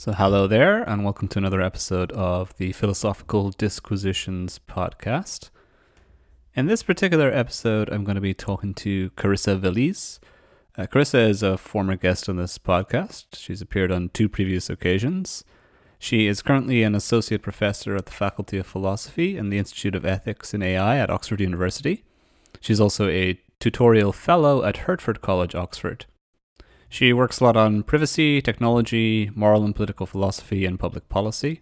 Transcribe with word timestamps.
So, 0.00 0.12
hello 0.12 0.46
there, 0.46 0.82
and 0.84 1.04
welcome 1.04 1.28
to 1.28 1.38
another 1.38 1.60
episode 1.60 2.10
of 2.12 2.56
the 2.56 2.72
Philosophical 2.72 3.50
Disquisitions 3.50 4.58
podcast. 4.66 5.50
In 6.54 6.64
this 6.64 6.82
particular 6.82 7.30
episode, 7.30 7.90
I'm 7.90 8.04
going 8.04 8.14
to 8.14 8.20
be 8.22 8.32
talking 8.32 8.72
to 8.76 9.10
Carissa 9.10 9.60
Veliz. 9.60 10.18
Uh, 10.78 10.86
Carissa 10.86 11.28
is 11.28 11.42
a 11.42 11.58
former 11.58 11.96
guest 11.96 12.30
on 12.30 12.36
this 12.36 12.56
podcast. 12.56 13.26
She's 13.36 13.60
appeared 13.60 13.92
on 13.92 14.08
two 14.08 14.30
previous 14.30 14.70
occasions. 14.70 15.44
She 15.98 16.26
is 16.26 16.40
currently 16.40 16.82
an 16.82 16.94
associate 16.94 17.42
professor 17.42 17.94
at 17.94 18.06
the 18.06 18.12
Faculty 18.12 18.56
of 18.56 18.66
Philosophy 18.66 19.36
and 19.36 19.52
the 19.52 19.58
Institute 19.58 19.94
of 19.94 20.06
Ethics 20.06 20.54
in 20.54 20.62
AI 20.62 20.96
at 20.96 21.10
Oxford 21.10 21.42
University. 21.42 22.04
She's 22.58 22.80
also 22.80 23.06
a 23.08 23.38
tutorial 23.58 24.14
fellow 24.14 24.64
at 24.64 24.78
Hertford 24.78 25.20
College, 25.20 25.54
Oxford. 25.54 26.06
She 26.92 27.12
works 27.12 27.38
a 27.38 27.44
lot 27.44 27.56
on 27.56 27.84
privacy, 27.84 28.42
technology, 28.42 29.30
moral 29.36 29.64
and 29.64 29.74
political 29.74 30.06
philosophy, 30.06 30.64
and 30.66 30.78
public 30.78 31.08
policy. 31.08 31.60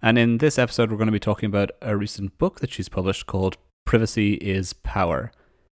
And 0.00 0.18
in 0.18 0.38
this 0.38 0.58
episode, 0.58 0.90
we're 0.90 0.96
going 0.96 1.06
to 1.06 1.12
be 1.12 1.20
talking 1.20 1.48
about 1.48 1.70
a 1.82 1.98
recent 1.98 2.38
book 2.38 2.60
that 2.60 2.72
she's 2.72 2.88
published 2.88 3.26
called 3.26 3.58
Privacy 3.84 4.34
is 4.34 4.72
Power. 4.72 5.30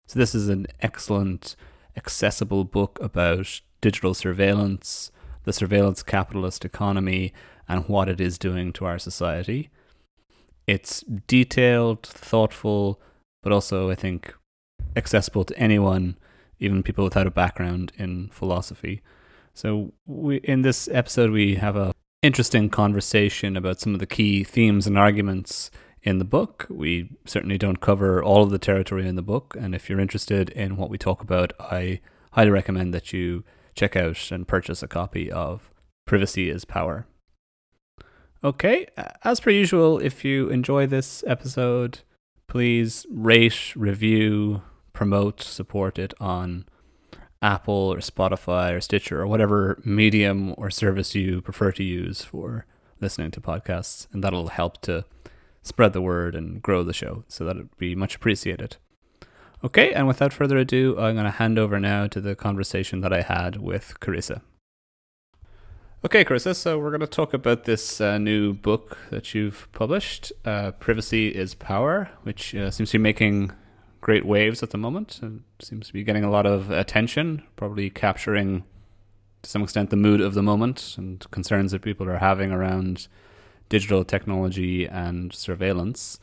So, 0.08 0.18
this 0.18 0.34
is 0.34 0.48
an 0.48 0.66
excellent, 0.80 1.54
accessible 1.96 2.64
book 2.64 2.98
about 3.00 3.60
digital 3.80 4.12
surveillance, 4.12 5.12
the 5.44 5.52
surveillance 5.52 6.02
capitalist 6.02 6.64
economy, 6.64 7.32
and 7.68 7.88
what 7.88 8.08
it 8.08 8.20
is 8.20 8.38
doing 8.38 8.72
to 8.72 8.86
our 8.86 8.98
society. 8.98 9.70
It's 10.66 11.02
detailed, 11.28 12.02
thoughtful, 12.02 13.00
but 13.40 13.52
also, 13.52 13.88
I 13.88 13.94
think, 13.94 14.34
accessible 14.96 15.44
to 15.44 15.56
anyone 15.56 16.16
even 16.58 16.82
people 16.82 17.04
without 17.04 17.26
a 17.26 17.30
background 17.30 17.92
in 17.96 18.28
philosophy. 18.28 19.02
So 19.52 19.92
we 20.06 20.36
in 20.38 20.62
this 20.62 20.88
episode 20.88 21.30
we 21.30 21.56
have 21.56 21.76
a 21.76 21.94
interesting 22.22 22.70
conversation 22.70 23.56
about 23.56 23.80
some 23.80 23.92
of 23.94 24.00
the 24.00 24.06
key 24.06 24.42
themes 24.44 24.86
and 24.86 24.98
arguments 24.98 25.70
in 26.02 26.18
the 26.18 26.24
book. 26.24 26.66
We 26.70 27.16
certainly 27.24 27.58
don't 27.58 27.80
cover 27.80 28.22
all 28.22 28.42
of 28.42 28.50
the 28.50 28.58
territory 28.58 29.06
in 29.08 29.16
the 29.16 29.22
book, 29.22 29.56
and 29.58 29.74
if 29.74 29.88
you're 29.88 30.00
interested 30.00 30.48
in 30.50 30.76
what 30.76 30.90
we 30.90 30.98
talk 30.98 31.22
about, 31.22 31.52
I 31.60 32.00
highly 32.32 32.50
recommend 32.50 32.92
that 32.94 33.12
you 33.12 33.44
check 33.74 33.96
out 33.96 34.30
and 34.30 34.48
purchase 34.48 34.82
a 34.82 34.88
copy 34.88 35.30
of 35.30 35.70
Privacy 36.06 36.50
is 36.50 36.64
Power. 36.64 37.06
Okay, 38.42 38.86
as 39.22 39.40
per 39.40 39.50
usual, 39.50 39.98
if 39.98 40.24
you 40.24 40.50
enjoy 40.50 40.86
this 40.86 41.24
episode, 41.26 42.00
please 42.46 43.06
rate, 43.10 43.72
review, 43.74 44.62
promote, 44.94 45.42
support 45.42 45.98
it 45.98 46.14
on 46.18 46.64
Apple 47.42 47.92
or 47.92 47.98
Spotify 47.98 48.74
or 48.74 48.80
Stitcher 48.80 49.20
or 49.20 49.26
whatever 49.26 49.78
medium 49.84 50.54
or 50.56 50.70
service 50.70 51.14
you 51.14 51.42
prefer 51.42 51.70
to 51.72 51.84
use 51.84 52.22
for 52.22 52.64
listening 53.00 53.30
to 53.32 53.40
podcasts. 53.42 54.06
And 54.12 54.24
that'll 54.24 54.48
help 54.48 54.80
to 54.82 55.04
spread 55.62 55.92
the 55.92 56.00
word 56.00 56.34
and 56.34 56.62
grow 56.62 56.82
the 56.82 56.94
show. 56.94 57.24
So 57.28 57.44
that'd 57.44 57.76
be 57.76 57.94
much 57.94 58.14
appreciated. 58.14 58.78
Okay, 59.62 59.92
and 59.92 60.06
without 60.06 60.32
further 60.32 60.58
ado, 60.58 60.98
I'm 60.98 61.14
going 61.14 61.24
to 61.24 61.30
hand 61.30 61.58
over 61.58 61.80
now 61.80 62.06
to 62.06 62.20
the 62.20 62.34
conversation 62.34 63.00
that 63.00 63.12
I 63.12 63.22
had 63.22 63.56
with 63.56 63.98
Carissa. 64.00 64.42
Okay, 66.04 66.22
Carissa, 66.22 66.54
so 66.54 66.78
we're 66.78 66.90
going 66.90 67.00
to 67.00 67.06
talk 67.06 67.32
about 67.32 67.64
this 67.64 67.98
uh, 67.98 68.18
new 68.18 68.52
book 68.52 68.98
that 69.08 69.34
you've 69.34 69.68
published, 69.72 70.32
uh, 70.44 70.72
Privacy 70.72 71.28
is 71.28 71.54
Power, 71.54 72.10
which 72.24 72.54
uh, 72.54 72.70
seems 72.70 72.90
to 72.90 72.98
be 72.98 73.02
making 73.02 73.52
great 74.04 74.26
waves 74.26 74.62
at 74.62 74.68
the 74.68 74.76
moment. 74.76 75.18
It 75.22 75.64
seems 75.64 75.86
to 75.86 75.92
be 75.94 76.04
getting 76.04 76.24
a 76.24 76.30
lot 76.30 76.44
of 76.44 76.70
attention, 76.70 77.42
probably 77.56 77.88
capturing 77.88 78.62
to 79.42 79.48
some 79.48 79.62
extent 79.62 79.88
the 79.88 79.96
mood 79.96 80.20
of 80.20 80.34
the 80.34 80.42
moment 80.42 80.96
and 80.98 81.24
concerns 81.30 81.72
that 81.72 81.80
people 81.80 82.06
are 82.10 82.18
having 82.18 82.52
around 82.52 83.08
digital 83.70 84.04
technology 84.04 84.84
and 84.86 85.32
surveillance. 85.32 86.20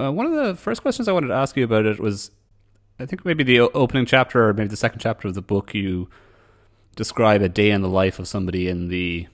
Uh, 0.00 0.10
one 0.10 0.24
of 0.24 0.32
the 0.32 0.54
first 0.54 0.80
questions 0.80 1.06
I 1.06 1.12
wanted 1.12 1.28
to 1.28 1.34
ask 1.34 1.54
you 1.54 1.64
about 1.64 1.84
it 1.84 2.00
was 2.00 2.30
I 2.98 3.04
think 3.04 3.26
maybe 3.26 3.44
the 3.44 3.60
opening 3.60 4.06
chapter 4.06 4.48
or 4.48 4.54
maybe 4.54 4.68
the 4.68 4.76
second 4.76 5.00
chapter 5.00 5.28
of 5.28 5.34
the 5.34 5.42
book, 5.42 5.74
you 5.74 6.08
describe 6.96 7.42
a 7.42 7.48
day 7.50 7.72
in 7.72 7.82
the 7.82 7.90
life 7.90 8.18
of 8.18 8.26
somebody 8.26 8.68
in 8.68 8.88
the 8.88 9.26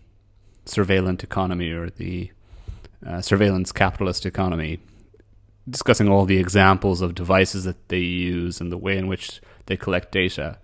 surveillance 0.65 1.23
economy 1.23 1.71
or 1.71 1.91
the 1.91 2.33
uh, 3.06 3.21
surveillance 3.21 3.71
capitalist 3.71 4.27
economy 4.27 4.81
discussing 5.69 6.09
all 6.09 6.25
the 6.25 6.39
examples 6.39 7.00
of 7.00 7.15
devices 7.15 7.65
that 7.65 7.89
they 7.89 7.99
use 7.99 8.61
and 8.61 8.73
the 8.73 8.78
way 8.78 8.97
in 8.97 9.06
which 9.06 9.41
they 9.67 9.77
collect 9.77 10.12
data. 10.12 10.59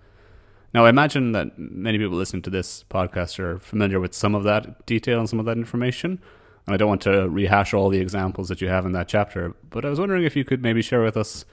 Now, 0.73 0.85
I 0.85 0.89
imagine 0.89 1.31
that 1.31 1.57
many 1.57 1.97
people 1.97 2.17
listening 2.17 2.43
to 2.43 2.49
this 2.49 2.83
podcast 2.89 3.39
are 3.39 3.57
familiar 3.59 3.99
with 3.99 4.13
some 4.13 4.35
of 4.35 4.43
that 4.43 4.85
detail 4.85 5.19
and 5.19 5.29
some 5.29 5.39
of 5.39 5.45
that 5.45 5.57
information. 5.57 6.19
And 6.65 6.73
I 6.73 6.77
don't 6.77 6.89
want 6.89 7.01
to 7.03 7.27
rehash 7.27 7.73
all 7.73 7.89
the 7.89 7.99
examples 7.99 8.49
that 8.49 8.61
you 8.61 8.67
have 8.67 8.85
in 8.85 8.91
that 8.91 9.07
chapter, 9.07 9.55
but 9.69 9.85
I 9.85 9.89
was 9.89 9.99
wondering 9.99 10.25
if 10.25 10.35
you 10.35 10.43
could 10.43 10.61
maybe 10.61 10.83
share 10.83 11.01
with 11.01 11.17
us 11.17 11.45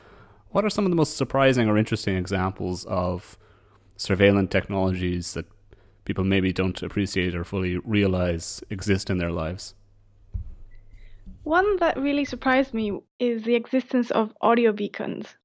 what 0.50 0.64
are 0.64 0.70
some 0.70 0.84
of 0.84 0.90
the 0.90 0.96
most 0.96 1.16
surprising 1.16 1.68
or 1.68 1.78
interesting 1.78 2.16
examples 2.16 2.84
of 2.86 3.38
surveillance 3.96 4.50
technologies 4.50 5.32
that 5.32 5.46
people 6.04 6.24
maybe 6.24 6.52
don't 6.52 6.82
appreciate 6.82 7.34
or 7.34 7.44
fully 7.44 7.78
realize 7.78 8.62
exist 8.68 9.08
in 9.08 9.16
their 9.18 9.30
lives? 9.30 9.74
One 11.46 11.76
that 11.76 11.96
really 11.96 12.24
surprised 12.24 12.74
me 12.74 12.90
is 13.20 13.44
the 13.44 13.54
existence 13.54 14.10
of 14.10 14.34
audio 14.40 14.72
beacons. 14.72 15.36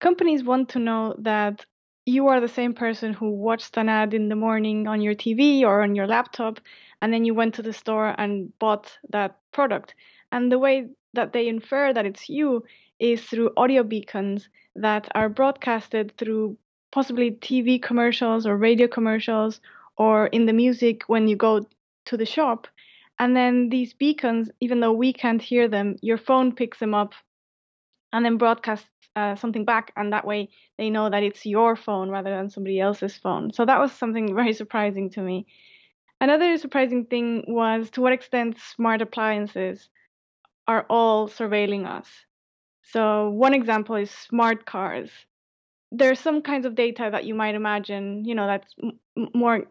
Companies 0.00 0.44
want 0.44 0.68
to 0.68 0.78
know 0.78 1.14
that 1.20 1.64
you 2.04 2.26
are 2.26 2.40
the 2.42 2.56
same 2.60 2.74
person 2.74 3.14
who 3.14 3.30
watched 3.30 3.78
an 3.78 3.88
ad 3.88 4.12
in 4.12 4.28
the 4.28 4.36
morning 4.36 4.86
on 4.86 5.00
your 5.00 5.14
TV 5.14 5.62
or 5.62 5.80
on 5.80 5.94
your 5.94 6.06
laptop, 6.06 6.60
and 7.00 7.10
then 7.10 7.24
you 7.24 7.32
went 7.32 7.54
to 7.54 7.62
the 7.62 7.72
store 7.72 8.14
and 8.18 8.52
bought 8.58 8.98
that 9.08 9.38
product. 9.50 9.94
And 10.30 10.52
the 10.52 10.58
way 10.58 10.90
that 11.14 11.32
they 11.32 11.48
infer 11.48 11.90
that 11.90 12.04
it's 12.04 12.28
you 12.28 12.62
is 12.98 13.24
through 13.24 13.54
audio 13.56 13.82
beacons 13.82 14.50
that 14.74 15.08
are 15.14 15.30
broadcasted 15.30 16.12
through 16.18 16.58
possibly 16.92 17.30
TV 17.30 17.80
commercials 17.80 18.46
or 18.46 18.58
radio 18.58 18.88
commercials 18.88 19.62
or 19.96 20.26
in 20.26 20.44
the 20.44 20.52
music 20.52 21.04
when 21.06 21.28
you 21.28 21.34
go 21.34 21.66
to 22.04 22.16
the 22.18 22.26
shop. 22.26 22.68
And 23.18 23.34
then 23.34 23.70
these 23.70 23.94
beacons, 23.94 24.50
even 24.60 24.80
though 24.80 24.92
we 24.92 25.12
can't 25.12 25.40
hear 25.40 25.68
them, 25.68 25.96
your 26.02 26.18
phone 26.18 26.54
picks 26.54 26.78
them 26.78 26.94
up 26.94 27.14
and 28.12 28.24
then 28.24 28.36
broadcasts 28.36 28.88
uh, 29.14 29.34
something 29.36 29.64
back. 29.64 29.92
And 29.96 30.12
that 30.12 30.26
way 30.26 30.50
they 30.78 30.90
know 30.90 31.08
that 31.08 31.22
it's 31.22 31.46
your 31.46 31.76
phone 31.76 32.10
rather 32.10 32.30
than 32.30 32.50
somebody 32.50 32.78
else's 32.78 33.16
phone. 33.16 33.52
So 33.52 33.64
that 33.64 33.80
was 33.80 33.92
something 33.92 34.34
very 34.34 34.52
surprising 34.52 35.10
to 35.10 35.22
me. 35.22 35.46
Another 36.20 36.56
surprising 36.58 37.06
thing 37.06 37.44
was 37.46 37.90
to 37.90 38.00
what 38.00 38.12
extent 38.12 38.58
smart 38.58 39.02
appliances 39.02 39.88
are 40.66 40.86
all 40.88 41.28
surveilling 41.28 41.86
us. 41.86 42.08
So, 42.82 43.30
one 43.30 43.52
example 43.54 43.96
is 43.96 44.10
smart 44.10 44.64
cars. 44.64 45.10
There 45.92 46.10
are 46.10 46.16
some 46.16 46.42
kinds 46.42 46.66
of 46.66 46.74
data 46.74 47.08
that 47.10 47.24
you 47.24 47.34
might 47.34 47.54
imagine, 47.54 48.24
you 48.24 48.34
know, 48.34 48.46
that's 48.46 48.74
more 49.34 49.66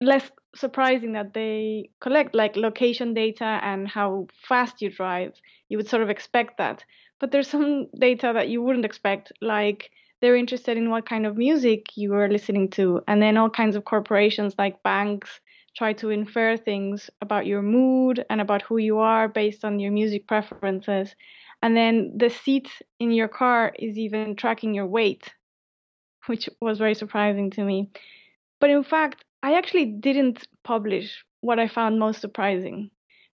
less 0.00 0.30
surprising 0.54 1.12
that 1.12 1.34
they 1.34 1.90
collect 2.00 2.34
like 2.34 2.56
location 2.56 3.14
data 3.14 3.60
and 3.62 3.88
how 3.88 4.26
fast 4.48 4.82
you 4.82 4.90
drive. 4.90 5.34
You 5.68 5.76
would 5.76 5.88
sort 5.88 6.02
of 6.02 6.10
expect 6.10 6.58
that. 6.58 6.84
But 7.18 7.30
there's 7.30 7.48
some 7.48 7.86
data 7.98 8.32
that 8.34 8.48
you 8.48 8.62
wouldn't 8.62 8.84
expect, 8.84 9.32
like 9.40 9.90
they're 10.20 10.36
interested 10.36 10.76
in 10.76 10.90
what 10.90 11.06
kind 11.06 11.26
of 11.26 11.36
music 11.36 11.96
you 11.96 12.14
are 12.14 12.28
listening 12.28 12.70
to. 12.70 13.02
And 13.06 13.22
then 13.22 13.36
all 13.36 13.50
kinds 13.50 13.76
of 13.76 13.84
corporations 13.84 14.54
like 14.58 14.82
banks 14.82 15.40
try 15.76 15.92
to 15.94 16.10
infer 16.10 16.56
things 16.56 17.10
about 17.20 17.46
your 17.46 17.62
mood 17.62 18.24
and 18.28 18.40
about 18.40 18.62
who 18.62 18.78
you 18.78 18.98
are 18.98 19.28
based 19.28 19.64
on 19.64 19.78
your 19.78 19.92
music 19.92 20.26
preferences. 20.26 21.14
And 21.62 21.76
then 21.76 22.12
the 22.16 22.30
seat 22.30 22.68
in 22.98 23.12
your 23.12 23.28
car 23.28 23.72
is 23.78 23.98
even 23.98 24.34
tracking 24.34 24.74
your 24.74 24.86
weight, 24.86 25.32
which 26.26 26.48
was 26.60 26.78
very 26.78 26.94
surprising 26.94 27.50
to 27.52 27.64
me. 27.64 27.90
But 28.60 28.70
in 28.70 28.82
fact, 28.82 29.24
I 29.42 29.54
actually 29.54 29.86
didn't 29.86 30.46
publish 30.64 31.24
what 31.40 31.58
I 31.58 31.68
found 31.68 31.98
most 31.98 32.20
surprising 32.20 32.90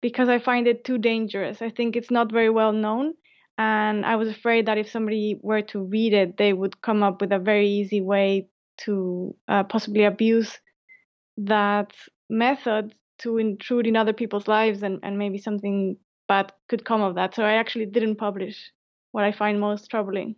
because 0.01 0.29
I 0.29 0.39
find 0.39 0.67
it 0.67 0.83
too 0.83 0.97
dangerous. 0.97 1.61
I 1.61 1.69
think 1.69 1.95
it's 1.95 2.11
not 2.11 2.31
very 2.31 2.49
well 2.49 2.71
known. 2.71 3.13
And 3.57 4.05
I 4.05 4.15
was 4.15 4.27
afraid 4.27 4.65
that 4.65 4.77
if 4.77 4.89
somebody 4.89 5.37
were 5.41 5.61
to 5.63 5.83
read 5.83 6.13
it, 6.13 6.37
they 6.37 6.53
would 6.53 6.81
come 6.81 7.03
up 7.03 7.21
with 7.21 7.31
a 7.31 7.37
very 7.37 7.67
easy 7.67 8.01
way 8.01 8.47
to 8.85 9.35
uh, 9.47 9.63
possibly 9.63 10.05
abuse 10.05 10.57
that 11.37 11.93
method 12.29 12.95
to 13.19 13.37
intrude 13.37 13.85
in 13.85 13.95
other 13.95 14.13
people's 14.13 14.47
lives 14.47 14.81
and, 14.81 14.99
and 15.03 15.19
maybe 15.19 15.37
something 15.37 15.97
bad 16.27 16.51
could 16.69 16.85
come 16.85 17.01
of 17.01 17.15
that. 17.15 17.35
So 17.35 17.43
I 17.43 17.53
actually 17.53 17.85
didn't 17.85 18.15
publish 18.15 18.71
what 19.11 19.23
I 19.23 19.31
find 19.31 19.59
most 19.59 19.89
troubling. 19.91 20.35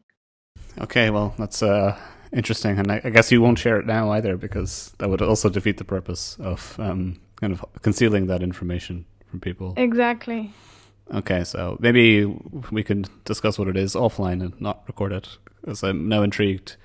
Okay, 0.79 1.09
well, 1.09 1.33
that's 1.38 1.63
uh, 1.63 1.97
interesting, 2.33 2.80
and 2.80 2.91
I, 2.91 3.01
I, 3.03 3.09
guess 3.09 3.31
you 3.31 3.41
won't 3.41 3.59
share 3.59 3.80
it 3.80 3.85
now 3.85 4.12
either 4.12 4.38
because 4.38 4.94
that 4.97 5.09
would 5.09 5.21
also 5.21 5.50
defeat 5.50 5.77
the 5.77 5.83
purpose 5.83 6.35
of 6.39 6.75
um, 6.80 7.19
kind 7.35 7.53
of 7.53 7.65
concealing 7.81 8.27
that 8.27 8.41
information 8.41 9.06
from 9.27 9.39
people. 9.39 9.74
Exactly. 9.77 10.53
Okay, 11.13 11.44
so 11.44 11.77
maybe 11.80 12.25
we 12.71 12.83
can 12.83 13.06
discuss 13.25 13.59
what 13.59 13.68
it 13.68 13.77
is 13.77 13.94
offline 13.94 14.41
and 14.41 14.59
not 14.59 14.83
record 14.88 15.12
it, 15.12 15.38
because 15.62 15.83
I'm 15.83 16.07
now 16.07 16.24
intrigued. 16.24 16.77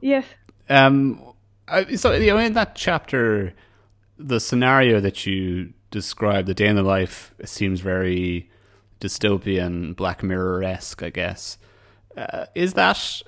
Yes. 0.00 0.24
Um. 0.68 1.24
I, 1.66 1.96
so 1.96 2.12
you 2.12 2.32
know, 2.32 2.38
in 2.38 2.54
that 2.54 2.74
chapter, 2.76 3.52
the 4.16 4.40
scenario 4.40 5.00
that 5.00 5.26
you 5.26 5.74
describe, 5.90 6.46
the 6.46 6.54
day 6.54 6.66
in 6.66 6.76
the 6.76 6.82
life, 6.82 7.34
seems 7.44 7.80
very 7.80 8.50
dystopian, 9.00 9.94
Black 9.94 10.22
Mirror 10.22 10.64
esque, 10.64 11.02
I 11.02 11.10
guess. 11.10 11.58
Uh, 12.16 12.46
is 12.54 12.74
that 12.74 13.22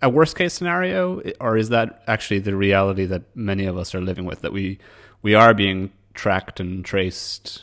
a 0.00 0.08
worst 0.08 0.36
case 0.36 0.54
scenario, 0.54 1.20
or 1.40 1.56
is 1.56 1.68
that 1.70 2.02
actually 2.06 2.40
the 2.40 2.56
reality 2.56 3.04
that 3.06 3.22
many 3.34 3.66
of 3.66 3.76
us 3.76 3.94
are 3.94 4.00
living 4.00 4.24
with? 4.24 4.42
That 4.42 4.52
we 4.52 4.78
we 5.22 5.34
are 5.34 5.54
being 5.54 5.90
tracked 6.14 6.60
and 6.60 6.84
traced 6.84 7.62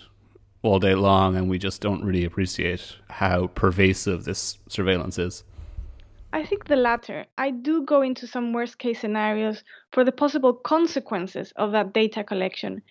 all 0.61 0.79
day 0.79 0.95
long, 0.95 1.35
and 1.35 1.49
we 1.49 1.57
just 1.57 1.81
don't 1.81 2.03
really 2.03 2.25
appreciate 2.25 2.97
how 3.09 3.47
pervasive 3.47 4.23
this 4.25 4.57
surveillance 4.67 5.17
is. 5.17 5.43
I 6.33 6.43
think 6.43 6.65
the 6.65 6.75
latter. 6.75 7.25
I 7.37 7.51
do 7.51 7.83
go 7.83 8.01
into 8.01 8.27
some 8.27 8.51
worst 8.51 8.77
case 8.77 8.99
scenarios 8.99 9.63
for 9.93 10.03
the 10.03 10.11
possible 10.11 10.53
consequences 10.53 11.53
of 11.55 11.71
that 11.71 11.93
data 11.93 12.25
collection. 12.25 12.81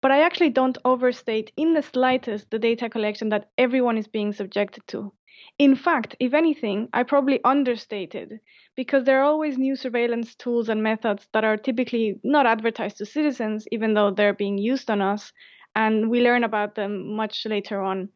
But 0.00 0.10
I 0.10 0.20
actually 0.20 0.50
don't 0.50 0.78
overstate 0.84 1.52
in 1.56 1.74
the 1.74 1.82
slightest 1.82 2.50
the 2.50 2.58
data 2.58 2.88
collection 2.88 3.28
that 3.30 3.50
everyone 3.58 3.98
is 3.98 4.06
being 4.06 4.32
subjected 4.32 4.86
to. 4.88 5.12
In 5.58 5.74
fact, 5.76 6.16
if 6.20 6.34
anything, 6.34 6.88
I 6.92 7.02
probably 7.02 7.40
understated 7.44 8.40
because 8.76 9.04
there 9.04 9.20
are 9.20 9.24
always 9.24 9.58
new 9.58 9.76
surveillance 9.76 10.34
tools 10.34 10.68
and 10.68 10.82
methods 10.82 11.28
that 11.32 11.44
are 11.44 11.56
typically 11.56 12.20
not 12.24 12.46
advertised 12.46 12.98
to 12.98 13.06
citizens, 13.06 13.66
even 13.72 13.94
though 13.94 14.10
they're 14.10 14.34
being 14.34 14.58
used 14.58 14.90
on 14.90 15.00
us, 15.02 15.32
and 15.74 16.10
we 16.10 16.20
learn 16.22 16.44
about 16.44 16.74
them 16.74 17.16
much 17.16 17.46
later 17.46 17.80
on. 17.80 18.08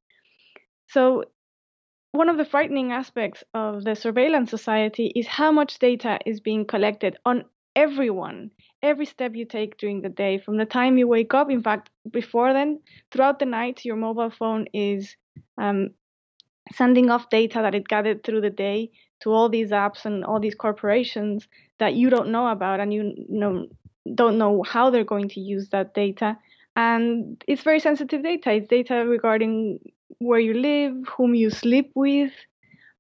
So, 0.89 1.25
one 2.13 2.29
of 2.29 2.39
the 2.39 2.45
frightening 2.45 2.93
aspects 2.93 3.45
of 3.55 3.85
the 3.85 3.95
surveillance 3.95 4.51
society 4.51 5.13
is 5.15 5.27
how 5.27 5.53
much 5.53 5.79
data 5.79 6.19
is 6.25 6.41
being 6.41 6.65
collected 6.65 7.17
on 7.25 7.45
everyone, 7.75 8.51
every 8.83 9.05
step 9.05 9.35
you 9.35 9.45
take 9.45 9.77
during 9.77 10.01
the 10.01 10.09
day, 10.09 10.39
from 10.39 10.57
the 10.57 10.65
time 10.65 10.97
you 10.97 11.07
wake 11.07 11.35
up. 11.35 11.51
In 11.51 11.63
fact, 11.63 11.91
before 12.11 12.53
then, 12.53 12.81
throughout 13.11 13.39
the 13.39 13.45
night, 13.45 13.85
your 13.85 13.97
mobile 13.97 14.31
phone 14.31 14.67
is 14.73 15.15
um, 15.59 15.91
sending 16.73 17.11
off 17.11 17.31
data 17.31 17.61
that 17.63 17.75
it 17.75 17.89
gathered 17.89 18.25
through 18.25 18.41
the 18.41 18.51
day 18.51 18.91
to 19.21 19.33
all 19.33 19.49
these 19.49 19.71
apps 19.71 20.05
and 20.05 20.25
all 20.25 20.41
these 20.41 20.55
corporations 20.55 21.49
that 21.79 21.95
you 21.95 22.11
don't 22.11 22.29
know 22.29 22.49
about 22.49 22.81
and 22.81 22.93
you 22.93 23.15
know 23.29 23.67
don't 24.15 24.39
know 24.39 24.63
how 24.63 24.91
they're 24.91 25.05
going 25.05 25.29
to 25.29 25.41
use 25.41 25.69
that 25.71 25.95
data. 25.95 26.37
And 26.77 27.43
it's 27.49 27.63
very 27.63 27.81
sensitive 27.81 28.23
data. 28.23 28.53
It's 28.53 28.69
data 28.69 29.05
regarding 29.07 29.81
where 30.19 30.39
you 30.39 30.55
live 30.55 30.95
whom 31.17 31.35
you 31.35 31.51
sleep 31.51 31.91
with 31.95 32.33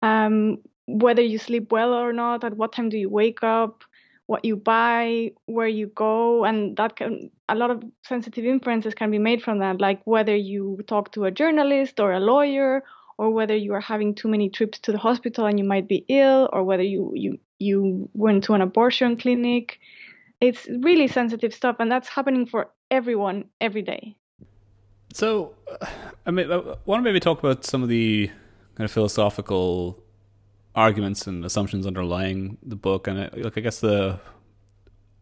um, 0.02 0.58
whether 0.86 1.22
you 1.22 1.38
sleep 1.38 1.72
well 1.72 1.92
or 1.92 2.12
not 2.12 2.44
at 2.44 2.56
what 2.56 2.72
time 2.72 2.88
do 2.88 2.98
you 2.98 3.08
wake 3.08 3.42
up 3.42 3.84
what 4.26 4.44
you 4.44 4.56
buy 4.56 5.30
where 5.46 5.68
you 5.68 5.86
go 5.86 6.44
and 6.44 6.76
that 6.76 6.96
can 6.96 7.30
a 7.48 7.54
lot 7.54 7.70
of 7.70 7.82
sensitive 8.02 8.44
inferences 8.44 8.94
can 8.94 9.10
be 9.10 9.18
made 9.18 9.42
from 9.42 9.60
that 9.60 9.80
like 9.80 10.00
whether 10.04 10.34
you 10.34 10.78
talk 10.86 11.12
to 11.12 11.24
a 11.24 11.30
journalist 11.30 12.00
or 12.00 12.12
a 12.12 12.20
lawyer 12.20 12.82
or 13.18 13.30
whether 13.30 13.56
you 13.56 13.72
are 13.74 13.80
having 13.80 14.14
too 14.14 14.28
many 14.28 14.48
trips 14.48 14.78
to 14.80 14.92
the 14.92 14.98
hospital 14.98 15.46
and 15.46 15.58
you 15.58 15.64
might 15.64 15.88
be 15.88 16.04
ill, 16.08 16.48
or 16.52 16.62
whether 16.64 16.82
you 16.82 17.12
you 17.14 17.38
you 17.58 18.08
went 18.14 18.44
to 18.44 18.54
an 18.54 18.60
abortion 18.60 19.16
clinic. 19.16 19.78
It's 20.40 20.68
really 20.82 21.08
sensitive 21.08 21.54
stuff, 21.54 21.76
and 21.78 21.90
that's 21.90 22.08
happening 22.08 22.46
for 22.46 22.68
everyone 22.90 23.46
every 23.60 23.82
day. 23.82 24.16
So, 25.14 25.54
uh, 25.80 25.86
I 26.26 26.30
mean, 26.30 26.52
I 26.52 26.56
want 26.84 27.00
to 27.00 27.02
maybe 27.02 27.20
talk 27.20 27.38
about 27.38 27.64
some 27.64 27.82
of 27.82 27.88
the 27.88 28.30
kind 28.74 28.84
of 28.84 28.90
philosophical 28.90 30.02
arguments 30.74 31.26
and 31.26 31.42
assumptions 31.42 31.86
underlying 31.86 32.58
the 32.62 32.76
book, 32.76 33.08
and 33.08 33.18
uh, 33.18 33.30
I, 33.32 33.40
like 33.40 33.56
I 33.56 33.62
guess 33.62 33.80
the 33.80 34.20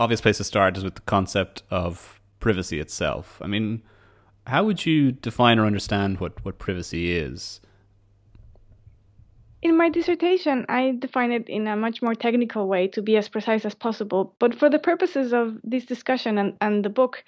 obvious 0.01 0.21
place 0.21 0.39
to 0.39 0.45
start 0.45 0.77
is 0.77 0.83
with 0.83 0.97
the 0.97 1.03
concept 1.03 1.63
of 1.71 2.21
privacy 2.41 2.81
itself. 2.81 3.41
I 3.41 3.47
mean, 3.47 3.83
how 4.49 4.65
would 4.65 4.85
you 4.85 5.13
define 5.13 5.61
or 5.61 5.67
understand 5.67 6.19
what 6.19 6.45
what 6.45 6.59
privacy 6.59 7.17
is? 7.17 7.61
In 9.65 9.79
my 9.79 9.89
dissertation, 9.89 10.67
I 10.69 10.95
define 10.99 11.33
it 11.33 11.49
in 11.49 11.67
a 11.67 11.75
much 11.75 12.03
more 12.03 12.15
technical 12.15 12.69
way 12.69 12.87
to 12.89 13.01
be 13.01 13.17
as 13.17 13.31
precise 13.31 13.65
as 13.65 13.75
possible. 13.75 14.37
But 14.39 14.55
for 14.55 14.69
the 14.69 14.79
purposes 14.79 15.33
of 15.33 15.59
this 15.65 15.87
discussion 15.87 16.37
and, 16.37 16.55
and 16.61 16.85
the 16.85 16.91
book, 16.91 17.25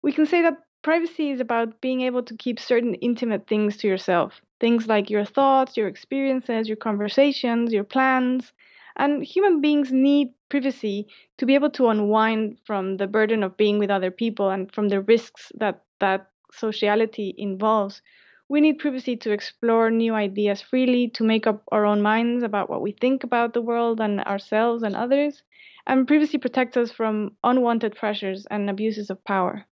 we 0.00 0.10
can 0.10 0.24
say 0.24 0.40
that 0.40 0.64
privacy 0.80 1.30
is 1.30 1.38
about 1.38 1.82
being 1.82 2.00
able 2.00 2.22
to 2.22 2.34
keep 2.34 2.58
certain 2.58 2.94
intimate 2.94 3.46
things 3.46 3.76
to 3.76 3.88
yourself. 3.88 4.40
Things 4.58 4.86
like 4.86 5.10
your 5.10 5.26
thoughts, 5.26 5.76
your 5.76 5.86
experiences, 5.86 6.66
your 6.66 6.78
conversations, 6.78 7.74
your 7.74 7.84
plans. 7.84 8.54
And 8.96 9.22
human 9.22 9.60
beings 9.60 9.92
need 9.92 10.32
privacy 10.48 11.08
to 11.36 11.44
be 11.44 11.54
able 11.54 11.70
to 11.72 11.88
unwind 11.88 12.56
from 12.64 12.96
the 12.96 13.06
burden 13.06 13.42
of 13.42 13.58
being 13.58 13.78
with 13.78 13.90
other 13.90 14.10
people 14.10 14.48
and 14.48 14.72
from 14.72 14.88
the 14.88 15.02
risks 15.02 15.52
that 15.56 15.82
that 16.00 16.30
sociality 16.52 17.34
involves 17.36 18.00
we 18.48 18.60
need 18.60 18.78
privacy 18.78 19.16
to 19.16 19.32
explore 19.32 19.90
new 19.90 20.14
ideas 20.14 20.62
freely, 20.62 21.08
to 21.08 21.24
make 21.24 21.46
up 21.46 21.62
our 21.72 21.84
own 21.84 22.02
minds 22.02 22.42
about 22.44 22.70
what 22.70 22.82
we 22.82 22.92
think 22.92 23.24
about 23.24 23.54
the 23.54 23.60
world 23.60 24.00
and 24.00 24.20
ourselves 24.20 24.82
and 24.82 24.94
others. 24.94 25.42
And 25.86 26.06
privacy 26.06 26.38
protects 26.38 26.76
us 26.76 26.90
from 26.90 27.36
unwanted 27.44 27.96
pressures 27.96 28.46
and 28.50 28.68
abuses 28.70 29.10
of 29.10 29.22
power. 29.24 29.64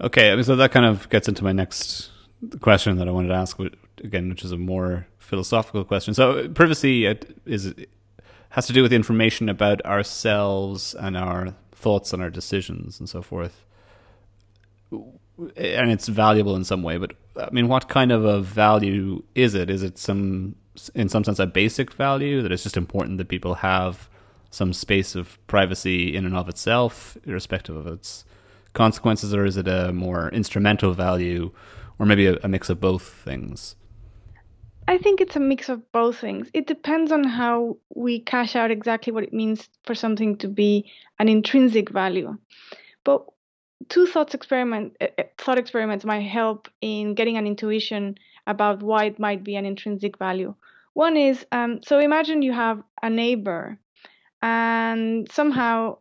Okay, 0.00 0.42
so 0.42 0.56
that 0.56 0.72
kind 0.72 0.86
of 0.86 1.08
gets 1.08 1.28
into 1.28 1.44
my 1.44 1.52
next 1.52 2.10
question 2.60 2.96
that 2.98 3.08
I 3.08 3.10
wanted 3.12 3.28
to 3.28 3.34
ask 3.34 3.58
again, 4.02 4.28
which 4.28 4.44
is 4.44 4.52
a 4.52 4.56
more 4.56 5.06
philosophical 5.18 5.84
question. 5.84 6.14
So, 6.14 6.38
uh, 6.38 6.48
privacy 6.48 7.06
uh, 7.06 7.14
is 7.46 7.72
has 8.50 8.66
to 8.66 8.72
do 8.72 8.82
with 8.82 8.92
information 8.92 9.48
about 9.48 9.84
ourselves 9.86 10.94
and 10.94 11.16
our 11.16 11.54
thoughts 11.72 12.12
and 12.12 12.20
our 12.22 12.30
decisions 12.30 12.98
and 13.00 13.08
so 13.08 13.22
forth 13.22 13.64
and 15.56 15.90
it's 15.90 16.08
valuable 16.08 16.56
in 16.56 16.64
some 16.64 16.82
way. 16.82 16.98
But 16.98 17.12
I 17.36 17.50
mean, 17.50 17.68
what 17.68 17.88
kind 17.88 18.12
of 18.12 18.24
a 18.24 18.40
value 18.40 19.22
is 19.34 19.54
it? 19.54 19.70
Is 19.70 19.82
it 19.82 19.98
some, 19.98 20.56
in 20.94 21.08
some 21.08 21.24
sense, 21.24 21.38
a 21.38 21.46
basic 21.46 21.92
value 21.92 22.42
that 22.42 22.52
it's 22.52 22.62
just 22.62 22.76
important 22.76 23.18
that 23.18 23.28
people 23.28 23.54
have 23.54 24.10
some 24.50 24.72
space 24.72 25.14
of 25.14 25.38
privacy 25.46 26.14
in 26.14 26.26
and 26.26 26.36
of 26.36 26.48
itself, 26.48 27.16
irrespective 27.24 27.74
of 27.74 27.86
its 27.86 28.24
consequences, 28.74 29.34
or 29.34 29.44
is 29.44 29.56
it 29.56 29.66
a 29.66 29.92
more 29.92 30.28
instrumental 30.30 30.92
value, 30.92 31.50
or 31.98 32.06
maybe 32.06 32.26
a, 32.26 32.36
a 32.42 32.48
mix 32.48 32.68
of 32.68 32.80
both 32.80 33.02
things? 33.02 33.76
I 34.88 34.98
think 34.98 35.20
it's 35.20 35.36
a 35.36 35.40
mix 35.40 35.68
of 35.68 35.90
both 35.92 36.18
things. 36.18 36.48
It 36.52 36.66
depends 36.66 37.12
on 37.12 37.24
how 37.24 37.76
we 37.94 38.20
cash 38.20 38.56
out 38.56 38.70
exactly 38.70 39.12
what 39.12 39.24
it 39.24 39.32
means 39.32 39.68
for 39.84 39.94
something 39.94 40.36
to 40.38 40.48
be 40.48 40.90
an 41.18 41.28
intrinsic 41.28 41.88
value. 41.88 42.36
But 43.04 43.24
two 43.88 44.06
thoughts 44.06 44.34
experiment 44.34 44.96
uh, 45.00 45.06
thought 45.38 45.58
experiments 45.58 46.04
might 46.04 46.20
help 46.20 46.68
in 46.80 47.14
getting 47.14 47.36
an 47.36 47.46
intuition 47.46 48.16
about 48.46 48.82
why 48.82 49.04
it 49.04 49.18
might 49.18 49.44
be 49.44 49.56
an 49.56 49.66
intrinsic 49.66 50.18
value. 50.18 50.54
One 50.94 51.16
is 51.16 51.46
um, 51.52 51.80
so 51.82 51.98
imagine 51.98 52.42
you 52.42 52.52
have 52.52 52.82
a 53.02 53.08
neighbor, 53.08 53.78
and 54.42 55.30
somehow 55.30 55.98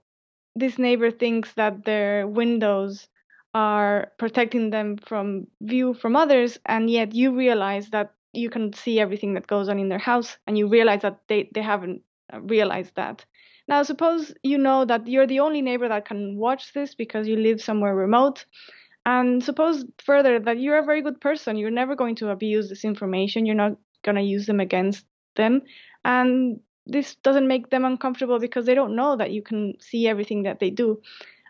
this 0.55 0.77
neighbor 0.77 1.11
thinks 1.11 1.53
that 1.53 1.85
their 1.85 2.27
windows 2.27 3.07
are 3.53 4.11
protecting 4.17 4.69
them 4.69 4.97
from 4.97 5.47
view 5.61 5.93
from 5.93 6.15
others, 6.15 6.59
and 6.65 6.89
yet 6.89 7.13
you 7.13 7.35
realize 7.35 7.89
that 7.89 8.13
you 8.33 8.49
can 8.49 8.73
see 8.73 8.99
everything 8.99 9.33
that 9.33 9.47
goes 9.47 9.69
on 9.69 9.79
in 9.79 9.89
their 9.89 9.99
house, 9.99 10.37
and 10.47 10.57
you 10.57 10.67
realize 10.67 11.01
that 11.01 11.19
they, 11.27 11.49
they 11.53 11.61
haven't 11.61 12.01
realized 12.41 12.95
that. 12.95 13.25
Now, 13.67 13.83
suppose 13.83 14.33
you 14.43 14.57
know 14.57 14.85
that 14.85 15.07
you're 15.07 15.27
the 15.27 15.39
only 15.39 15.61
neighbor 15.61 15.87
that 15.87 16.05
can 16.05 16.37
watch 16.37 16.73
this 16.73 16.95
because 16.95 17.27
you 17.27 17.35
live 17.35 17.61
somewhere 17.61 17.95
remote. 17.95 18.45
And 19.05 19.43
suppose 19.43 19.85
further 20.03 20.39
that 20.39 20.59
you're 20.59 20.77
a 20.77 20.85
very 20.85 21.01
good 21.01 21.19
person. 21.21 21.57
You're 21.57 21.71
never 21.71 21.95
going 21.95 22.15
to 22.17 22.29
abuse 22.29 22.69
this 22.69 22.83
information. 22.83 23.45
You're 23.45 23.55
not 23.55 23.77
going 24.03 24.15
to 24.15 24.21
use 24.21 24.45
them 24.45 24.59
against 24.59 25.05
them. 25.35 25.61
And 26.03 26.59
this 26.85 27.15
doesn't 27.15 27.47
make 27.47 27.69
them 27.69 27.85
uncomfortable 27.85 28.39
because 28.39 28.65
they 28.65 28.75
don't 28.75 28.95
know 28.95 29.15
that 29.15 29.31
you 29.31 29.41
can 29.41 29.73
see 29.79 30.07
everything 30.07 30.43
that 30.43 30.59
they 30.59 30.69
do. 30.69 31.01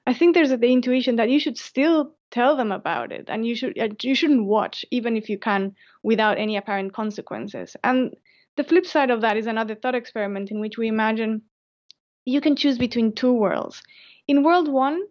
I 0.06 0.14
think 0.14 0.34
there's 0.34 0.50
the 0.50 0.72
intuition 0.72 1.18
that 1.18 1.30
you 1.30 1.40
should 1.40 1.58
still 1.58 2.16
tell 2.32 2.56
them 2.56 2.72
about 2.72 3.12
it 3.12 3.26
and 3.28 3.46
you 3.46 3.56
should 3.56 3.76
you 4.04 4.16
shouldn't 4.16 4.46
watch 4.46 4.86
even 4.90 5.18
if 5.18 5.30
you 5.30 5.38
can 5.38 5.76
without 6.02 6.38
any 6.38 6.58
apparent 6.58 6.94
consequences. 6.94 7.76
And 7.84 8.16
the 8.58 8.64
flip 8.64 8.86
side 8.86 9.12
of 9.12 9.22
that 9.22 9.38
is 9.38 9.48
another 9.48 9.76
thought 9.76 9.96
experiment 9.96 10.52
in 10.52 10.60
which 10.60 10.78
we 10.78 10.88
imagine 10.88 11.44
you 12.26 12.42
can 12.42 12.56
choose 12.56 12.78
between 12.78 13.14
two 13.14 13.34
worlds. 13.34 13.82
In 14.28 14.44
world 14.44 14.68
one, 14.68 15.02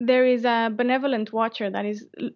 there 0.00 0.26
is 0.26 0.44
a 0.44 0.70
benevolent 0.74 1.32
watcher 1.32 1.70
that 1.70 1.84
is 1.84 2.06
l- 2.20 2.30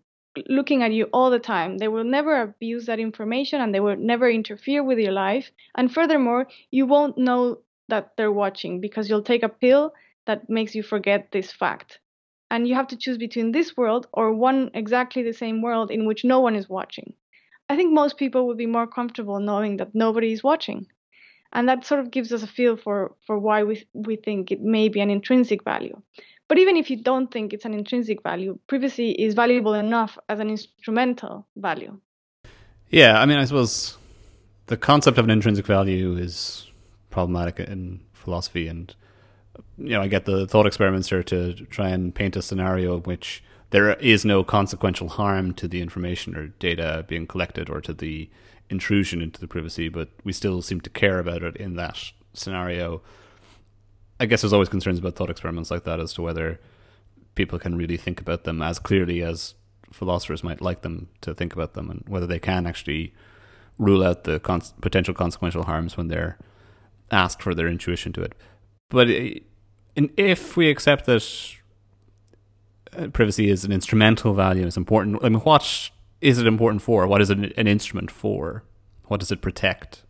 looking 0.49 0.83
at 0.83 0.93
you 0.93 1.05
all 1.13 1.31
the 1.31 1.39
time. 1.39 1.79
They 1.79 1.89
will 1.89 2.05
never 2.05 2.43
abuse 2.43 2.87
that 2.87 2.99
information 3.01 3.61
and 3.61 3.75
they 3.75 3.81
will 3.81 3.97
never 3.97 4.31
interfere 4.31 4.83
with 4.83 4.99
your 4.99 5.13
life. 5.13 5.51
And 5.75 5.93
furthermore, 5.93 6.49
you 6.71 6.87
won't 6.87 7.19
know 7.19 7.59
that 7.89 8.13
they're 8.17 8.33
watching 8.33 8.81
because 8.81 9.09
you'll 9.09 9.23
take 9.23 9.43
a 9.43 9.49
pill 9.49 9.95
that 10.27 10.49
makes 10.51 10.75
you 10.75 10.83
forget 10.83 11.33
this 11.33 11.51
fact. 11.51 11.99
And 12.51 12.69
you 12.69 12.75
have 12.75 12.89
to 12.89 12.97
choose 12.97 13.19
between 13.19 13.53
this 13.53 13.77
world 13.77 14.07
or 14.13 14.33
one 14.33 14.71
exactly 14.75 15.23
the 15.23 15.33
same 15.33 15.63
world 15.63 15.91
in 15.91 16.07
which 16.07 16.25
no 16.25 16.41
one 16.41 16.55
is 16.55 16.69
watching. 16.69 17.15
I 17.69 17.77
think 17.77 17.93
most 17.93 18.17
people 18.19 18.47
would 18.47 18.59
be 18.59 18.67
more 18.67 18.87
comfortable 18.87 19.41
knowing 19.41 19.79
that 19.79 19.95
nobody 19.95 20.33
is 20.33 20.43
watching 20.45 20.87
and 21.53 21.69
that 21.69 21.85
sort 21.85 22.01
of 22.01 22.11
gives 22.11 22.33
us 22.33 22.43
a 22.43 22.47
feel 22.47 22.77
for 22.77 23.15
for 23.27 23.39
why 23.39 23.63
we 23.63 23.85
we 23.93 24.17
think 24.17 24.51
it 24.51 24.61
may 24.61 24.89
be 24.89 25.01
an 25.01 25.11
intrinsic 25.11 25.65
value 25.65 26.01
But 26.49 26.59
even 26.59 26.77
if 26.77 26.91
you 26.91 26.97
don't 26.97 27.31
think 27.31 27.53
it's 27.53 27.67
an 27.67 27.75
intrinsic 27.75 28.23
value, 28.23 28.59
privacy 28.67 29.11
is 29.11 29.35
valuable 29.35 29.75
enough 29.75 30.17
as 30.31 30.41
an 30.41 30.49
instrumental 30.49 31.47
value. 31.57 32.01
Yeah, 32.89 33.21
I 33.21 33.27
mean, 33.27 33.39
I 33.39 33.45
suppose 33.45 33.99
the 34.67 34.79
concept 34.79 35.19
of 35.19 35.27
an 35.27 35.31
intrinsic 35.31 35.67
value 35.67 36.17
is 36.17 36.67
problematic 37.11 37.61
in 37.61 38.01
philosophy, 38.15 38.67
and 38.67 38.95
you 39.77 39.91
know, 39.91 40.01
I 40.01 40.09
get 40.09 40.25
the 40.25 40.47
thought 40.47 40.67
experiments 40.67 41.11
here 41.11 41.23
to 41.25 41.53
try 41.67 41.91
and 41.91 42.15
paint 42.15 42.37
a 42.37 42.43
scenario 42.43 42.97
in 42.97 43.03
which 43.03 43.43
there 43.71 43.93
is 43.95 44.25
no 44.25 44.43
consequential 44.43 45.09
harm 45.09 45.53
to 45.55 45.69
the 45.69 45.83
information 45.83 46.35
or 46.35 46.47
data 46.59 47.05
being 47.07 47.27
collected 47.27 47.69
or 47.69 47.83
to 47.83 47.93
the 47.93 48.31
intrusion 48.71 49.23
into 49.23 49.41
the 49.41 49.49
privacy, 49.49 49.89
but 49.89 50.11
we 50.25 50.33
still 50.33 50.63
seem 50.63 50.81
to 50.83 50.91
care 50.91 51.19
about 51.19 51.43
it 51.43 51.57
in 51.57 51.77
that 51.77 52.13
scenario. 52.33 53.03
I 54.21 54.27
guess 54.27 54.43
there's 54.43 54.53
always 54.53 54.69
concerns 54.69 54.99
about 54.99 55.17
thought 55.17 55.31
experiments 55.31 55.71
like 55.71 55.85
that 55.85 56.01
as 56.01 56.13
to 56.15 56.23
whether 56.23 56.61
people 57.35 57.59
can 57.59 57.77
really 57.77 57.97
think 57.97 58.21
about 58.21 58.45
them 58.45 58.61
as 58.61 58.79
clearly 58.79 59.23
as 59.23 59.55
philosophers 59.93 60.45
might 60.45 60.61
like 60.61 60.83
them 60.83 61.09
to 61.21 61.35
think 61.35 61.55
about 61.55 61.75
them, 61.75 61.89
and 61.91 62.05
whether 62.07 62.27
they 62.27 62.39
can 62.39 62.67
actually 62.67 63.15
rule 63.79 64.03
out 64.05 64.25
the 64.25 64.41
con- 64.41 64.63
potential 64.81 65.15
consequential 65.15 65.65
harms 65.65 65.97
when 65.97 66.09
they're 66.09 66.37
asked 67.11 67.43
for 67.43 67.55
their 67.55 67.69
intuition 67.69 68.13
to 68.13 68.23
it. 68.23 68.35
But 68.91 69.09
if 69.95 70.57
we 70.57 70.69
accept 70.69 71.07
that 71.07 71.55
uh, 72.97 73.07
privacy 73.09 73.51
is 73.51 73.65
an 73.65 73.73
instrumental 73.73 74.35
value, 74.35 74.67
it's 74.67 74.77
important. 74.77 75.19
I 75.23 75.29
mean, 75.29 75.41
what 75.41 75.91
is 76.21 76.39
it 76.39 76.47
important 76.47 76.83
for? 76.83 77.07
What 77.07 77.21
is 77.21 77.31
it 77.31 77.39
an 77.57 77.67
instrument 77.67 78.11
for? 78.11 78.65
What 79.05 79.21
does 79.21 79.31
it 79.31 79.41
protect? 79.41 80.03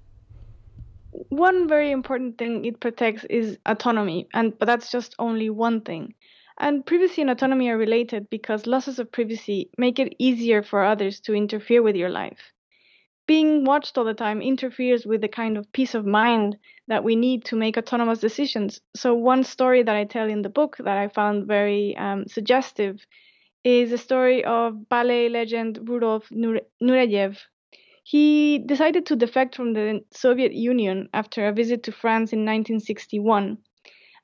One 1.10 1.68
very 1.68 1.90
important 1.90 2.38
thing 2.38 2.64
it 2.64 2.80
protects 2.80 3.24
is 3.24 3.58
autonomy, 3.66 4.28
and 4.32 4.58
but 4.58 4.66
that's 4.66 4.90
just 4.90 5.14
only 5.18 5.50
one 5.50 5.80
thing. 5.80 6.14
And 6.58 6.84
privacy 6.84 7.22
and 7.22 7.30
autonomy 7.30 7.68
are 7.68 7.78
related 7.78 8.28
because 8.30 8.66
losses 8.66 8.98
of 8.98 9.12
privacy 9.12 9.70
make 9.78 9.98
it 9.98 10.14
easier 10.18 10.62
for 10.62 10.82
others 10.84 11.20
to 11.20 11.34
interfere 11.34 11.82
with 11.82 11.94
your 11.94 12.10
life. 12.10 12.52
Being 13.26 13.64
watched 13.64 13.96
all 13.96 14.04
the 14.04 14.14
time 14.14 14.40
interferes 14.40 15.06
with 15.06 15.20
the 15.20 15.28
kind 15.28 15.56
of 15.56 15.70
peace 15.72 15.94
of 15.94 16.06
mind 16.06 16.56
that 16.88 17.04
we 17.04 17.14
need 17.14 17.44
to 17.44 17.56
make 17.56 17.76
autonomous 17.76 18.18
decisions. 18.18 18.80
So, 18.96 19.14
one 19.14 19.44
story 19.44 19.82
that 19.82 19.94
I 19.94 20.04
tell 20.04 20.28
in 20.28 20.42
the 20.42 20.48
book 20.48 20.76
that 20.78 20.96
I 20.96 21.08
found 21.08 21.46
very 21.46 21.96
um, 21.96 22.26
suggestive 22.26 23.06
is 23.64 23.90
the 23.90 23.98
story 23.98 24.44
of 24.44 24.88
ballet 24.88 25.28
legend 25.28 25.88
Rudolf 25.88 26.28
Nureyev. 26.30 27.38
He 28.04 28.58
decided 28.58 29.04
to 29.06 29.16
defect 29.16 29.54
from 29.54 29.74
the 29.74 30.04
Soviet 30.10 30.52
Union 30.54 31.08
after 31.12 31.46
a 31.46 31.52
visit 31.52 31.82
to 31.82 31.92
France 31.92 32.32
in 32.32 32.40
1961. 32.40 33.58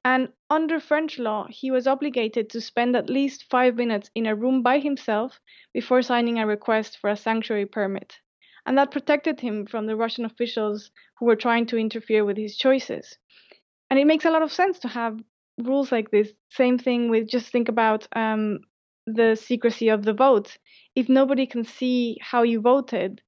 And 0.05 0.29
under 0.51 0.81
French 0.81 1.19
law, 1.19 1.47
he 1.49 1.71
was 1.71 1.87
obligated 1.87 2.51
to 2.51 2.61
spend 2.61 2.95
at 2.95 3.09
least 3.09 3.45
five 3.51 3.75
minutes 3.77 4.11
in 4.15 4.27
a 4.27 4.35
room 4.35 4.63
by 4.63 4.79
himself 4.79 5.41
before 5.73 6.03
signing 6.03 6.39
a 6.39 6.47
request 6.47 6.99
for 6.99 7.11
a 7.11 7.17
sanctuary 7.17 7.67
permit. 7.67 8.19
And 8.67 8.79
that 8.79 8.91
protected 8.91 9.41
him 9.41 9.67
from 9.67 9.87
the 9.87 9.97
Russian 9.97 10.25
officials 10.25 10.91
who 11.19 11.27
were 11.27 11.37
trying 11.37 11.67
to 11.67 11.79
interfere 11.79 12.25
with 12.25 12.37
his 12.37 12.57
choices. 12.57 13.19
And 13.91 13.99
it 13.99 14.07
makes 14.07 14.25
a 14.25 14.31
lot 14.31 14.43
of 14.43 14.53
sense 14.53 14.79
to 14.81 14.89
have 14.89 15.21
rules 15.59 15.93
like 15.93 16.11
this. 16.11 16.33
Same 16.51 16.79
thing 16.79 17.11
with 17.11 17.29
just 17.29 17.51
think 17.51 17.69
about 17.69 18.07
um, 18.17 18.61
the 19.07 19.37
secrecy 19.37 19.89
of 19.89 20.05
the 20.05 20.13
vote. 20.13 20.59
If 20.95 21.09
nobody 21.09 21.47
can 21.47 21.65
see 21.65 22.19
how 22.21 22.43
you 22.43 22.61
voted, 22.61 23.23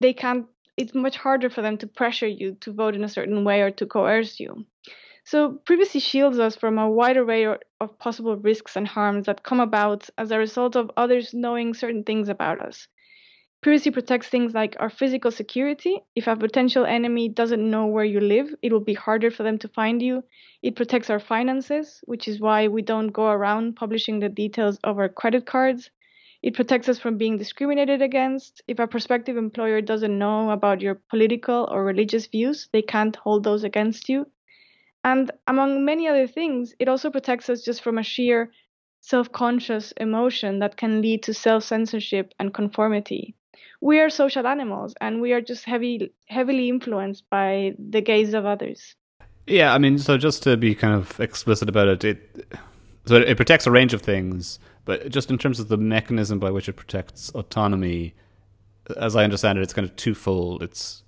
they 0.00 0.12
can't. 0.12 0.46
It's 0.76 0.94
much 0.94 1.16
harder 1.16 1.50
for 1.50 1.62
them 1.62 1.78
to 1.78 1.86
pressure 1.86 2.26
you 2.26 2.56
to 2.62 2.72
vote 2.72 2.94
in 2.94 3.04
a 3.04 3.08
certain 3.08 3.44
way 3.44 3.62
or 3.62 3.70
to 3.72 3.86
coerce 3.86 4.40
you. 4.40 4.66
So, 5.24 5.52
privacy 5.64 6.00
shields 6.00 6.38
us 6.38 6.56
from 6.56 6.78
a 6.78 6.90
wide 6.90 7.16
array 7.16 7.44
of 7.46 7.98
possible 7.98 8.36
risks 8.36 8.76
and 8.76 8.86
harms 8.86 9.26
that 9.26 9.42
come 9.42 9.60
about 9.60 10.10
as 10.18 10.30
a 10.30 10.38
result 10.38 10.76
of 10.76 10.90
others 10.96 11.32
knowing 11.32 11.74
certain 11.74 12.04
things 12.04 12.28
about 12.28 12.60
us. 12.60 12.88
Privacy 13.64 13.90
protects 13.90 14.28
things 14.28 14.52
like 14.52 14.76
our 14.78 14.90
physical 14.90 15.30
security. 15.30 15.98
If 16.14 16.26
a 16.26 16.36
potential 16.36 16.84
enemy 16.84 17.30
doesn't 17.30 17.70
know 17.70 17.86
where 17.86 18.04
you 18.04 18.20
live, 18.20 18.54
it 18.60 18.70
will 18.70 18.80
be 18.84 18.92
harder 18.92 19.30
for 19.30 19.42
them 19.42 19.56
to 19.60 19.68
find 19.68 20.02
you. 20.02 20.22
It 20.60 20.76
protects 20.76 21.08
our 21.08 21.18
finances, 21.18 22.02
which 22.04 22.28
is 22.28 22.40
why 22.40 22.68
we 22.68 22.82
don't 22.82 23.08
go 23.08 23.28
around 23.28 23.76
publishing 23.76 24.20
the 24.20 24.28
details 24.28 24.78
of 24.84 24.98
our 24.98 25.08
credit 25.08 25.46
cards. 25.46 25.90
It 26.42 26.52
protects 26.52 26.90
us 26.90 26.98
from 26.98 27.16
being 27.16 27.38
discriminated 27.38 28.02
against. 28.02 28.60
If 28.68 28.78
a 28.80 28.86
prospective 28.86 29.38
employer 29.38 29.80
doesn't 29.80 30.18
know 30.18 30.50
about 30.50 30.82
your 30.82 30.96
political 31.08 31.66
or 31.70 31.86
religious 31.86 32.26
views, 32.26 32.68
they 32.70 32.82
can't 32.82 33.16
hold 33.16 33.44
those 33.44 33.64
against 33.64 34.10
you. 34.10 34.26
And 35.04 35.30
among 35.46 35.86
many 35.86 36.06
other 36.06 36.26
things, 36.26 36.74
it 36.78 36.88
also 36.88 37.08
protects 37.10 37.48
us 37.48 37.62
just 37.62 37.82
from 37.82 37.96
a 37.96 38.02
sheer 38.02 38.52
self 39.00 39.32
conscious 39.32 39.92
emotion 39.92 40.58
that 40.58 40.76
can 40.76 41.00
lead 41.00 41.22
to 41.22 41.32
self 41.32 41.64
censorship 41.64 42.34
and 42.38 42.52
conformity 42.52 43.34
we 43.84 44.00
are 44.00 44.08
social 44.08 44.46
animals 44.46 44.94
and 45.02 45.20
we 45.20 45.34
are 45.34 45.42
just 45.42 45.66
heavy 45.66 46.10
heavily 46.26 46.70
influenced 46.70 47.28
by 47.28 47.74
the 47.78 48.00
gaze 48.00 48.32
of 48.32 48.46
others. 48.46 48.96
Yeah 49.46 49.74
i 49.74 49.78
mean 49.78 49.98
so 49.98 50.16
just 50.16 50.42
to 50.44 50.56
be 50.56 50.74
kind 50.74 50.94
of 50.94 51.20
explicit 51.20 51.68
about 51.68 51.88
it 51.88 52.04
it 52.04 52.48
so 53.04 53.16
it 53.16 53.36
protects 53.36 53.66
a 53.66 53.70
range 53.70 53.92
of 53.92 54.00
things 54.00 54.58
but 54.86 55.10
just 55.10 55.30
in 55.30 55.36
terms 55.36 55.60
of 55.60 55.68
the 55.68 55.76
mechanism 55.76 56.38
by 56.38 56.50
which 56.50 56.66
it 56.66 56.76
protects 56.76 57.30
autonomy 57.34 58.14
as 58.96 59.14
i 59.14 59.22
understand 59.22 59.58
it 59.58 59.62
it's 59.62 59.74
kind 59.74 59.88
of 59.88 59.94
twofold. 59.96 60.62
It's 60.62 61.02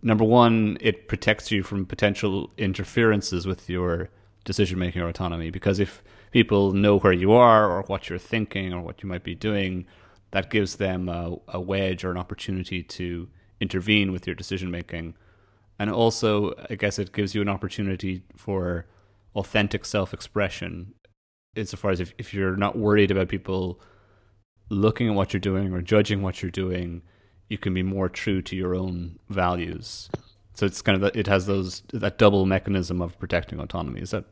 number 0.00 0.24
one 0.24 0.78
it 0.80 1.06
protects 1.06 1.50
you 1.50 1.62
from 1.62 1.84
potential 1.84 2.50
interferences 2.56 3.46
with 3.46 3.68
your 3.68 4.08
decision 4.44 4.78
making 4.78 5.02
or 5.02 5.08
autonomy 5.08 5.50
because 5.50 5.78
if 5.78 6.02
people 6.30 6.72
know 6.72 6.98
where 6.98 7.12
you 7.12 7.30
are 7.32 7.70
or 7.70 7.82
what 7.82 8.08
you're 8.08 8.18
thinking 8.18 8.72
or 8.72 8.80
what 8.80 9.02
you 9.02 9.08
might 9.08 9.22
be 9.22 9.34
doing 9.34 9.84
that 10.32 10.50
gives 10.50 10.76
them 10.76 11.08
a, 11.08 11.36
a 11.48 11.60
wedge 11.60 12.04
or 12.04 12.10
an 12.10 12.16
opportunity 12.16 12.82
to 12.82 13.28
intervene 13.60 14.12
with 14.12 14.26
your 14.26 14.34
decision 14.34 14.70
making. 14.70 15.14
And 15.78 15.90
also, 15.90 16.52
I 16.68 16.74
guess 16.74 16.98
it 16.98 17.12
gives 17.12 17.34
you 17.34 17.42
an 17.42 17.48
opportunity 17.48 18.22
for 18.36 18.86
authentic 19.34 19.84
self 19.84 20.12
expression 20.12 20.94
insofar 21.54 21.90
as 21.90 22.00
if, 22.00 22.14
if 22.18 22.32
you're 22.32 22.56
not 22.56 22.76
worried 22.76 23.10
about 23.10 23.28
people 23.28 23.80
looking 24.68 25.08
at 25.08 25.14
what 25.14 25.32
you're 25.32 25.40
doing 25.40 25.72
or 25.72 25.82
judging 25.82 26.22
what 26.22 26.42
you're 26.42 26.50
doing, 26.50 27.02
you 27.48 27.58
can 27.58 27.74
be 27.74 27.82
more 27.82 28.08
true 28.08 28.40
to 28.40 28.56
your 28.56 28.74
own 28.74 29.18
values. 29.28 30.08
So 30.54 30.66
it's 30.66 30.82
kind 30.82 31.02
of 31.02 31.16
it 31.16 31.26
has 31.26 31.46
those 31.46 31.82
that 31.92 32.18
double 32.18 32.46
mechanism 32.46 33.00
of 33.02 33.18
protecting 33.18 33.58
autonomy. 33.58 34.00
Is 34.00 34.10
that 34.10 34.24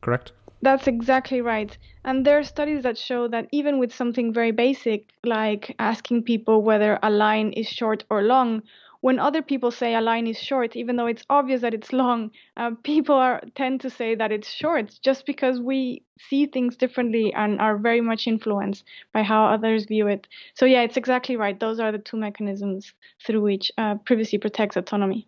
correct? 0.00 0.32
That's 0.62 0.86
exactly 0.86 1.40
right. 1.40 1.76
And 2.04 2.24
there 2.24 2.38
are 2.38 2.44
studies 2.44 2.84
that 2.84 2.96
show 2.96 3.26
that 3.28 3.48
even 3.50 3.78
with 3.78 3.92
something 3.92 4.32
very 4.32 4.52
basic, 4.52 5.08
like 5.24 5.74
asking 5.80 6.22
people 6.22 6.62
whether 6.62 7.00
a 7.02 7.10
line 7.10 7.52
is 7.52 7.66
short 7.66 8.04
or 8.08 8.22
long, 8.22 8.62
when 9.00 9.18
other 9.18 9.42
people 9.42 9.72
say 9.72 9.96
a 9.96 10.00
line 10.00 10.28
is 10.28 10.38
short, 10.40 10.76
even 10.76 10.94
though 10.94 11.08
it's 11.08 11.24
obvious 11.28 11.62
that 11.62 11.74
it's 11.74 11.92
long, 11.92 12.30
uh, 12.56 12.70
people 12.84 13.16
are 13.16 13.42
tend 13.56 13.80
to 13.80 13.90
say 13.90 14.14
that 14.14 14.30
it's 14.30 14.48
short 14.48 14.96
just 15.02 15.26
because 15.26 15.60
we 15.60 16.04
see 16.28 16.46
things 16.46 16.76
differently 16.76 17.34
and 17.34 17.60
are 17.60 17.76
very 17.76 18.00
much 18.00 18.28
influenced 18.28 18.84
by 19.12 19.24
how 19.24 19.44
others 19.44 19.86
view 19.86 20.06
it. 20.06 20.28
So 20.54 20.64
yeah, 20.64 20.82
it's 20.82 20.96
exactly 20.96 21.36
right. 21.36 21.58
Those 21.58 21.80
are 21.80 21.90
the 21.90 21.98
two 21.98 22.16
mechanisms 22.16 22.94
through 23.26 23.42
which 23.42 23.72
uh, 23.78 23.96
privacy 23.96 24.38
protects 24.38 24.76
autonomy. 24.76 25.26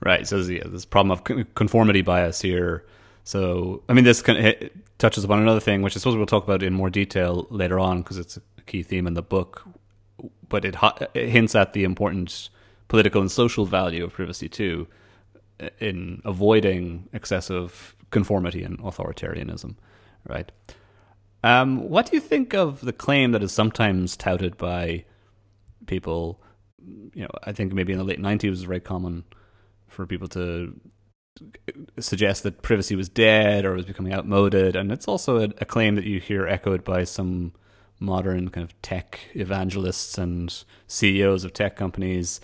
Right. 0.00 0.26
So 0.26 0.38
yeah, 0.38 0.64
this 0.66 0.84
problem 0.84 1.12
of 1.12 1.54
conformity 1.54 2.02
bias 2.02 2.40
here 2.40 2.84
so, 3.28 3.82
I 3.90 3.92
mean, 3.92 4.04
this 4.04 4.22
kind 4.22 4.38
of 4.38 4.70
touches 4.96 5.22
upon 5.22 5.42
another 5.42 5.60
thing, 5.60 5.82
which 5.82 5.94
I 5.94 5.98
suppose 5.98 6.16
we'll 6.16 6.24
talk 6.24 6.44
about 6.44 6.62
in 6.62 6.72
more 6.72 6.88
detail 6.88 7.46
later 7.50 7.78
on 7.78 8.00
because 8.00 8.16
it's 8.16 8.38
a 8.38 8.62
key 8.64 8.82
theme 8.82 9.06
in 9.06 9.12
the 9.12 9.20
book. 9.20 9.66
But 10.48 10.64
it, 10.64 10.74
it 11.12 11.28
hints 11.28 11.54
at 11.54 11.74
the 11.74 11.84
important 11.84 12.48
political 12.88 13.20
and 13.20 13.30
social 13.30 13.66
value 13.66 14.02
of 14.02 14.14
privacy 14.14 14.48
too, 14.48 14.88
in 15.78 16.22
avoiding 16.24 17.10
excessive 17.12 17.94
conformity 18.10 18.62
and 18.62 18.78
authoritarianism, 18.78 19.76
right? 20.26 20.50
Um, 21.44 21.86
what 21.86 22.10
do 22.10 22.16
you 22.16 22.22
think 22.22 22.54
of 22.54 22.80
the 22.80 22.94
claim 22.94 23.32
that 23.32 23.42
is 23.42 23.52
sometimes 23.52 24.16
touted 24.16 24.56
by 24.56 25.04
people? 25.84 26.40
You 27.12 27.24
know, 27.24 27.30
I 27.44 27.52
think 27.52 27.74
maybe 27.74 27.92
in 27.92 27.98
the 27.98 28.06
late 28.06 28.20
'90s 28.20 28.44
it 28.44 28.48
was 28.48 28.62
very 28.62 28.80
common 28.80 29.24
for 29.86 30.06
people 30.06 30.28
to 30.28 30.80
suggest 31.98 32.42
that 32.42 32.62
privacy 32.62 32.96
was 32.96 33.08
dead 33.08 33.64
or 33.64 33.72
was 33.72 33.84
becoming 33.84 34.12
outmoded. 34.12 34.76
And 34.76 34.92
it's 34.92 35.08
also 35.08 35.38
a, 35.38 35.48
a, 35.58 35.64
claim 35.64 35.94
that 35.96 36.04
you 36.04 36.20
hear 36.20 36.46
echoed 36.46 36.84
by 36.84 37.04
some 37.04 37.52
modern 38.00 38.48
kind 38.48 38.64
of 38.64 38.80
tech 38.82 39.20
evangelists 39.34 40.18
and 40.18 40.64
CEOs 40.86 41.44
of 41.44 41.52
tech 41.52 41.76
companies. 41.76 42.40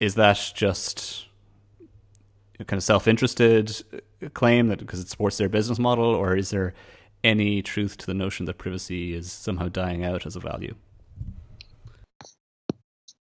Is 0.00 0.14
that 0.14 0.52
just 0.54 1.26
a 2.58 2.64
kind 2.64 2.78
of 2.78 2.84
self 2.84 3.06
interested 3.06 3.82
claim 4.34 4.68
that 4.68 4.78
because 4.78 5.00
it 5.00 5.08
supports 5.08 5.36
their 5.36 5.48
business 5.48 5.78
model, 5.78 6.06
or 6.06 6.36
is 6.36 6.50
there 6.50 6.74
any 7.24 7.62
truth 7.62 7.96
to 7.98 8.06
the 8.06 8.14
notion 8.14 8.46
that 8.46 8.58
privacy 8.58 9.14
is 9.14 9.32
somehow 9.32 9.68
dying 9.68 10.04
out 10.04 10.26
as 10.26 10.36
a 10.36 10.40
value? 10.40 10.74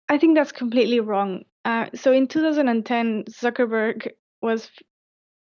I 0.10 0.18
think 0.18 0.36
that's 0.36 0.52
completely 0.52 1.00
wrong. 1.00 1.44
Uh, 1.66 1.88
so 1.96 2.12
in 2.12 2.28
2010, 2.28 3.26
Zuckerberg 3.30 4.12
was 4.42 4.70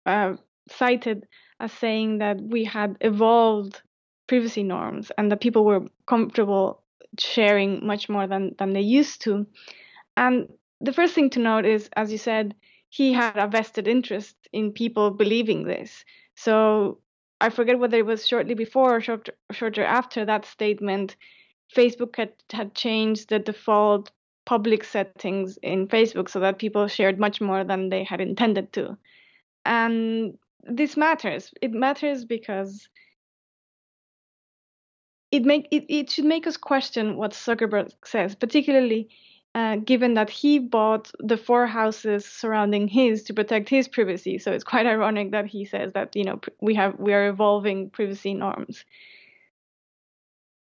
uh, 0.06 0.36
cited 0.70 1.28
as 1.60 1.72
saying 1.72 2.20
that 2.20 2.42
we 2.42 2.64
had 2.64 2.98
evolved 3.02 3.82
privacy 4.28 4.64
norms 4.64 5.12
and 5.18 5.32
that 5.32 5.42
people 5.42 5.66
were 5.66 5.86
comfortable 6.08 6.84
sharing 7.20 7.86
much 7.86 8.08
more 8.10 8.28
than 8.28 8.56
than 8.58 8.74
they 8.74 8.82
used 8.82 9.22
to. 9.22 9.46
And 10.16 10.48
the 10.80 10.94
first 10.94 11.14
thing 11.14 11.30
to 11.32 11.40
note 11.40 11.66
is, 11.66 11.90
as 11.96 12.12
you 12.12 12.18
said, 12.18 12.56
he 12.90 13.14
had 13.14 13.38
a 13.38 13.48
vested 13.48 13.88
interest 13.88 14.36
in 14.52 14.72
people 14.72 15.12
believing 15.12 15.64
this. 15.64 16.04
So 16.36 17.00
I 17.40 17.50
forget 17.50 17.80
whether 17.80 17.98
it 17.98 18.06
was 18.06 18.28
shortly 18.28 18.54
before 18.54 18.98
or 18.98 19.02
short, 19.02 19.30
shorter 19.52 19.84
after 19.84 20.26
that 20.26 20.46
statement, 20.46 21.16
Facebook 21.76 22.16
had, 22.18 22.34
had 22.52 22.76
changed 22.76 23.30
the 23.30 23.40
default 23.40 24.12
public 24.46 24.84
settings 24.84 25.58
in 25.62 25.88
Facebook 25.88 26.30
so 26.30 26.40
that 26.40 26.60
people 26.60 26.88
shared 26.88 27.20
much 27.20 27.40
more 27.40 27.64
than 27.64 27.90
they 27.90 28.04
had 28.04 28.22
intended 28.22 28.74
to. 28.74 28.98
And 29.66 30.38
this 30.64 30.98
matters. 30.98 31.54
It 31.62 31.72
matters 31.72 32.26
because 32.26 32.88
it 35.32 35.44
make 35.44 35.68
it, 35.72 35.86
it 35.88 36.10
should 36.10 36.26
make 36.26 36.46
us 36.46 36.58
question 36.58 37.16
what 37.18 37.32
Zuckerberg 37.32 37.92
says, 38.04 38.36
particularly 38.36 39.10
uh, 39.54 39.78
given 39.78 40.14
that 40.14 40.30
he 40.30 40.60
bought 40.60 41.12
the 41.20 41.38
four 41.38 41.68
houses 41.68 42.26
surrounding 42.26 42.88
his 42.88 43.24
to 43.24 43.34
protect 43.34 43.70
his 43.70 43.88
privacy. 43.88 44.38
So 44.38 44.52
it's 44.52 44.64
quite 44.64 44.86
ironic 44.86 45.32
that 45.32 45.46
he 45.46 45.66
says 45.66 45.94
that 45.94 46.16
you 46.16 46.24
know 46.24 46.40
we 46.62 46.76
have 46.76 47.00
we 47.00 47.14
are 47.14 47.28
evolving 47.28 47.90
privacy 47.90 48.34
norms. 48.34 48.86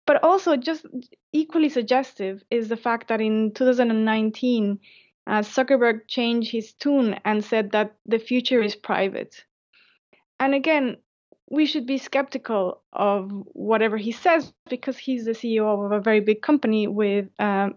But 0.06 0.22
also, 0.22 0.58
just 0.58 0.86
equally 1.32 1.70
suggestive 1.70 2.44
is 2.50 2.68
the 2.68 2.76
fact 2.76 3.08
that 3.08 3.22
in 3.22 3.54
2019, 3.54 4.80
uh, 5.28 5.42
Zuckerberg 5.42 6.08
changed 6.08 6.52
his 6.52 6.74
tune 6.74 7.20
and 7.26 7.44
said 7.44 7.72
that 7.72 7.96
the 8.06 8.20
future 8.20 8.62
is 8.62 8.76
private. 8.76 9.44
And 10.40 10.54
again, 10.54 10.98
we 11.50 11.66
should 11.66 11.86
be 11.86 11.98
skeptical 11.98 12.82
of 12.92 13.32
whatever 13.54 13.98
he 13.98 14.12
says 14.12 14.52
because 14.70 14.98
he's 14.98 15.26
the 15.26 15.32
CEO 15.32 15.86
of 15.86 15.92
a 15.92 16.02
very 16.02 16.20
big 16.20 16.42
company 16.42 16.88
with 16.88 17.28
um, 17.40 17.76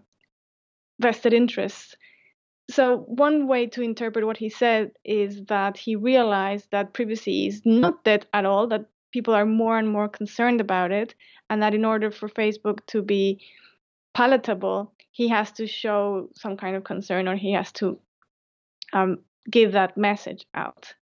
vested 0.99 1.33
interests. 1.33 1.95
So, 2.69 2.97
one 3.07 3.47
way 3.47 3.67
to 3.67 3.81
interpret 3.81 4.25
what 4.25 4.37
he 4.37 4.49
said 4.49 4.91
is 5.05 5.45
that 5.45 5.77
he 5.77 5.95
realized 5.95 6.67
that 6.71 6.93
privacy 6.93 7.47
is 7.47 7.61
not 7.65 8.03
dead 8.03 8.25
at 8.33 8.45
all, 8.45 8.67
that 8.67 8.85
people 9.13 9.33
are 9.33 9.45
more 9.45 9.77
and 9.77 9.87
more 9.87 10.09
concerned 10.09 10.59
about 10.59 10.91
it, 10.91 11.15
and 11.49 11.61
that 11.61 11.73
in 11.73 11.85
order 11.85 12.11
for 12.11 12.27
Facebook 12.27 12.85
to 12.87 13.01
be 13.01 13.39
palatable, 14.17 14.91
he 15.11 15.27
has 15.27 15.51
to 15.51 15.67
show 15.67 16.27
some 16.33 16.57
kind 16.57 16.75
of 16.75 16.83
concern 16.83 17.27
or 17.27 17.35
he 17.35 17.51
has 17.51 17.71
to 17.71 17.99
um, 18.91 19.19
give 19.51 19.73
that 19.73 19.95
message 19.95 20.43
out. 20.55 20.95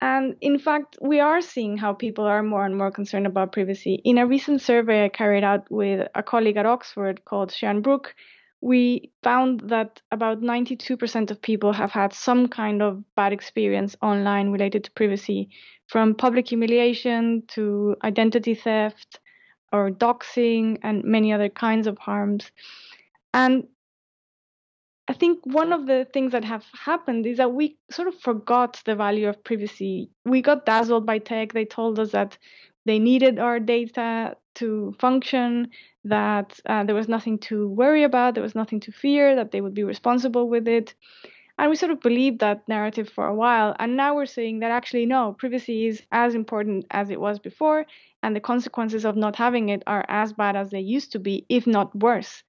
And 0.00 0.36
in 0.40 0.60
fact, 0.60 0.96
we 1.02 1.18
are 1.18 1.40
seeing 1.40 1.76
how 1.76 1.92
people 1.92 2.24
are 2.24 2.44
more 2.44 2.64
and 2.64 2.78
more 2.78 2.92
concerned 2.92 3.26
about 3.26 3.50
privacy. 3.50 4.00
In 4.04 4.16
a 4.16 4.28
recent 4.28 4.62
survey 4.62 5.04
I 5.04 5.08
carried 5.08 5.42
out 5.42 5.68
with 5.72 6.06
a 6.14 6.22
colleague 6.22 6.56
at 6.56 6.66
Oxford 6.66 7.24
called 7.24 7.50
Sian 7.50 7.82
Brooke, 7.82 8.14
we 8.60 9.10
found 9.24 9.60
that 9.68 10.00
about 10.12 10.40
92% 10.40 11.32
of 11.32 11.42
people 11.42 11.72
have 11.72 11.90
had 11.90 12.12
some 12.12 12.46
kind 12.46 12.80
of 12.80 13.02
bad 13.16 13.32
experience 13.32 13.96
online 14.02 14.50
related 14.50 14.84
to 14.84 14.92
privacy, 14.92 15.48
from 15.88 16.14
public 16.14 16.48
humiliation 16.48 17.42
to 17.48 17.96
identity 18.04 18.54
theft 18.54 19.18
or 19.72 19.90
doxing 19.90 20.78
and 20.82 21.04
many 21.04 21.32
other 21.32 21.48
kinds 21.48 21.86
of 21.86 21.98
harms. 21.98 22.50
And 23.32 23.64
I 25.08 25.12
think 25.12 25.40
one 25.44 25.72
of 25.72 25.86
the 25.86 26.06
things 26.12 26.32
that 26.32 26.44
have 26.44 26.64
happened 26.72 27.26
is 27.26 27.38
that 27.38 27.52
we 27.52 27.76
sort 27.90 28.08
of 28.08 28.18
forgot 28.20 28.80
the 28.84 28.94
value 28.94 29.28
of 29.28 29.42
privacy. 29.42 30.10
We 30.24 30.40
got 30.40 30.66
dazzled 30.66 31.04
by 31.04 31.18
tech. 31.18 31.52
They 31.52 31.64
told 31.64 31.98
us 31.98 32.12
that 32.12 32.38
they 32.86 32.98
needed 32.98 33.38
our 33.38 33.58
data 33.58 34.36
to 34.56 34.94
function, 34.98 35.70
that 36.04 36.58
uh, 36.66 36.84
there 36.84 36.94
was 36.94 37.08
nothing 37.08 37.38
to 37.38 37.68
worry 37.68 38.04
about, 38.04 38.34
there 38.34 38.42
was 38.42 38.54
nothing 38.54 38.80
to 38.80 38.92
fear, 38.92 39.34
that 39.36 39.50
they 39.50 39.60
would 39.60 39.74
be 39.74 39.84
responsible 39.84 40.48
with 40.48 40.66
it. 40.68 40.94
And 41.58 41.68
we 41.68 41.76
sort 41.76 41.92
of 41.92 42.00
believed 42.00 42.40
that 42.40 42.66
narrative 42.68 43.08
for 43.08 43.26
a 43.26 43.34
while. 43.34 43.76
And 43.78 43.96
now 43.96 44.14
we're 44.14 44.26
saying 44.26 44.60
that 44.60 44.70
actually, 44.70 45.06
no, 45.06 45.34
privacy 45.38 45.88
is 45.88 46.02
as 46.10 46.34
important 46.34 46.86
as 46.90 47.10
it 47.10 47.20
was 47.20 47.38
before. 47.38 47.84
And 48.22 48.36
the 48.36 48.40
consequences 48.40 49.04
of 49.04 49.16
not 49.16 49.36
having 49.36 49.70
it 49.70 49.82
are 49.86 50.04
as 50.08 50.32
bad 50.32 50.56
as 50.56 50.70
they 50.70 50.80
used 50.80 51.12
to 51.12 51.18
be, 51.18 51.46
if 51.48 51.66
not 51.66 51.94
worse. 51.96 52.42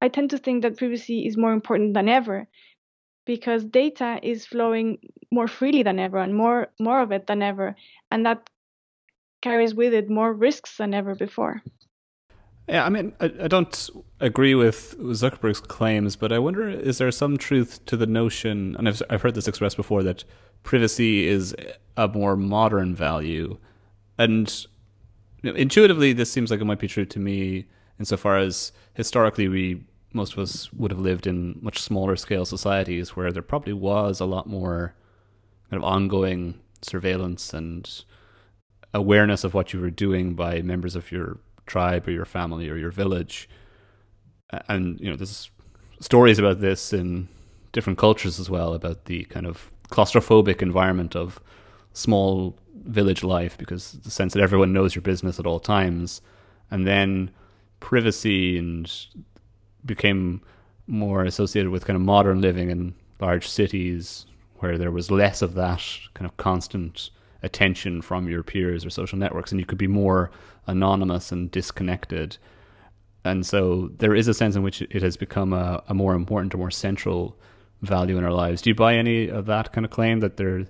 I 0.00 0.08
tend 0.08 0.30
to 0.30 0.38
think 0.38 0.62
that 0.62 0.78
privacy 0.78 1.26
is 1.26 1.36
more 1.36 1.52
important 1.52 1.94
than 1.94 2.08
ever 2.08 2.48
because 3.24 3.64
data 3.64 4.18
is 4.22 4.46
flowing 4.46 4.98
more 5.30 5.48
freely 5.48 5.82
than 5.82 5.98
ever 5.98 6.18
and 6.18 6.34
more 6.34 6.68
more 6.80 7.00
of 7.00 7.12
it 7.12 7.26
than 7.26 7.42
ever 7.42 7.76
and 8.10 8.26
that 8.26 8.50
carries 9.40 9.74
with 9.74 9.94
it 9.94 10.10
more 10.10 10.32
risks 10.32 10.76
than 10.76 10.92
ever 10.92 11.14
before 11.14 11.62
yeah, 12.68 12.86
I 12.86 12.90
mean, 12.90 13.12
I, 13.20 13.24
I 13.24 13.48
don't 13.48 13.90
agree 14.20 14.54
with 14.54 14.96
Zuckerberg's 14.98 15.60
claims, 15.60 16.14
but 16.14 16.30
I 16.32 16.38
wonder 16.38 16.68
is 16.68 16.98
there 16.98 17.10
some 17.10 17.36
truth 17.36 17.84
to 17.86 17.96
the 17.96 18.06
notion, 18.06 18.76
and 18.78 18.88
I've, 18.88 19.02
I've 19.10 19.22
heard 19.22 19.34
this 19.34 19.48
expressed 19.48 19.76
before, 19.76 20.04
that 20.04 20.22
privacy 20.62 21.26
is 21.26 21.56
a 21.96 22.06
more 22.06 22.36
modern 22.36 22.94
value. 22.94 23.58
And 24.16 24.66
intuitively, 25.42 26.12
this 26.12 26.30
seems 26.30 26.50
like 26.50 26.60
it 26.60 26.64
might 26.64 26.78
be 26.78 26.88
true 26.88 27.04
to 27.06 27.18
me 27.18 27.66
insofar 27.98 28.38
as 28.38 28.72
historically 28.94 29.48
we 29.48 29.84
most 30.14 30.34
of 30.34 30.40
us 30.40 30.72
would 30.72 30.90
have 30.90 31.00
lived 31.00 31.26
in 31.26 31.58
much 31.62 31.80
smaller 31.80 32.16
scale 32.16 32.44
societies 32.44 33.16
where 33.16 33.32
there 33.32 33.42
probably 33.42 33.72
was 33.72 34.20
a 34.20 34.26
lot 34.26 34.46
more 34.46 34.94
kind 35.70 35.82
of 35.82 35.88
ongoing 35.88 36.60
surveillance 36.82 37.54
and 37.54 38.04
awareness 38.92 39.42
of 39.42 39.54
what 39.54 39.72
you 39.72 39.80
were 39.80 39.90
doing 39.90 40.34
by 40.34 40.60
members 40.60 40.94
of 40.94 41.10
your 41.10 41.38
tribe 41.66 42.06
or 42.06 42.10
your 42.10 42.26
family 42.26 42.68
or 42.68 42.76
your 42.76 42.90
village. 42.90 43.48
And 44.68 45.00
you 45.00 45.08
know, 45.08 45.16
there's 45.16 45.50
stories 46.00 46.38
about 46.38 46.60
this 46.60 46.92
in 46.92 47.28
different 47.72 47.98
cultures 47.98 48.38
as 48.38 48.50
well 48.50 48.74
about 48.74 49.06
the 49.06 49.24
kind 49.24 49.46
of 49.46 49.72
claustrophobic 49.88 50.60
environment 50.60 51.16
of 51.16 51.40
small 51.92 52.56
village 52.84 53.22
life 53.22 53.56
because 53.58 53.92
the 53.92 54.10
sense 54.10 54.32
that 54.32 54.42
everyone 54.42 54.72
knows 54.72 54.94
your 54.94 55.02
business 55.02 55.38
at 55.38 55.46
all 55.46 55.60
times. 55.60 56.20
And 56.70 56.86
then 56.86 57.30
privacy 57.80 58.58
and 58.58 58.90
became 59.84 60.40
more 60.86 61.24
associated 61.24 61.70
with 61.70 61.84
kind 61.84 61.96
of 61.96 62.02
modern 62.02 62.40
living 62.40 62.70
in 62.70 62.94
large 63.20 63.48
cities 63.48 64.26
where 64.56 64.78
there 64.78 64.90
was 64.90 65.10
less 65.10 65.42
of 65.42 65.54
that 65.54 65.82
kind 66.14 66.26
of 66.26 66.36
constant 66.36 67.10
attention 67.42 68.00
from 68.00 68.28
your 68.28 68.42
peers 68.42 68.84
or 68.84 68.90
social 68.90 69.18
networks 69.18 69.50
and 69.50 69.60
you 69.60 69.66
could 69.66 69.78
be 69.78 69.88
more 69.88 70.30
anonymous 70.66 71.32
and 71.32 71.50
disconnected. 71.50 72.36
And 73.24 73.44
so 73.44 73.90
there 73.98 74.14
is 74.14 74.28
a 74.28 74.34
sense 74.34 74.56
in 74.56 74.62
which 74.62 74.82
it 74.82 75.02
has 75.02 75.16
become 75.16 75.52
a, 75.52 75.82
a 75.88 75.94
more 75.94 76.14
important 76.14 76.54
or 76.54 76.58
more 76.58 76.70
central 76.70 77.36
value 77.80 78.16
in 78.16 78.24
our 78.24 78.32
lives. 78.32 78.62
Do 78.62 78.70
you 78.70 78.74
buy 78.74 78.94
any 78.94 79.28
of 79.28 79.46
that 79.46 79.72
kind 79.72 79.84
of 79.84 79.90
claim 79.90 80.20
that 80.20 80.36
there 80.36 80.66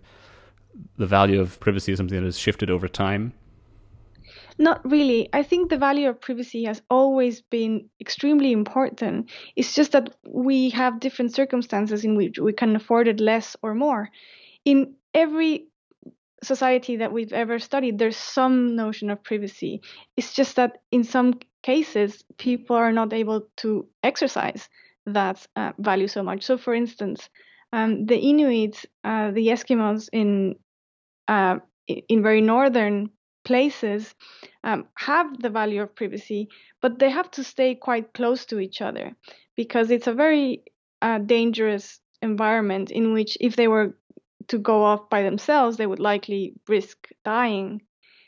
the 0.97 1.07
value 1.07 1.41
of 1.41 1.61
privacy 1.61 1.93
is 1.93 1.99
something 1.99 2.19
that 2.19 2.25
has 2.25 2.39
shifted 2.39 2.71
over 2.71 2.89
time 2.89 3.33
not 4.59 4.89
really. 4.89 5.29
I 5.33 5.43
think 5.43 5.71
the 5.71 5.79
value 5.79 6.09
of 6.09 6.21
privacy 6.21 6.65
has 6.65 6.83
always 6.91 7.41
been 7.43 7.89
extremely 8.01 8.53
important. 8.53 9.31
It's 9.57 9.75
just 9.75 9.93
that 9.93 10.15
we 10.27 10.71
have 10.71 11.01
different 11.01 11.35
circumstances 11.35 12.05
in 12.05 12.17
which 12.17 12.39
we 12.39 12.53
can 12.53 12.77
afford 12.77 13.09
it 13.09 13.21
less 13.21 13.57
or 13.63 13.75
more. 13.75 14.11
In 14.65 14.95
every 15.15 15.67
society 16.43 16.97
that 16.97 17.13
we've 17.13 17.33
ever 17.33 17.59
studied, 17.59 17.99
there's 17.99 18.17
some 18.17 18.77
notion 18.77 19.11
of 19.11 19.23
privacy. 19.23 19.81
It's 20.17 20.35
just 20.35 20.57
that 20.57 20.79
in 20.91 21.05
some 21.05 21.41
cases, 21.63 22.25
people 22.39 22.77
are 22.77 22.93
not 22.93 23.13
able 23.13 23.49
to 23.59 23.87
exercise 24.03 24.69
that 25.07 25.47
uh, 25.57 25.73
value 25.79 26.09
so 26.09 26.23
much. 26.23 26.43
So, 26.43 26.59
for 26.59 26.75
instance, 26.75 27.29
um, 27.73 28.07
the 28.07 28.19
Inuits, 28.19 28.85
uh, 29.05 29.31
the 29.31 29.49
Eskimos 29.49 30.09
in 30.13 30.57
uh, 31.33 31.59
in 31.87 32.23
very 32.23 32.41
northern 32.41 33.11
places 33.45 34.15
um, 34.65 34.87
have 34.95 35.29
the 35.43 35.51
value 35.51 35.83
of 35.83 35.95
privacy, 35.95 36.49
but 36.81 36.99
they 36.99 37.11
have 37.11 37.31
to 37.31 37.43
stay 37.43 37.75
quite 37.75 38.13
close 38.13 38.47
to 38.47 38.61
each 38.61 38.81
other 38.81 39.17
because 39.57 39.91
it's 39.91 40.07
a 40.07 40.21
very 40.25 40.63
uh, 41.01 41.19
dangerous 41.19 42.01
environment 42.21 42.91
in 42.91 43.13
which 43.13 43.37
if 43.41 43.57
they 43.57 43.69
were 43.69 43.97
to 44.49 44.59
go 44.59 44.83
off 44.85 45.09
by 45.11 45.23
themselves, 45.23 45.77
they 45.77 45.87
would 45.87 45.99
likely 46.13 46.55
risk 46.69 47.09
dying. 47.25 47.81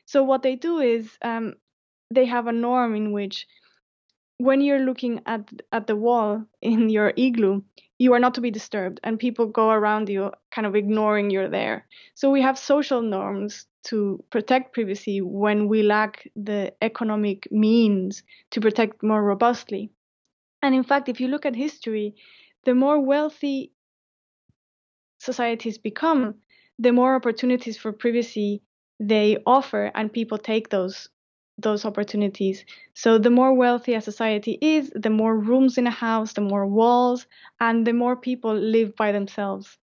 So 0.07 0.23
what 0.25 0.43
they 0.43 0.57
do 0.57 0.79
is 0.79 1.19
um, 1.23 1.55
they 2.11 2.27
have 2.27 2.47
a 2.47 2.53
norm 2.53 2.95
in 2.95 3.13
which 3.13 3.47
when 4.39 4.61
you're 4.61 4.87
looking 4.91 5.21
at 5.27 5.49
at 5.71 5.87
the 5.87 5.97
wall 5.97 6.45
in 6.61 6.89
your 6.89 7.13
igloo, 7.17 7.63
you 7.99 8.13
are 8.13 8.19
not 8.19 8.35
to 8.35 8.41
be 8.41 8.51
disturbed, 8.51 9.01
and 9.05 9.19
people 9.19 9.47
go 9.47 9.71
around 9.71 10.09
you, 10.09 10.33
kind 10.51 10.67
of 10.67 10.75
ignoring 10.75 11.31
you're 11.31 11.49
there. 11.49 11.87
So 12.15 12.31
we 12.31 12.43
have 12.43 12.59
social 12.59 13.03
norms 13.03 13.67
to 13.85 14.23
protect 14.31 14.73
privacy 14.73 15.21
when 15.21 15.69
we 15.69 15.83
lack 15.83 16.29
the 16.35 16.73
economic 16.83 17.47
means 17.53 18.23
to 18.51 18.61
protect 18.61 19.03
more 19.03 19.23
robustly. 19.23 19.91
And 20.63 20.75
in 20.75 20.83
fact, 20.83 21.09
if 21.09 21.21
you 21.21 21.29
look 21.29 21.47
at 21.47 21.55
history, 21.55 22.15
the 22.65 22.75
more 22.75 22.99
wealthy 22.99 23.73
societies 25.19 25.79
become, 25.79 26.37
the 26.79 26.93
more 26.93 27.15
opportunities 27.15 27.77
for 27.79 27.93
privacy 27.93 28.63
they 28.99 29.39
offer, 29.47 29.93
and 29.95 30.13
people 30.13 30.39
take 30.39 30.71
those 30.71 31.09
those 31.59 31.85
opportunities. 31.85 32.65
So 32.95 33.19
the 33.19 33.31
more 33.31 33.55
wealthy 33.55 33.95
a 33.95 34.01
society 34.01 34.59
is, 34.61 34.91
the 34.95 35.11
more 35.11 35.37
rooms 35.37 35.79
in 35.79 35.87
a 35.87 35.91
house, 35.91 36.33
the 36.33 36.41
more 36.41 36.67
walls, 36.67 37.27
and 37.61 37.87
the 37.87 37.93
more 37.93 38.17
people 38.17 38.55
live 38.55 38.97
by 38.97 39.13
themselves. 39.13 39.79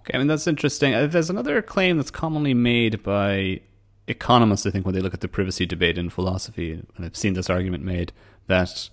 Okay, 0.00 0.14
I 0.14 0.18
mean 0.18 0.28
that's 0.28 0.46
interesting. 0.46 0.94
Uh, 0.94 1.06
there's 1.06 1.30
another 1.30 1.60
claim 1.62 1.96
that's 1.96 2.10
commonly 2.10 2.54
made 2.54 3.02
by 3.02 3.60
economists, 4.06 4.66
I 4.66 4.70
think, 4.70 4.86
when 4.86 4.94
they 4.94 5.00
look 5.00 5.14
at 5.14 5.20
the 5.20 5.28
privacy 5.28 5.66
debate 5.66 5.98
in 5.98 6.08
philosophy, 6.08 6.72
and 6.72 7.04
I've 7.04 7.16
seen 7.16 7.34
this 7.34 7.50
argument 7.50 7.84
made 7.84 8.12
that 8.46 8.88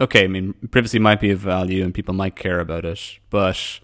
okay, 0.00 0.24
I 0.24 0.28
mean 0.28 0.54
privacy 0.70 0.98
might 0.98 1.20
be 1.20 1.30
of 1.30 1.38
value 1.40 1.84
and 1.84 1.92
people 1.92 2.14
might 2.14 2.36
care 2.36 2.60
about 2.60 2.84
it, 2.84 3.18
but 3.28 3.80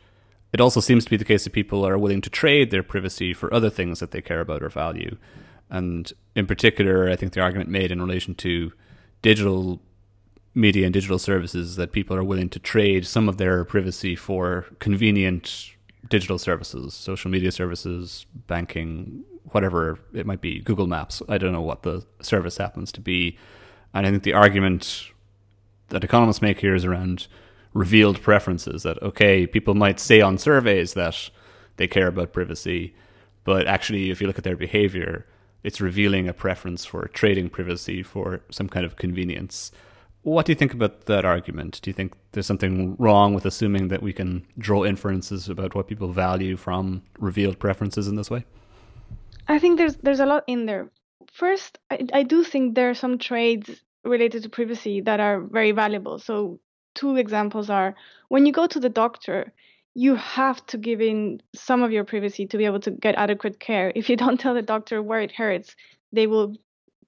it 0.52 0.60
also 0.60 0.80
seems 0.80 1.04
to 1.04 1.10
be 1.10 1.16
the 1.16 1.24
case 1.24 1.44
that 1.44 1.52
people 1.52 1.86
are 1.86 1.98
willing 1.98 2.22
to 2.22 2.30
trade 2.30 2.70
their 2.70 2.82
privacy 2.82 3.34
for 3.34 3.52
other 3.52 3.68
things 3.68 4.00
that 4.00 4.12
they 4.12 4.22
care 4.22 4.40
about 4.40 4.62
or 4.62 4.70
value. 4.70 5.16
And 5.70 6.12
in 6.35 6.46
particular, 6.46 7.11
I 7.11 7.16
think 7.16 7.33
the 7.33 7.40
argument 7.40 7.70
made 7.70 7.90
in 7.90 8.00
relation 8.00 8.35
to 8.37 8.72
digital 9.22 9.81
media 10.55 10.87
and 10.87 10.94
digital 10.94 11.18
services 11.18 11.76
that 11.76 11.92
people 11.92 12.16
are 12.16 12.24
willing 12.24 12.48
to 12.48 12.59
trade 12.59 13.07
some 13.07 13.29
of 13.29 13.37
their 13.37 13.64
privacy 13.64 14.16
for 14.16 14.66
convenient 14.79 15.72
digital 16.09 16.38
services, 16.38 16.94
social 16.94 17.31
media 17.31 17.52
services, 17.52 18.26
banking, 18.46 19.24
whatever 19.50 19.98
it 20.14 20.26
might 20.26 20.40
be, 20.40 20.61
Google 20.61 20.87
Maps. 20.87 21.20
I 21.29 21.38
don't 21.38 21.52
know 21.52 21.61
what 21.61 21.83
the 21.83 22.07
service 22.20 22.57
happens 22.57 22.92
to 22.92 23.00
be. 23.00 23.37
And 23.92 24.07
I 24.07 24.11
think 24.11 24.22
the 24.22 24.33
argument 24.33 25.11
that 25.88 26.05
economists 26.05 26.42
make 26.42 26.61
here 26.61 26.74
is 26.74 26.85
around 26.85 27.26
revealed 27.74 28.22
preferences 28.22 28.83
that, 28.85 29.00
okay, 29.02 29.46
people 29.46 29.74
might 29.74 30.00
say 30.00 30.20
on 30.20 30.38
surveys 30.38 30.94
that 30.94 31.31
they 31.76 31.87
care 31.87 32.09
about 32.09 32.33
privacy, 32.33 32.94
but 33.44 33.66
actually, 33.66 34.11
if 34.11 34.20
you 34.20 34.26
look 34.26 34.38
at 34.38 34.44
their 34.44 34.57
behavior, 34.57 35.26
it's 35.62 35.80
revealing 35.80 36.28
a 36.28 36.32
preference 36.32 36.84
for 36.84 37.08
trading 37.08 37.48
privacy 37.48 38.02
for 38.02 38.40
some 38.50 38.68
kind 38.68 38.86
of 38.86 38.96
convenience. 38.96 39.72
What 40.22 40.46
do 40.46 40.52
you 40.52 40.56
think 40.56 40.74
about 40.74 41.06
that 41.06 41.24
argument? 41.24 41.80
Do 41.82 41.90
you 41.90 41.94
think 41.94 42.14
there's 42.32 42.46
something 42.46 42.96
wrong 42.98 43.34
with 43.34 43.46
assuming 43.46 43.88
that 43.88 44.02
we 44.02 44.12
can 44.12 44.44
draw 44.58 44.84
inferences 44.84 45.48
about 45.48 45.74
what 45.74 45.86
people 45.86 46.12
value 46.12 46.56
from 46.56 47.02
revealed 47.18 47.58
preferences 47.58 48.08
in 48.08 48.16
this 48.16 48.30
way? 48.30 48.44
I 49.48 49.58
think 49.58 49.78
there's 49.78 49.96
there's 49.96 50.20
a 50.20 50.26
lot 50.26 50.44
in 50.46 50.66
there. 50.66 50.90
First, 51.32 51.78
I, 51.90 52.06
I 52.12 52.22
do 52.22 52.42
think 52.42 52.74
there 52.74 52.90
are 52.90 52.94
some 52.94 53.18
trades 53.18 53.70
related 54.04 54.42
to 54.42 54.48
privacy 54.48 55.00
that 55.02 55.20
are 55.20 55.40
very 55.40 55.72
valuable. 55.72 56.18
So 56.18 56.58
two 56.94 57.16
examples 57.16 57.70
are 57.70 57.94
when 58.28 58.46
you 58.46 58.52
go 58.52 58.66
to 58.66 58.80
the 58.80 58.88
doctor, 58.88 59.52
you 59.96 60.14
have 60.14 60.64
to 60.66 60.76
give 60.76 61.00
in 61.00 61.40
some 61.54 61.82
of 61.82 61.90
your 61.90 62.04
privacy 62.04 62.46
to 62.46 62.59
be 62.59 62.66
able 62.66 62.80
to 62.80 62.90
get 62.90 63.14
adequate 63.14 63.59
care. 63.59 63.90
If 63.94 64.11
you 64.11 64.16
don't 64.16 64.38
tell 64.38 64.52
the 64.52 64.61
doctor 64.61 65.02
where 65.02 65.22
it 65.22 65.32
hurts, 65.32 65.74
they 66.12 66.26
will 66.26 66.54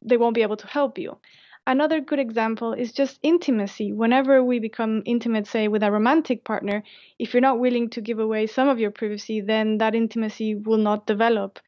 they 0.02 0.16
won't 0.16 0.34
be 0.34 0.42
able 0.42 0.56
to 0.56 0.66
help 0.66 0.96
you. 0.96 1.18
Another 1.66 2.00
good 2.00 2.18
example 2.18 2.72
is 2.72 2.92
just 2.92 3.18
intimacy. 3.22 3.92
Whenever 3.92 4.42
we 4.42 4.58
become 4.58 5.02
intimate, 5.04 5.46
say 5.46 5.68
with 5.68 5.82
a 5.82 5.92
romantic 5.92 6.44
partner, 6.44 6.82
if 7.18 7.34
you're 7.34 7.42
not 7.42 7.60
willing 7.60 7.90
to 7.90 8.00
give 8.00 8.20
away 8.20 8.46
some 8.46 8.68
of 8.68 8.80
your 8.80 8.90
privacy, 8.90 9.42
then 9.42 9.76
that 9.78 9.94
intimacy 9.94 10.54
will 10.54 10.78
not 10.78 11.06
develop. 11.06 11.58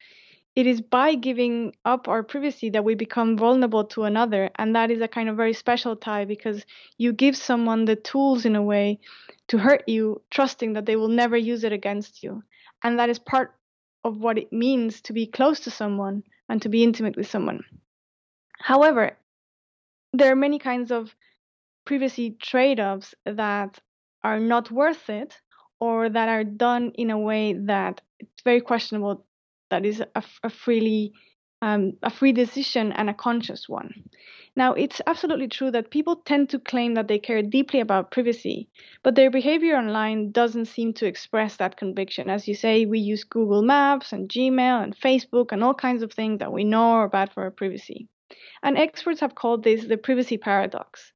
It 0.55 0.65
is 0.65 0.81
by 0.81 1.13
giving 1.13 1.73
up 1.85 2.07
our 2.07 2.23
privacy 2.23 2.71
that 2.71 2.83
we 2.83 2.95
become 2.95 3.37
vulnerable 3.37 3.85
to 3.93 4.03
another. 4.05 4.49
And 4.55 4.75
that 4.75 4.89
is 4.89 5.01
a 5.01 5.07
kind 5.07 5.29
of 5.29 5.37
very 5.37 5.53
special 5.53 5.95
tie 5.95 6.25
because 6.25 6.65
you 6.97 7.13
give 7.13 7.37
someone 7.37 7.85
the 7.85 7.95
tools 7.95 8.43
in 8.43 8.55
a 8.55 8.63
way 8.63 8.99
to 9.51 9.57
hurt 9.57 9.83
you, 9.85 10.21
trusting 10.31 10.73
that 10.73 10.85
they 10.85 10.95
will 10.95 11.09
never 11.09 11.35
use 11.35 11.65
it 11.65 11.73
against 11.73 12.23
you. 12.23 12.41
And 12.83 12.97
that 12.99 13.09
is 13.09 13.19
part 13.19 13.53
of 14.05 14.17
what 14.17 14.37
it 14.37 14.53
means 14.53 15.01
to 15.01 15.13
be 15.13 15.27
close 15.27 15.59
to 15.61 15.69
someone 15.69 16.23
and 16.47 16.61
to 16.61 16.69
be 16.69 16.85
intimate 16.85 17.17
with 17.17 17.29
someone. 17.29 17.59
However, 18.57 19.17
there 20.13 20.31
are 20.31 20.37
many 20.37 20.57
kinds 20.57 20.89
of 20.89 21.13
privacy 21.85 22.37
trade 22.41 22.79
offs 22.79 23.13
that 23.25 23.77
are 24.23 24.39
not 24.39 24.71
worth 24.71 25.09
it 25.09 25.37
or 25.81 26.07
that 26.07 26.29
are 26.29 26.45
done 26.45 26.93
in 26.95 27.09
a 27.09 27.19
way 27.19 27.51
that 27.51 27.99
it's 28.19 28.43
very 28.45 28.61
questionable 28.61 29.25
that 29.69 29.85
is 29.85 30.01
a, 30.15 30.23
a 30.43 30.49
freely 30.49 31.11
um, 31.61 31.93
a 32.03 32.09
free 32.09 32.31
decision 32.31 32.91
and 32.91 33.09
a 33.09 33.13
conscious 33.13 33.69
one. 33.69 34.03
Now, 34.55 34.73
it's 34.73 34.99
absolutely 35.07 35.47
true 35.47 35.71
that 35.71 35.91
people 35.91 36.17
tend 36.17 36.49
to 36.49 36.59
claim 36.59 36.95
that 36.95 37.07
they 37.07 37.19
care 37.19 37.41
deeply 37.41 37.79
about 37.79 38.11
privacy, 38.11 38.67
but 39.01 39.15
their 39.15 39.31
behavior 39.31 39.77
online 39.77 40.31
doesn't 40.31 40.65
seem 40.65 40.93
to 40.95 41.05
express 41.05 41.55
that 41.55 41.77
conviction. 41.77 42.29
As 42.29 42.47
you 42.49 42.55
say, 42.55 42.85
we 42.85 42.99
use 42.99 43.23
Google 43.23 43.61
Maps 43.61 44.11
and 44.11 44.27
Gmail 44.27 44.83
and 44.83 44.97
Facebook 44.97 45.53
and 45.53 45.63
all 45.63 45.73
kinds 45.73 46.03
of 46.03 46.11
things 46.11 46.39
that 46.39 46.51
we 46.51 46.65
know 46.65 46.91
are 46.91 47.07
bad 47.07 47.31
for 47.31 47.43
our 47.43 47.51
privacy. 47.51 48.09
And 48.61 48.77
experts 48.77 49.21
have 49.21 49.35
called 49.35 49.63
this 49.63 49.85
the 49.85 49.97
privacy 49.97 50.37
paradox. 50.37 51.13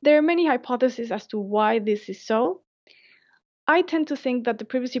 There 0.00 0.16
are 0.16 0.22
many 0.22 0.46
hypotheses 0.46 1.12
as 1.12 1.26
to 1.28 1.38
why 1.38 1.78
this 1.78 2.08
is 2.08 2.24
so. 2.24 2.62
I 3.68 3.82
tend 3.82 4.08
to 4.08 4.16
think 4.16 4.44
that 4.44 4.58
the 4.58 4.64
privacy 4.64 5.00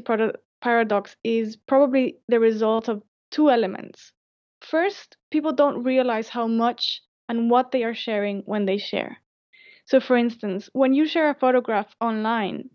paradox 0.60 1.16
is 1.24 1.56
probably 1.56 2.18
the 2.28 2.38
result 2.38 2.88
of 2.88 3.02
two 3.30 3.50
elements. 3.50 4.12
First, 4.62 5.16
people 5.30 5.52
don't 5.52 5.82
realize 5.82 6.28
how 6.28 6.46
much 6.46 7.02
and 7.28 7.50
what 7.50 7.72
they 7.72 7.82
are 7.84 7.94
sharing 7.94 8.42
when 8.46 8.64
they 8.64 8.78
share. 8.78 9.18
So, 9.84 10.00
for 10.00 10.16
instance, 10.16 10.70
when 10.72 10.94
you 10.94 11.06
share 11.06 11.28
a 11.30 11.34
photograph 11.34 11.94
online, 12.00 12.70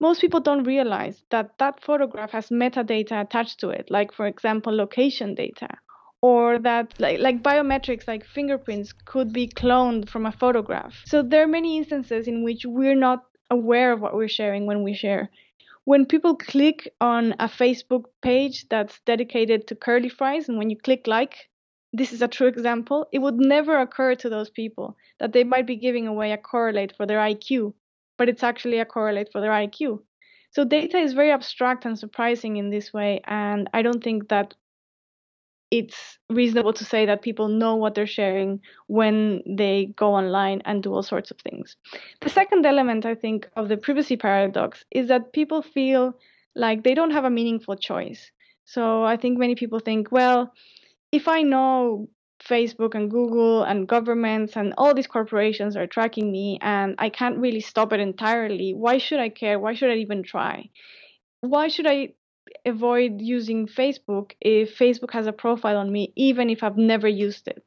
most 0.00 0.20
people 0.20 0.40
don't 0.40 0.64
realize 0.64 1.24
that 1.30 1.58
that 1.58 1.82
photograph 1.82 2.30
has 2.30 2.48
metadata 2.50 3.20
attached 3.20 3.60
to 3.60 3.70
it, 3.70 3.90
like, 3.90 4.12
for 4.12 4.26
example, 4.26 4.74
location 4.74 5.34
data, 5.34 5.68
or 6.22 6.58
that 6.60 6.94
like, 7.00 7.18
like 7.18 7.42
biometrics 7.42 8.06
like 8.06 8.24
fingerprints 8.24 8.92
could 8.92 9.32
be 9.32 9.48
cloned 9.48 10.08
from 10.08 10.26
a 10.26 10.32
photograph. 10.32 11.02
So, 11.06 11.22
there 11.22 11.42
are 11.42 11.48
many 11.48 11.76
instances 11.78 12.28
in 12.28 12.44
which 12.44 12.64
we're 12.64 12.94
not 12.94 13.24
aware 13.50 13.92
of 13.92 14.00
what 14.00 14.14
we're 14.14 14.28
sharing 14.28 14.66
when 14.66 14.82
we 14.82 14.94
share. 14.94 15.30
When 15.86 16.04
people 16.04 16.34
click 16.34 16.92
on 17.00 17.36
a 17.38 17.46
Facebook 17.46 18.06
page 18.20 18.68
that's 18.68 18.98
dedicated 19.06 19.68
to 19.68 19.76
curly 19.76 20.08
fries, 20.08 20.48
and 20.48 20.58
when 20.58 20.68
you 20.68 20.76
click 20.76 21.06
like, 21.06 21.48
this 21.92 22.12
is 22.12 22.20
a 22.20 22.26
true 22.26 22.48
example, 22.48 23.06
it 23.12 23.20
would 23.20 23.36
never 23.36 23.78
occur 23.78 24.16
to 24.16 24.28
those 24.28 24.50
people 24.50 24.96
that 25.20 25.32
they 25.32 25.44
might 25.44 25.64
be 25.64 25.76
giving 25.76 26.08
away 26.08 26.32
a 26.32 26.38
correlate 26.38 26.96
for 26.96 27.06
their 27.06 27.20
IQ, 27.20 27.72
but 28.18 28.28
it's 28.28 28.42
actually 28.42 28.80
a 28.80 28.84
correlate 28.84 29.30
for 29.30 29.40
their 29.40 29.52
IQ. 29.52 30.02
So 30.50 30.64
data 30.64 30.98
is 30.98 31.12
very 31.12 31.30
abstract 31.30 31.84
and 31.84 31.96
surprising 31.96 32.56
in 32.56 32.70
this 32.70 32.92
way, 32.92 33.20
and 33.24 33.70
I 33.72 33.82
don't 33.82 34.02
think 34.02 34.28
that 34.30 34.54
it's 35.70 36.18
reasonable 36.30 36.72
to 36.72 36.84
say 36.84 37.06
that 37.06 37.22
people 37.22 37.48
know 37.48 37.74
what 37.74 37.94
they're 37.94 38.06
sharing 38.06 38.60
when 38.86 39.42
they 39.46 39.92
go 39.96 40.14
online 40.14 40.62
and 40.64 40.82
do 40.82 40.92
all 40.92 41.02
sorts 41.02 41.30
of 41.30 41.38
things. 41.38 41.76
The 42.20 42.28
second 42.28 42.64
element, 42.64 43.04
I 43.04 43.14
think, 43.14 43.48
of 43.56 43.68
the 43.68 43.76
privacy 43.76 44.16
paradox 44.16 44.84
is 44.90 45.08
that 45.08 45.32
people 45.32 45.62
feel 45.62 46.16
like 46.54 46.84
they 46.84 46.94
don't 46.94 47.10
have 47.10 47.24
a 47.24 47.30
meaningful 47.30 47.76
choice. 47.76 48.30
So 48.64 49.04
I 49.04 49.16
think 49.16 49.38
many 49.38 49.54
people 49.54 49.80
think, 49.80 50.10
well, 50.10 50.52
if 51.12 51.28
I 51.28 51.42
know 51.42 52.08
Facebook 52.42 52.94
and 52.94 53.10
Google 53.10 53.62
and 53.62 53.88
governments 53.88 54.56
and 54.56 54.74
all 54.78 54.94
these 54.94 55.06
corporations 55.06 55.76
are 55.76 55.86
tracking 55.86 56.30
me 56.30 56.58
and 56.60 56.94
I 56.98 57.08
can't 57.08 57.38
really 57.38 57.60
stop 57.60 57.92
it 57.92 58.00
entirely, 58.00 58.72
why 58.74 58.98
should 58.98 59.20
I 59.20 59.30
care? 59.30 59.58
Why 59.58 59.74
should 59.74 59.90
I 59.90 59.96
even 59.96 60.22
try? 60.22 60.70
Why 61.40 61.68
should 61.68 61.86
I 61.86 62.14
avoid 62.64 63.20
using 63.20 63.66
Facebook 63.66 64.32
if 64.40 64.78
Facebook 64.78 65.12
has 65.12 65.26
a 65.26 65.32
profile 65.32 65.76
on 65.76 65.90
me, 65.90 66.12
even 66.16 66.50
if 66.50 66.62
I've 66.62 66.76
never 66.76 67.08
used 67.08 67.48
it? 67.48 67.64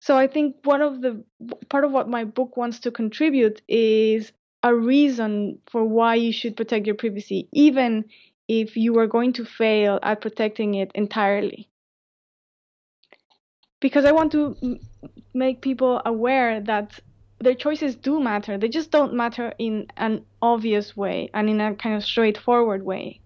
So 0.00 0.16
I 0.16 0.26
think 0.26 0.56
one 0.64 0.80
of 0.80 1.02
the 1.02 1.24
part 1.68 1.84
of 1.84 1.92
what 1.92 2.08
my 2.08 2.24
book 2.24 2.56
wants 2.56 2.80
to 2.80 2.90
contribute 2.90 3.60
is 3.68 4.32
a 4.62 4.74
reason 4.74 5.58
for 5.66 5.84
why 5.84 6.14
you 6.14 6.32
should 6.32 6.56
protect 6.56 6.86
your 6.86 6.96
privacy, 6.96 7.48
even 7.52 8.06
if 8.48 8.76
you 8.76 8.98
are 8.98 9.06
going 9.06 9.34
to 9.34 9.44
fail 9.44 9.98
at 10.02 10.20
protecting 10.20 10.74
it 10.74 10.90
entirely 10.94 11.70
because 13.80 14.04
I 14.04 14.12
want 14.12 14.32
to 14.32 14.78
make 15.34 15.60
people 15.60 16.00
aware 16.04 16.60
that 16.60 17.00
their 17.40 17.54
choices 17.54 17.96
do 17.96 18.20
matter. 18.20 18.58
They 18.58 18.68
just 18.68 18.90
don't 18.90 19.14
matter 19.14 19.52
in 19.58 19.86
an 19.96 20.24
obvious 20.42 20.96
way 20.96 21.30
and 21.32 21.48
in 21.48 21.60
a 21.60 21.74
kind 21.74 21.96
of 21.96 22.04
straightforward 22.04 22.84
way. 22.84 23.20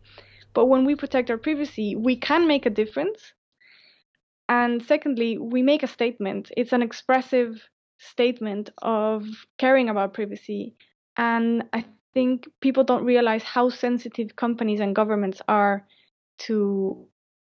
But 0.55 0.67
when 0.67 0.85
we 0.85 0.95
protect 0.95 1.31
our 1.31 1.39
privacy, 1.39 1.97
we 1.97 2.17
can 2.17 2.47
make 2.47 2.65
a 2.65 2.71
difference. 2.71 3.33
And 4.49 4.83
secondly, 4.85 5.37
we 5.39 5.63
make 5.63 5.83
a 5.83 5.89
statement. 5.89 6.53
It's 6.57 6.73
an 6.73 6.83
expressive 6.83 7.61
statement 7.99 8.71
of 8.83 9.27
caring 9.59 9.89
about 9.89 10.15
privacy. 10.15 10.77
And 11.17 11.65
I 11.73 11.85
think 12.13 12.49
people 12.61 12.85
don't 12.85 13.05
realize 13.05 13.43
how 13.43 13.69
sensitive 13.69 14.37
companies 14.37 14.81
and 14.81 14.95
governments 14.95 15.43
are 15.49 15.87
to 16.47 17.07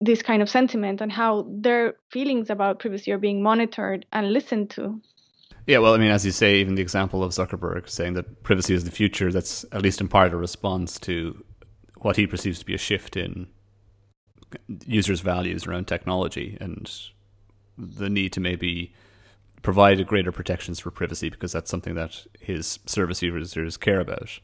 this 0.01 0.23
kind 0.23 0.43
of 0.43 0.51
sentiment 0.51 1.01
and 1.01 1.13
how 1.13 1.47
their 1.51 1.95
feelings 2.11 2.51
about 2.51 2.79
privacy 2.79 3.13
are 3.13 3.19
being 3.19 3.43
monitored 3.43 4.07
and 4.13 4.33
listened 4.33 4.71
to. 4.71 5.01
Yeah, 5.69 5.79
well, 5.81 5.93
I 5.93 5.99
mean, 5.99 6.11
as 6.11 6.25
you 6.25 6.33
say, 6.33 6.57
even 6.57 6.77
the 6.77 6.83
example 6.83 7.23
of 7.23 7.33
Zuckerberg 7.33 7.91
saying 7.91 8.15
that 8.15 8.43
privacy 8.43 8.73
is 8.73 8.85
the 8.85 8.91
future, 8.91 9.31
that's 9.31 9.67
at 9.71 9.83
least 9.83 10.01
in 10.01 10.09
part 10.09 10.33
a 10.33 10.37
response 10.37 10.99
to 11.01 11.45
what 11.99 12.17
he 12.17 12.27
perceives 12.27 12.59
to 12.61 12.65
be 12.65 12.73
a 12.73 12.79
shift 12.79 13.19
in 13.19 13.49
users' 14.87 15.21
values 15.21 15.67
around 15.67 15.87
technology. 15.87 16.57
And 16.59 16.91
the 17.77 18.09
need 18.09 18.33
to 18.33 18.41
maybe 18.41 18.95
provide 19.61 20.07
greater 20.07 20.33
protections 20.33 20.81
for 20.81 20.91
privacy 20.91 21.29
because 21.29 21.53
that's 21.53 21.71
something 21.71 21.97
that 21.97 22.25
his 22.41 22.79
service 22.87 23.21
users 23.21 23.77
care 23.77 24.01
about. 24.01 24.41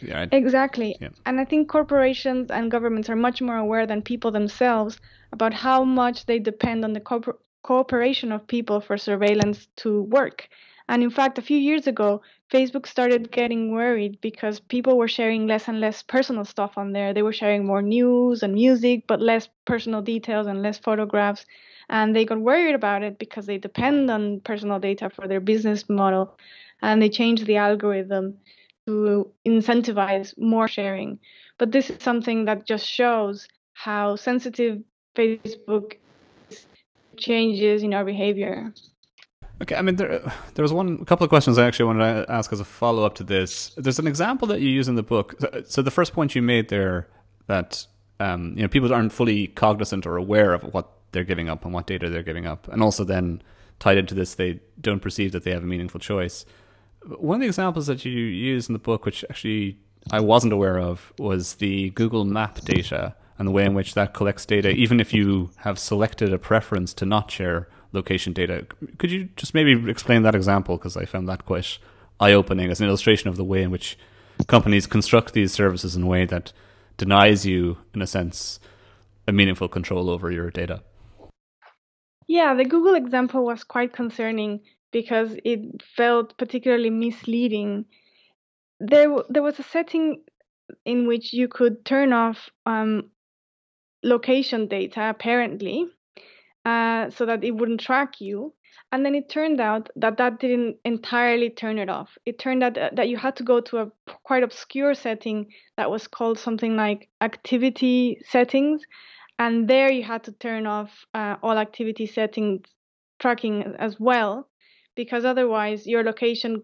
Yeah, 0.00 0.24
exactly. 0.32 0.96
Yeah. 0.98 1.10
And 1.26 1.38
I 1.38 1.44
think 1.44 1.68
corporations 1.68 2.50
and 2.50 2.70
governments 2.70 3.10
are 3.10 3.16
much 3.16 3.42
more 3.42 3.58
aware 3.58 3.86
than 3.86 4.00
people 4.00 4.30
themselves 4.30 4.98
about 5.30 5.52
how 5.52 5.84
much 5.84 6.24
they 6.24 6.38
depend 6.38 6.86
on 6.86 6.94
the 6.94 7.00
co- 7.00 7.38
cooperation 7.62 8.32
of 8.32 8.46
people 8.46 8.80
for 8.80 8.96
surveillance 8.96 9.68
to 9.76 10.02
work. 10.02 10.48
And 10.88 11.04
in 11.04 11.10
fact, 11.10 11.38
a 11.38 11.42
few 11.42 11.56
years 11.56 11.86
ago, 11.86 12.20
Facebook 12.50 12.84
started 12.84 13.30
getting 13.30 13.70
worried 13.70 14.20
because 14.20 14.58
people 14.58 14.98
were 14.98 15.06
sharing 15.06 15.46
less 15.46 15.68
and 15.68 15.80
less 15.80 16.02
personal 16.02 16.44
stuff 16.44 16.76
on 16.76 16.92
there. 16.92 17.14
They 17.14 17.22
were 17.22 17.32
sharing 17.32 17.64
more 17.64 17.80
news 17.80 18.42
and 18.42 18.54
music, 18.54 19.04
but 19.06 19.22
less 19.22 19.48
personal 19.66 20.02
details 20.02 20.48
and 20.48 20.62
less 20.62 20.78
photographs. 20.78 21.46
And 21.88 22.14
they 22.14 22.24
got 22.24 22.40
worried 22.40 22.74
about 22.74 23.04
it 23.04 23.20
because 23.20 23.46
they 23.46 23.58
depend 23.58 24.10
on 24.10 24.40
personal 24.40 24.80
data 24.80 25.10
for 25.10 25.28
their 25.28 25.38
business 25.38 25.88
model. 25.88 26.36
And 26.82 27.00
they 27.00 27.08
changed 27.08 27.46
the 27.46 27.56
algorithm 27.56 28.38
to 28.86 29.30
incentivize 29.46 30.36
more 30.36 30.66
sharing. 30.66 31.20
But 31.56 31.70
this 31.70 31.88
is 31.90 32.02
something 32.02 32.46
that 32.46 32.66
just 32.66 32.86
shows 32.86 33.46
how 33.74 34.16
sensitive 34.16 34.82
Facebook 35.14 35.92
changes 37.20 37.82
in 37.82 37.94
our 37.94 38.04
behavior. 38.04 38.72
Okay, 39.62 39.74
I 39.74 39.82
mean 39.82 39.96
there 39.96 40.20
there 40.54 40.62
was 40.62 40.72
one 40.72 41.04
couple 41.04 41.24
of 41.24 41.30
questions 41.30 41.58
I 41.58 41.66
actually 41.66 41.86
wanted 41.86 42.26
to 42.26 42.32
ask 42.32 42.52
as 42.52 42.60
a 42.60 42.64
follow 42.64 43.04
up 43.04 43.14
to 43.16 43.24
this. 43.24 43.72
There's 43.76 43.98
an 43.98 44.06
example 44.06 44.48
that 44.48 44.60
you 44.60 44.70
use 44.70 44.88
in 44.88 44.94
the 44.94 45.02
book. 45.02 45.34
So, 45.38 45.62
so 45.66 45.82
the 45.82 45.90
first 45.90 46.14
point 46.14 46.34
you 46.34 46.42
made 46.42 46.68
there 46.68 47.08
that 47.46 47.86
um, 48.18 48.54
you 48.56 48.62
know 48.62 48.68
people 48.68 48.92
aren't 48.92 49.12
fully 49.12 49.48
cognizant 49.48 50.06
or 50.06 50.16
aware 50.16 50.54
of 50.54 50.62
what 50.62 50.90
they're 51.12 51.24
giving 51.24 51.48
up 51.48 51.64
and 51.64 51.74
what 51.74 51.86
data 51.86 52.08
they're 52.08 52.22
giving 52.22 52.46
up, 52.46 52.68
and 52.68 52.82
also 52.82 53.04
then 53.04 53.42
tied 53.78 53.98
into 53.98 54.14
this 54.14 54.34
they 54.34 54.60
don't 54.80 55.00
perceive 55.00 55.32
that 55.32 55.44
they 55.44 55.50
have 55.50 55.62
a 55.62 55.66
meaningful 55.66 56.00
choice. 56.00 56.46
One 57.18 57.36
of 57.36 57.40
the 57.40 57.46
examples 57.46 57.86
that 57.86 58.04
you 58.04 58.12
use 58.12 58.68
in 58.68 58.72
the 58.72 58.78
book, 58.78 59.04
which 59.04 59.24
actually 59.28 59.78
I 60.10 60.20
wasn't 60.20 60.52
aware 60.52 60.78
of, 60.78 61.12
was 61.18 61.56
the 61.56 61.90
Google 61.90 62.24
Map 62.24 62.60
data 62.62 63.14
and 63.40 63.48
the 63.48 63.52
way 63.52 63.64
in 63.64 63.72
which 63.72 63.94
that 63.94 64.12
collects 64.12 64.44
data, 64.44 64.68
even 64.68 65.00
if 65.00 65.14
you 65.14 65.48
have 65.60 65.78
selected 65.78 66.30
a 66.30 66.38
preference 66.38 66.92
to 66.92 67.06
not 67.06 67.30
share 67.30 67.68
location 67.90 68.34
data. 68.34 68.66
Could 68.98 69.10
you 69.10 69.30
just 69.34 69.54
maybe 69.54 69.90
explain 69.90 70.24
that 70.24 70.34
example? 70.34 70.76
Because 70.76 70.94
I 70.94 71.06
found 71.06 71.26
that 71.30 71.46
quite 71.46 71.78
eye 72.20 72.34
opening 72.34 72.70
as 72.70 72.82
an 72.82 72.86
illustration 72.86 73.30
of 73.30 73.36
the 73.36 73.44
way 73.44 73.62
in 73.62 73.70
which 73.70 73.98
companies 74.46 74.86
construct 74.86 75.32
these 75.32 75.54
services 75.54 75.96
in 75.96 76.02
a 76.02 76.06
way 76.06 76.26
that 76.26 76.52
denies 76.98 77.46
you, 77.46 77.78
in 77.94 78.02
a 78.02 78.06
sense, 78.06 78.60
a 79.26 79.32
meaningful 79.32 79.68
control 79.68 80.10
over 80.10 80.30
your 80.30 80.50
data. 80.50 80.82
Yeah, 82.26 82.52
the 82.52 82.66
Google 82.66 82.94
example 82.94 83.42
was 83.42 83.64
quite 83.64 83.94
concerning 83.94 84.60
because 84.92 85.34
it 85.46 85.80
felt 85.96 86.36
particularly 86.36 86.90
misleading. 86.90 87.86
There, 88.80 89.08
there 89.30 89.42
was 89.42 89.58
a 89.58 89.62
setting 89.62 90.24
in 90.84 91.06
which 91.06 91.32
you 91.32 91.48
could 91.48 91.86
turn 91.86 92.12
off 92.12 92.50
um, 92.66 93.10
location 94.02 94.66
data, 94.66 95.10
apparently, 95.10 95.86
uh, 96.64 97.10
so 97.10 97.26
that 97.26 97.44
it 97.44 97.52
wouldn't 97.52 97.80
track 97.80 98.20
you. 98.20 98.54
And 98.92 99.04
then 99.04 99.14
it 99.14 99.28
turned 99.28 99.60
out 99.60 99.88
that 99.96 100.16
that 100.16 100.40
didn't 100.40 100.78
entirely 100.84 101.50
turn 101.50 101.78
it 101.78 101.88
off. 101.88 102.18
It 102.26 102.40
turned 102.40 102.64
out 102.64 102.74
that 102.74 103.08
you 103.08 103.16
had 103.16 103.36
to 103.36 103.44
go 103.44 103.60
to 103.60 103.78
a 103.78 103.92
quite 104.24 104.42
obscure 104.42 104.94
setting 104.94 105.46
that 105.76 105.90
was 105.90 106.08
called 106.08 106.38
something 106.38 106.76
like 106.76 107.08
activity 107.20 108.20
settings. 108.28 108.82
And 109.38 109.68
there 109.68 109.90
you 109.92 110.02
had 110.02 110.24
to 110.24 110.32
turn 110.32 110.66
off 110.66 110.90
uh, 111.14 111.36
all 111.42 111.56
activity 111.56 112.06
settings 112.06 112.66
tracking 113.20 113.74
as 113.78 114.00
well, 114.00 114.48
because 114.96 115.24
otherwise 115.24 115.86
your 115.86 116.02
location 116.02 116.62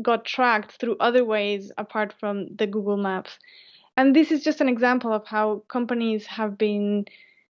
got 0.00 0.24
tracked 0.24 0.78
through 0.78 0.96
other 1.00 1.24
ways 1.24 1.72
apart 1.76 2.14
from 2.20 2.46
the 2.56 2.66
Google 2.66 2.96
Maps. 2.96 3.38
And 3.96 4.14
this 4.14 4.30
is 4.30 4.42
just 4.42 4.60
an 4.60 4.68
example 4.68 5.12
of 5.12 5.26
how 5.26 5.62
companies 5.68 6.26
have 6.26 6.58
been 6.58 7.06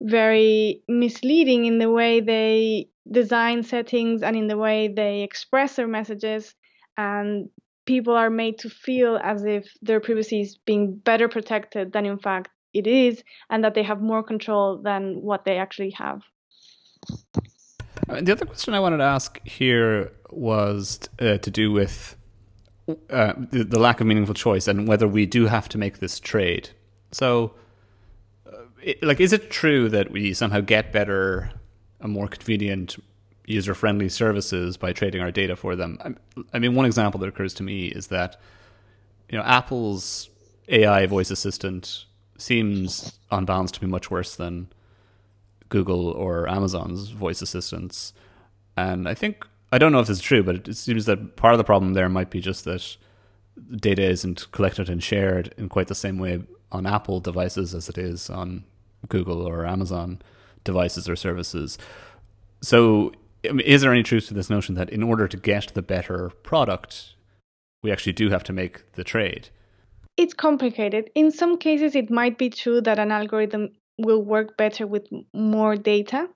very 0.02 0.82
misleading 0.88 1.64
in 1.64 1.78
the 1.78 1.90
way 1.90 2.20
they 2.20 2.88
design 3.10 3.62
settings 3.62 4.22
and 4.22 4.36
in 4.36 4.46
the 4.46 4.58
way 4.58 4.88
they 4.88 5.22
express 5.22 5.76
their 5.76 5.88
messages. 5.88 6.54
And 6.98 7.48
people 7.86 8.14
are 8.14 8.30
made 8.30 8.58
to 8.58 8.68
feel 8.68 9.18
as 9.22 9.44
if 9.44 9.72
their 9.80 10.00
privacy 10.00 10.40
is 10.40 10.58
being 10.66 10.96
better 10.96 11.28
protected 11.28 11.92
than 11.92 12.04
in 12.04 12.18
fact 12.18 12.50
it 12.74 12.86
is 12.86 13.22
and 13.48 13.64
that 13.64 13.74
they 13.74 13.82
have 13.82 14.02
more 14.02 14.22
control 14.22 14.76
than 14.82 15.22
what 15.22 15.44
they 15.44 15.56
actually 15.56 15.90
have. 15.90 16.20
Uh, 18.08 18.20
the 18.20 18.32
other 18.32 18.44
question 18.44 18.74
i 18.74 18.80
wanted 18.80 18.98
to 18.98 19.04
ask 19.04 19.40
here 19.46 20.12
was 20.30 21.00
uh, 21.20 21.38
to 21.38 21.50
do 21.50 21.72
with 21.72 22.16
uh, 23.10 23.32
the, 23.50 23.64
the 23.64 23.78
lack 23.78 24.00
of 24.00 24.06
meaningful 24.06 24.34
choice 24.34 24.68
and 24.68 24.86
whether 24.86 25.08
we 25.08 25.26
do 25.26 25.46
have 25.46 25.68
to 25.68 25.78
make 25.78 25.98
this 25.98 26.20
trade 26.20 26.70
so 27.12 27.54
like, 29.02 29.20
is 29.20 29.32
it 29.32 29.50
true 29.50 29.88
that 29.88 30.10
we 30.10 30.32
somehow 30.32 30.60
get 30.60 30.92
better, 30.92 31.50
a 32.00 32.08
more 32.08 32.28
convenient, 32.28 32.96
user 33.44 33.74
friendly 33.74 34.08
services 34.08 34.76
by 34.76 34.92
trading 34.92 35.20
our 35.20 35.30
data 35.30 35.56
for 35.56 35.76
them? 35.76 36.16
I 36.52 36.58
mean, 36.58 36.74
one 36.74 36.86
example 36.86 37.18
that 37.20 37.28
occurs 37.28 37.54
to 37.54 37.62
me 37.62 37.86
is 37.86 38.08
that, 38.08 38.40
you 39.28 39.38
know, 39.38 39.44
Apple's 39.44 40.30
AI 40.68 41.06
voice 41.06 41.30
assistant 41.30 42.04
seems 42.38 43.18
on 43.30 43.44
balance 43.44 43.72
to 43.72 43.80
be 43.80 43.86
much 43.86 44.10
worse 44.10 44.36
than 44.36 44.68
Google 45.68 46.08
or 46.08 46.48
Amazon's 46.48 47.08
voice 47.08 47.42
assistants. 47.42 48.12
And 48.76 49.08
I 49.08 49.14
think, 49.14 49.46
I 49.72 49.78
don't 49.78 49.92
know 49.92 50.00
if 50.00 50.06
this 50.06 50.18
is 50.18 50.22
true, 50.22 50.42
but 50.42 50.68
it 50.68 50.76
seems 50.76 51.06
that 51.06 51.36
part 51.36 51.54
of 51.54 51.58
the 51.58 51.64
problem 51.64 51.94
there 51.94 52.08
might 52.08 52.30
be 52.30 52.40
just 52.40 52.64
that 52.64 52.96
data 53.76 54.02
isn't 54.02 54.50
collected 54.52 54.88
and 54.88 55.02
shared 55.02 55.54
in 55.56 55.68
quite 55.68 55.88
the 55.88 55.94
same 55.94 56.18
way 56.18 56.42
on 56.70 56.86
Apple 56.86 57.20
devices 57.20 57.74
as 57.74 57.88
it 57.88 57.98
is 57.98 58.30
on 58.30 58.64
Google 59.08 59.46
or 59.46 59.66
Amazon 59.66 60.20
devices 60.64 61.08
or 61.08 61.16
services. 61.16 61.78
So, 62.60 63.12
is 63.42 63.82
there 63.82 63.92
any 63.92 64.02
truth 64.02 64.26
to 64.28 64.34
this 64.34 64.50
notion 64.50 64.74
that 64.74 64.90
in 64.90 65.02
order 65.02 65.28
to 65.28 65.36
get 65.36 65.72
the 65.74 65.82
better 65.82 66.30
product, 66.42 67.14
we 67.82 67.92
actually 67.92 68.12
do 68.12 68.30
have 68.30 68.44
to 68.44 68.52
make 68.52 68.92
the 68.92 69.04
trade? 69.04 69.48
It's 70.16 70.34
complicated. 70.34 71.10
In 71.14 71.30
some 71.30 71.58
cases, 71.58 71.94
it 71.94 72.10
might 72.10 72.38
be 72.38 72.50
true 72.50 72.80
that 72.80 72.98
an 72.98 73.12
algorithm 73.12 73.70
will 73.98 74.22
work 74.22 74.56
better 74.56 74.86
with 74.86 75.06
more 75.32 75.76
data. 75.76 76.28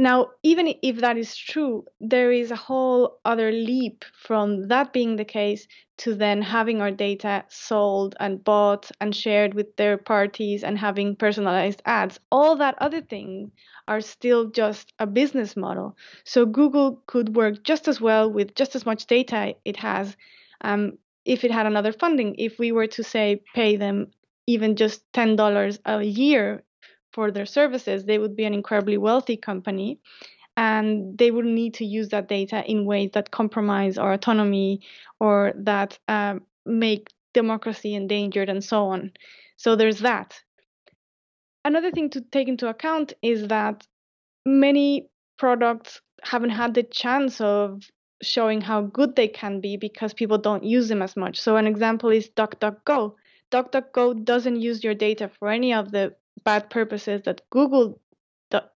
Now, 0.00 0.30
even 0.44 0.74
if 0.80 0.98
that 1.00 1.16
is 1.16 1.36
true, 1.36 1.84
there 2.00 2.30
is 2.30 2.52
a 2.52 2.56
whole 2.56 3.18
other 3.24 3.50
leap 3.50 4.04
from 4.14 4.68
that 4.68 4.92
being 4.92 5.16
the 5.16 5.24
case 5.24 5.66
to 5.98 6.14
then 6.14 6.40
having 6.40 6.80
our 6.80 6.92
data 6.92 7.44
sold 7.48 8.14
and 8.20 8.44
bought 8.44 8.92
and 9.00 9.14
shared 9.14 9.54
with 9.54 9.74
third 9.76 10.04
parties 10.04 10.62
and 10.62 10.78
having 10.78 11.16
personalized 11.16 11.82
ads. 11.84 12.20
All 12.30 12.54
that 12.56 12.76
other 12.78 13.00
things 13.00 13.50
are 13.88 14.00
still 14.00 14.50
just 14.50 14.92
a 15.00 15.06
business 15.06 15.56
model. 15.56 15.96
So 16.22 16.46
Google 16.46 17.02
could 17.06 17.34
work 17.34 17.64
just 17.64 17.88
as 17.88 18.00
well 18.00 18.30
with 18.30 18.54
just 18.54 18.76
as 18.76 18.86
much 18.86 19.06
data 19.06 19.56
it 19.64 19.76
has 19.78 20.16
um, 20.60 20.98
if 21.24 21.42
it 21.42 21.50
had 21.50 21.66
another 21.66 21.92
funding. 21.92 22.36
If 22.38 22.60
we 22.60 22.70
were 22.70 22.86
to 22.86 23.02
say 23.02 23.42
pay 23.52 23.76
them 23.76 24.12
even 24.46 24.76
just 24.76 25.02
$10 25.12 25.78
a 25.84 26.02
year 26.04 26.62
for 27.18 27.32
their 27.32 27.46
services, 27.46 28.04
they 28.04 28.16
would 28.16 28.36
be 28.36 28.44
an 28.44 28.54
incredibly 28.54 28.96
wealthy 28.96 29.36
company 29.36 29.98
and 30.56 31.18
they 31.18 31.32
would 31.32 31.44
need 31.44 31.74
to 31.74 31.84
use 31.84 32.10
that 32.10 32.28
data 32.28 32.62
in 32.70 32.84
ways 32.84 33.10
that 33.14 33.32
compromise 33.32 33.98
our 33.98 34.12
autonomy 34.12 34.80
or 35.18 35.52
that 35.56 35.98
uh, 36.06 36.36
make 36.64 37.08
democracy 37.34 37.96
endangered 37.96 38.48
and 38.48 38.62
so 38.62 38.84
on. 38.84 39.10
So 39.56 39.74
there's 39.74 39.98
that. 39.98 40.40
Another 41.64 41.90
thing 41.90 42.08
to 42.10 42.20
take 42.20 42.46
into 42.46 42.68
account 42.68 43.14
is 43.20 43.48
that 43.48 43.84
many 44.46 45.08
products 45.38 46.00
haven't 46.22 46.50
had 46.50 46.74
the 46.74 46.84
chance 46.84 47.40
of 47.40 47.82
showing 48.22 48.60
how 48.60 48.82
good 48.82 49.16
they 49.16 49.26
can 49.26 49.60
be 49.60 49.76
because 49.76 50.14
people 50.14 50.38
don't 50.38 50.62
use 50.62 50.86
them 50.86 51.02
as 51.02 51.16
much. 51.16 51.40
So 51.40 51.56
an 51.56 51.66
example 51.66 52.10
is 52.10 52.30
DuckDuckGo. 52.30 53.14
DuckDuckGo 53.50 54.24
doesn't 54.24 54.60
use 54.60 54.84
your 54.84 54.94
data 54.94 55.28
for 55.36 55.48
any 55.48 55.74
of 55.74 55.90
the 55.90 56.14
bad 56.44 56.70
purposes 56.70 57.22
that 57.24 57.42
Google 57.50 58.00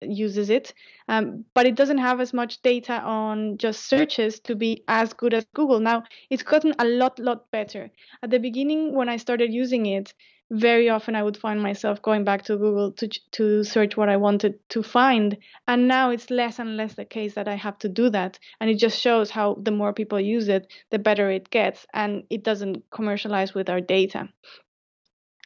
uses 0.01 0.49
it, 0.49 0.73
um, 1.07 1.45
but 1.53 1.65
it 1.65 1.75
doesn't 1.75 1.99
have 1.99 2.19
as 2.19 2.33
much 2.33 2.61
data 2.61 3.01
on 3.01 3.57
just 3.57 3.87
searches 3.87 4.39
to 4.39 4.55
be 4.55 4.83
as 4.87 5.13
good 5.13 5.33
as 5.33 5.45
Google. 5.53 5.79
Now 5.79 6.03
it's 6.29 6.43
gotten 6.43 6.73
a 6.79 6.85
lot, 6.85 7.19
lot 7.19 7.51
better. 7.51 7.91
At 8.23 8.31
the 8.31 8.39
beginning, 8.39 8.95
when 8.95 9.09
I 9.09 9.17
started 9.17 9.53
using 9.53 9.85
it, 9.85 10.13
very 10.51 10.89
often 10.89 11.15
I 11.15 11.21
would 11.21 11.37
find 11.37 11.61
myself 11.61 12.01
going 12.01 12.23
back 12.23 12.43
to 12.45 12.57
Google 12.57 12.91
to 12.93 13.07
to 13.07 13.63
search 13.63 13.95
what 13.95 14.09
I 14.09 14.17
wanted 14.17 14.57
to 14.69 14.81
find, 14.81 15.37
and 15.67 15.87
now 15.87 16.09
it's 16.09 16.31
less 16.31 16.57
and 16.57 16.75
less 16.75 16.95
the 16.95 17.05
case 17.05 17.35
that 17.35 17.47
I 17.47 17.55
have 17.55 17.77
to 17.79 17.89
do 17.89 18.09
that. 18.09 18.39
And 18.59 18.69
it 18.69 18.79
just 18.79 18.99
shows 18.99 19.29
how 19.29 19.57
the 19.61 19.71
more 19.71 19.93
people 19.93 20.19
use 20.19 20.47
it, 20.47 20.73
the 20.89 20.97
better 20.97 21.29
it 21.29 21.51
gets, 21.51 21.85
and 21.93 22.23
it 22.31 22.43
doesn't 22.43 22.83
commercialize 22.89 23.53
with 23.53 23.69
our 23.69 23.81
data. 23.81 24.29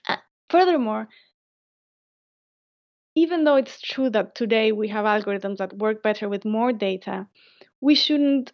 Uh, 0.08 0.18
furthermore, 0.50 1.10
even 3.16 3.44
though 3.44 3.56
it's 3.56 3.82
true 3.82 4.10
that 4.10 4.36
today 4.36 4.72
we 4.72 4.88
have 4.90 5.06
algorithms 5.06 5.58
that 5.58 5.78
work 5.78 6.02
better 6.02 6.28
with 6.30 6.46
more 6.46 6.72
data, 6.74 7.28
we 7.82 7.96
shouldn't 7.96 8.52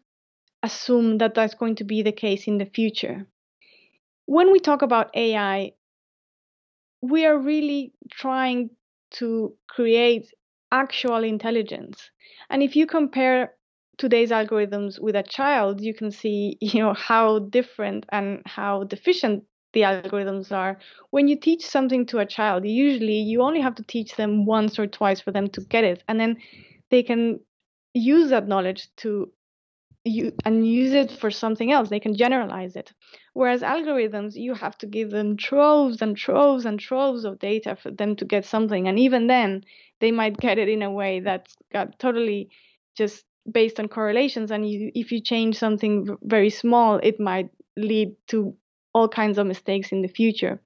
assume 0.63 1.17
that 1.19 1.33
that's 1.33 1.55
going 1.55 1.75
to 1.75 1.83
be 1.83 2.01
the 2.01 2.11
case 2.11 2.47
in 2.47 2.57
the 2.57 2.65
future. 2.65 3.25
When 4.25 4.51
we 4.51 4.59
talk 4.59 4.81
about 4.81 5.15
AI, 5.15 5.73
we 7.01 7.25
are 7.25 7.37
really 7.37 7.93
trying 8.11 8.69
to 9.11 9.55
create 9.67 10.33
actual 10.71 11.23
intelligence. 11.23 12.11
And 12.49 12.61
if 12.61 12.75
you 12.75 12.85
compare 12.85 13.53
today's 13.97 14.31
algorithms 14.31 14.99
with 14.99 15.15
a 15.15 15.23
child, 15.23 15.81
you 15.81 15.93
can 15.93 16.11
see, 16.11 16.57
you 16.61 16.81
know, 16.81 16.93
how 16.93 17.39
different 17.39 18.05
and 18.09 18.41
how 18.45 18.83
deficient 18.83 19.43
the 19.73 19.81
algorithms 19.81 20.51
are. 20.51 20.77
When 21.11 21.27
you 21.27 21.39
teach 21.39 21.65
something 21.65 22.05
to 22.07 22.19
a 22.19 22.25
child, 22.25 22.65
usually 22.65 23.19
you 23.19 23.41
only 23.41 23.61
have 23.61 23.75
to 23.75 23.83
teach 23.83 24.15
them 24.15 24.45
once 24.45 24.79
or 24.79 24.87
twice 24.87 25.21
for 25.21 25.31
them 25.31 25.47
to 25.49 25.61
get 25.61 25.83
it, 25.83 26.03
and 26.07 26.19
then 26.19 26.37
they 26.89 27.03
can 27.03 27.39
use 27.93 28.29
that 28.29 28.47
knowledge 28.47 28.87
to 28.97 29.31
you 30.05 30.31
and 30.45 30.65
use 30.65 30.93
it 30.93 31.11
for 31.11 31.29
something 31.29 31.71
else. 31.71 31.89
They 31.89 31.99
can 31.99 32.15
generalize 32.15 32.75
it. 32.75 32.93
Whereas 33.33 33.61
algorithms, 33.61 34.35
you 34.35 34.53
have 34.53 34.77
to 34.79 34.87
give 34.87 35.11
them 35.11 35.37
troves 35.37 36.01
and 36.01 36.15
troves 36.17 36.65
and 36.65 36.79
troves 36.79 37.25
of 37.25 37.39
data 37.39 37.75
for 37.75 37.91
them 37.91 38.15
to 38.15 38.25
get 38.25 38.45
something, 38.45 38.87
and 38.87 38.97
even 38.97 39.27
then, 39.27 39.63
they 39.99 40.11
might 40.11 40.37
get 40.37 40.57
it 40.57 40.69
in 40.69 40.81
a 40.81 40.91
way 40.91 41.19
that's 41.19 41.55
got 41.73 41.99
totally 41.99 42.49
just 42.95 43.25
based 43.51 43.79
on 43.79 43.87
correlations. 43.87 44.51
And 44.51 44.69
you, 44.69 44.91
if 44.95 45.11
you 45.11 45.21
change 45.21 45.57
something 45.57 46.17
very 46.23 46.49
small, 46.49 46.99
it 47.03 47.19
might 47.19 47.49
lead 47.75 48.15
to 48.27 48.55
all 48.93 49.07
kinds 49.07 49.37
of 49.37 49.47
mistakes 49.47 49.91
in 49.91 50.01
the 50.01 50.07
future. 50.07 50.59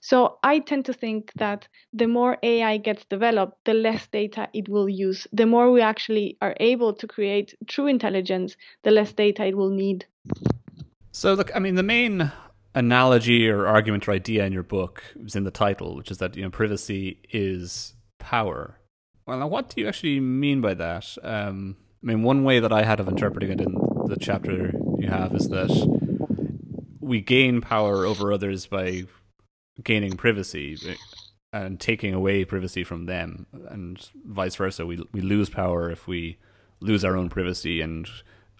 So 0.00 0.38
I 0.42 0.60
tend 0.60 0.84
to 0.86 0.92
think 0.92 1.32
that 1.36 1.68
the 1.92 2.06
more 2.06 2.38
AI 2.42 2.76
gets 2.78 3.04
developed, 3.04 3.64
the 3.64 3.74
less 3.74 4.06
data 4.06 4.48
it 4.52 4.68
will 4.68 4.88
use. 4.88 5.26
The 5.32 5.46
more 5.46 5.70
we 5.70 5.80
actually 5.80 6.38
are 6.40 6.54
able 6.60 6.94
to 6.94 7.06
create 7.06 7.54
true 7.66 7.86
intelligence, 7.86 8.56
the 8.84 8.90
less 8.90 9.12
data 9.12 9.44
it 9.44 9.56
will 9.56 9.70
need. 9.70 10.06
So, 11.12 11.34
look, 11.34 11.54
I 11.54 11.58
mean, 11.58 11.74
the 11.74 11.82
main 11.82 12.30
analogy 12.74 13.48
or 13.48 13.66
argument 13.66 14.06
or 14.06 14.12
idea 14.12 14.44
in 14.44 14.52
your 14.52 14.62
book 14.62 15.02
is 15.24 15.34
in 15.34 15.44
the 15.44 15.50
title, 15.50 15.96
which 15.96 16.10
is 16.10 16.18
that 16.18 16.36
you 16.36 16.42
know 16.42 16.50
privacy 16.50 17.18
is 17.30 17.94
power. 18.18 18.78
Well, 19.26 19.38
now, 19.38 19.48
what 19.48 19.70
do 19.70 19.80
you 19.80 19.88
actually 19.88 20.20
mean 20.20 20.60
by 20.60 20.74
that? 20.74 21.16
Um, 21.22 21.76
I 22.02 22.06
mean, 22.06 22.22
one 22.22 22.44
way 22.44 22.60
that 22.60 22.72
I 22.72 22.84
had 22.84 23.00
of 23.00 23.08
interpreting 23.08 23.50
it 23.50 23.60
in 23.60 23.74
the 24.06 24.16
chapter 24.18 24.72
you 24.98 25.08
have 25.08 25.34
is 25.34 25.48
that 25.48 25.70
we 27.08 27.20
gain 27.20 27.60
power 27.60 28.04
over 28.04 28.32
others 28.32 28.66
by 28.66 29.04
gaining 29.82 30.16
privacy 30.16 30.76
and 31.52 31.80
taking 31.80 32.12
away 32.12 32.44
privacy 32.44 32.84
from 32.84 33.06
them, 33.06 33.46
and 33.70 34.10
vice 34.26 34.56
versa. 34.56 34.86
We 34.86 35.02
we 35.12 35.20
lose 35.20 35.50
power 35.50 35.90
if 35.90 36.06
we 36.06 36.38
lose 36.80 37.04
our 37.04 37.16
own 37.16 37.28
privacy 37.28 37.80
and 37.80 38.06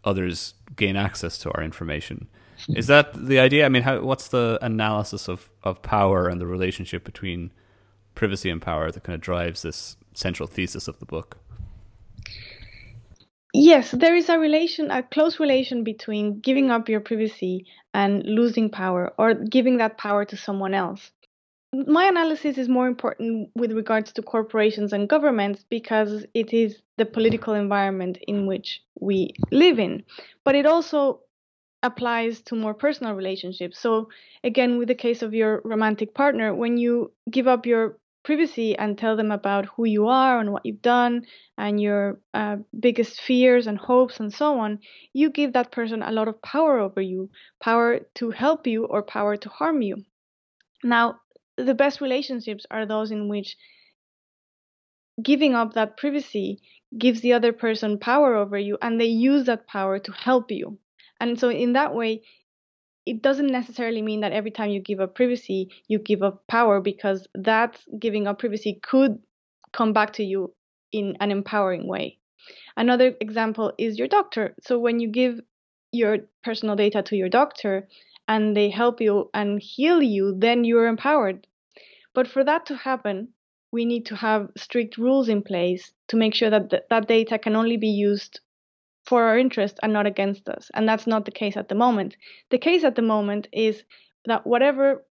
others 0.04 0.54
gain 0.74 0.96
access 0.96 1.38
to 1.38 1.52
our 1.52 1.62
information. 1.62 2.28
Is 2.68 2.88
that 2.88 3.12
the 3.14 3.38
idea? 3.38 3.66
I 3.66 3.68
mean, 3.68 3.82
how, 3.82 4.00
what's 4.00 4.28
the 4.28 4.58
analysis 4.62 5.28
of, 5.28 5.50
of 5.62 5.80
power 5.82 6.28
and 6.28 6.40
the 6.40 6.46
relationship 6.46 7.04
between 7.04 7.52
privacy 8.16 8.50
and 8.50 8.60
power 8.60 8.90
that 8.90 9.04
kind 9.04 9.14
of 9.14 9.20
drives 9.20 9.62
this 9.62 9.96
central 10.12 10.48
thesis 10.48 10.88
of 10.88 10.98
the 10.98 11.06
book? 11.06 11.38
Yes, 13.54 13.90
there 13.92 14.14
is 14.14 14.28
a 14.28 14.38
relation, 14.38 14.90
a 14.90 15.02
close 15.02 15.40
relation 15.40 15.82
between 15.82 16.40
giving 16.40 16.70
up 16.70 16.88
your 16.88 17.00
privacy 17.00 17.66
and 17.94 18.22
losing 18.24 18.70
power 18.70 19.12
or 19.18 19.34
giving 19.34 19.78
that 19.78 19.96
power 19.98 20.24
to 20.26 20.36
someone 20.36 20.74
else. 20.74 21.10
My 21.72 22.06
analysis 22.08 22.58
is 22.58 22.68
more 22.68 22.86
important 22.86 23.50
with 23.54 23.72
regards 23.72 24.12
to 24.12 24.22
corporations 24.22 24.92
and 24.92 25.08
governments 25.08 25.64
because 25.68 26.24
it 26.34 26.52
is 26.52 26.80
the 26.98 27.06
political 27.06 27.54
environment 27.54 28.18
in 28.26 28.46
which 28.46 28.82
we 29.00 29.30
live 29.50 29.78
in. 29.78 30.04
But 30.44 30.54
it 30.54 30.66
also 30.66 31.20
applies 31.82 32.40
to 32.42 32.54
more 32.56 32.74
personal 32.74 33.14
relationships. 33.14 33.78
So, 33.78 34.08
again, 34.44 34.78
with 34.78 34.88
the 34.88 34.94
case 34.94 35.22
of 35.22 35.34
your 35.34 35.62
romantic 35.64 36.14
partner, 36.14 36.54
when 36.54 36.76
you 36.78 37.12
give 37.30 37.46
up 37.46 37.66
your 37.66 37.98
privacy 38.28 38.76
and 38.76 38.98
tell 38.98 39.16
them 39.16 39.32
about 39.32 39.64
who 39.64 39.86
you 39.86 40.06
are 40.06 40.38
and 40.38 40.52
what 40.52 40.66
you've 40.66 40.82
done 40.82 41.22
and 41.56 41.80
your 41.80 42.20
uh, 42.34 42.56
biggest 42.78 43.22
fears 43.22 43.66
and 43.66 43.78
hopes 43.78 44.20
and 44.20 44.34
so 44.34 44.58
on, 44.60 44.78
you 45.14 45.30
give 45.30 45.54
that 45.54 45.72
person 45.72 46.02
a 46.02 46.12
lot 46.12 46.28
of 46.28 46.42
power 46.42 46.78
over 46.78 47.00
you 47.00 47.30
power 47.58 48.00
to 48.12 48.30
help 48.30 48.66
you 48.66 48.84
or 48.84 49.02
power 49.02 49.34
to 49.38 49.48
harm 49.48 49.80
you. 49.80 49.96
Now, 50.84 51.20
the 51.56 51.72
best 51.72 52.02
relationships 52.02 52.66
are 52.70 52.84
those 52.84 53.10
in 53.10 53.28
which 53.28 53.56
giving 55.22 55.54
up 55.54 55.72
that 55.72 55.96
privacy 55.96 56.60
gives 56.98 57.22
the 57.22 57.32
other 57.32 57.54
person 57.54 57.98
power 57.98 58.34
over 58.34 58.58
you 58.58 58.76
and 58.82 59.00
they 59.00 59.06
use 59.30 59.46
that 59.46 59.66
power 59.66 59.98
to 59.98 60.12
help 60.12 60.50
you. 60.50 60.78
And 61.18 61.40
so, 61.40 61.48
in 61.48 61.72
that 61.72 61.94
way, 61.94 62.20
it 63.08 63.22
doesn't 63.22 63.50
necessarily 63.50 64.02
mean 64.02 64.20
that 64.20 64.32
every 64.32 64.50
time 64.50 64.70
you 64.70 64.80
give 64.80 65.00
up 65.00 65.14
privacy, 65.14 65.70
you 65.88 65.98
give 65.98 66.22
up 66.22 66.46
power 66.46 66.80
because 66.80 67.26
that 67.34 67.80
giving 67.98 68.26
up 68.26 68.38
privacy 68.38 68.80
could 68.82 69.18
come 69.72 69.92
back 69.94 70.12
to 70.14 70.24
you 70.24 70.52
in 70.92 71.16
an 71.20 71.30
empowering 71.30 71.86
way. 71.86 72.18
Another 72.76 73.14
example 73.20 73.72
is 73.78 73.98
your 73.98 74.08
doctor. 74.08 74.54
So 74.60 74.78
when 74.78 75.00
you 75.00 75.08
give 75.08 75.40
your 75.90 76.18
personal 76.44 76.76
data 76.76 77.02
to 77.02 77.16
your 77.16 77.30
doctor 77.30 77.88
and 78.26 78.54
they 78.54 78.68
help 78.68 79.00
you 79.00 79.30
and 79.32 79.60
heal 79.60 80.02
you, 80.02 80.34
then 80.38 80.64
you're 80.64 80.86
empowered. 80.86 81.46
But 82.14 82.28
for 82.28 82.44
that 82.44 82.66
to 82.66 82.76
happen, 82.76 83.28
we 83.72 83.84
need 83.84 84.04
to 84.06 84.16
have 84.16 84.50
strict 84.56 84.98
rules 84.98 85.28
in 85.28 85.42
place 85.42 85.92
to 86.08 86.16
make 86.16 86.34
sure 86.34 86.50
that 86.50 86.70
th- 86.70 86.82
that 86.90 87.08
data 87.08 87.38
can 87.38 87.56
only 87.56 87.76
be 87.76 87.88
used 87.88 88.40
for 89.08 89.22
our 89.24 89.38
interest 89.38 89.78
and 89.82 89.92
not 89.92 90.06
against 90.06 90.48
us. 90.48 90.70
And 90.74 90.86
that's 90.86 91.06
not 91.06 91.24
the 91.24 91.30
case 91.30 91.56
at 91.56 91.68
the 91.68 91.74
moment. 91.74 92.16
The 92.50 92.58
case 92.58 92.84
at 92.84 92.94
the 92.94 93.02
moment 93.02 93.48
is 93.52 93.82
that 94.26 94.46
whatever 94.46 95.04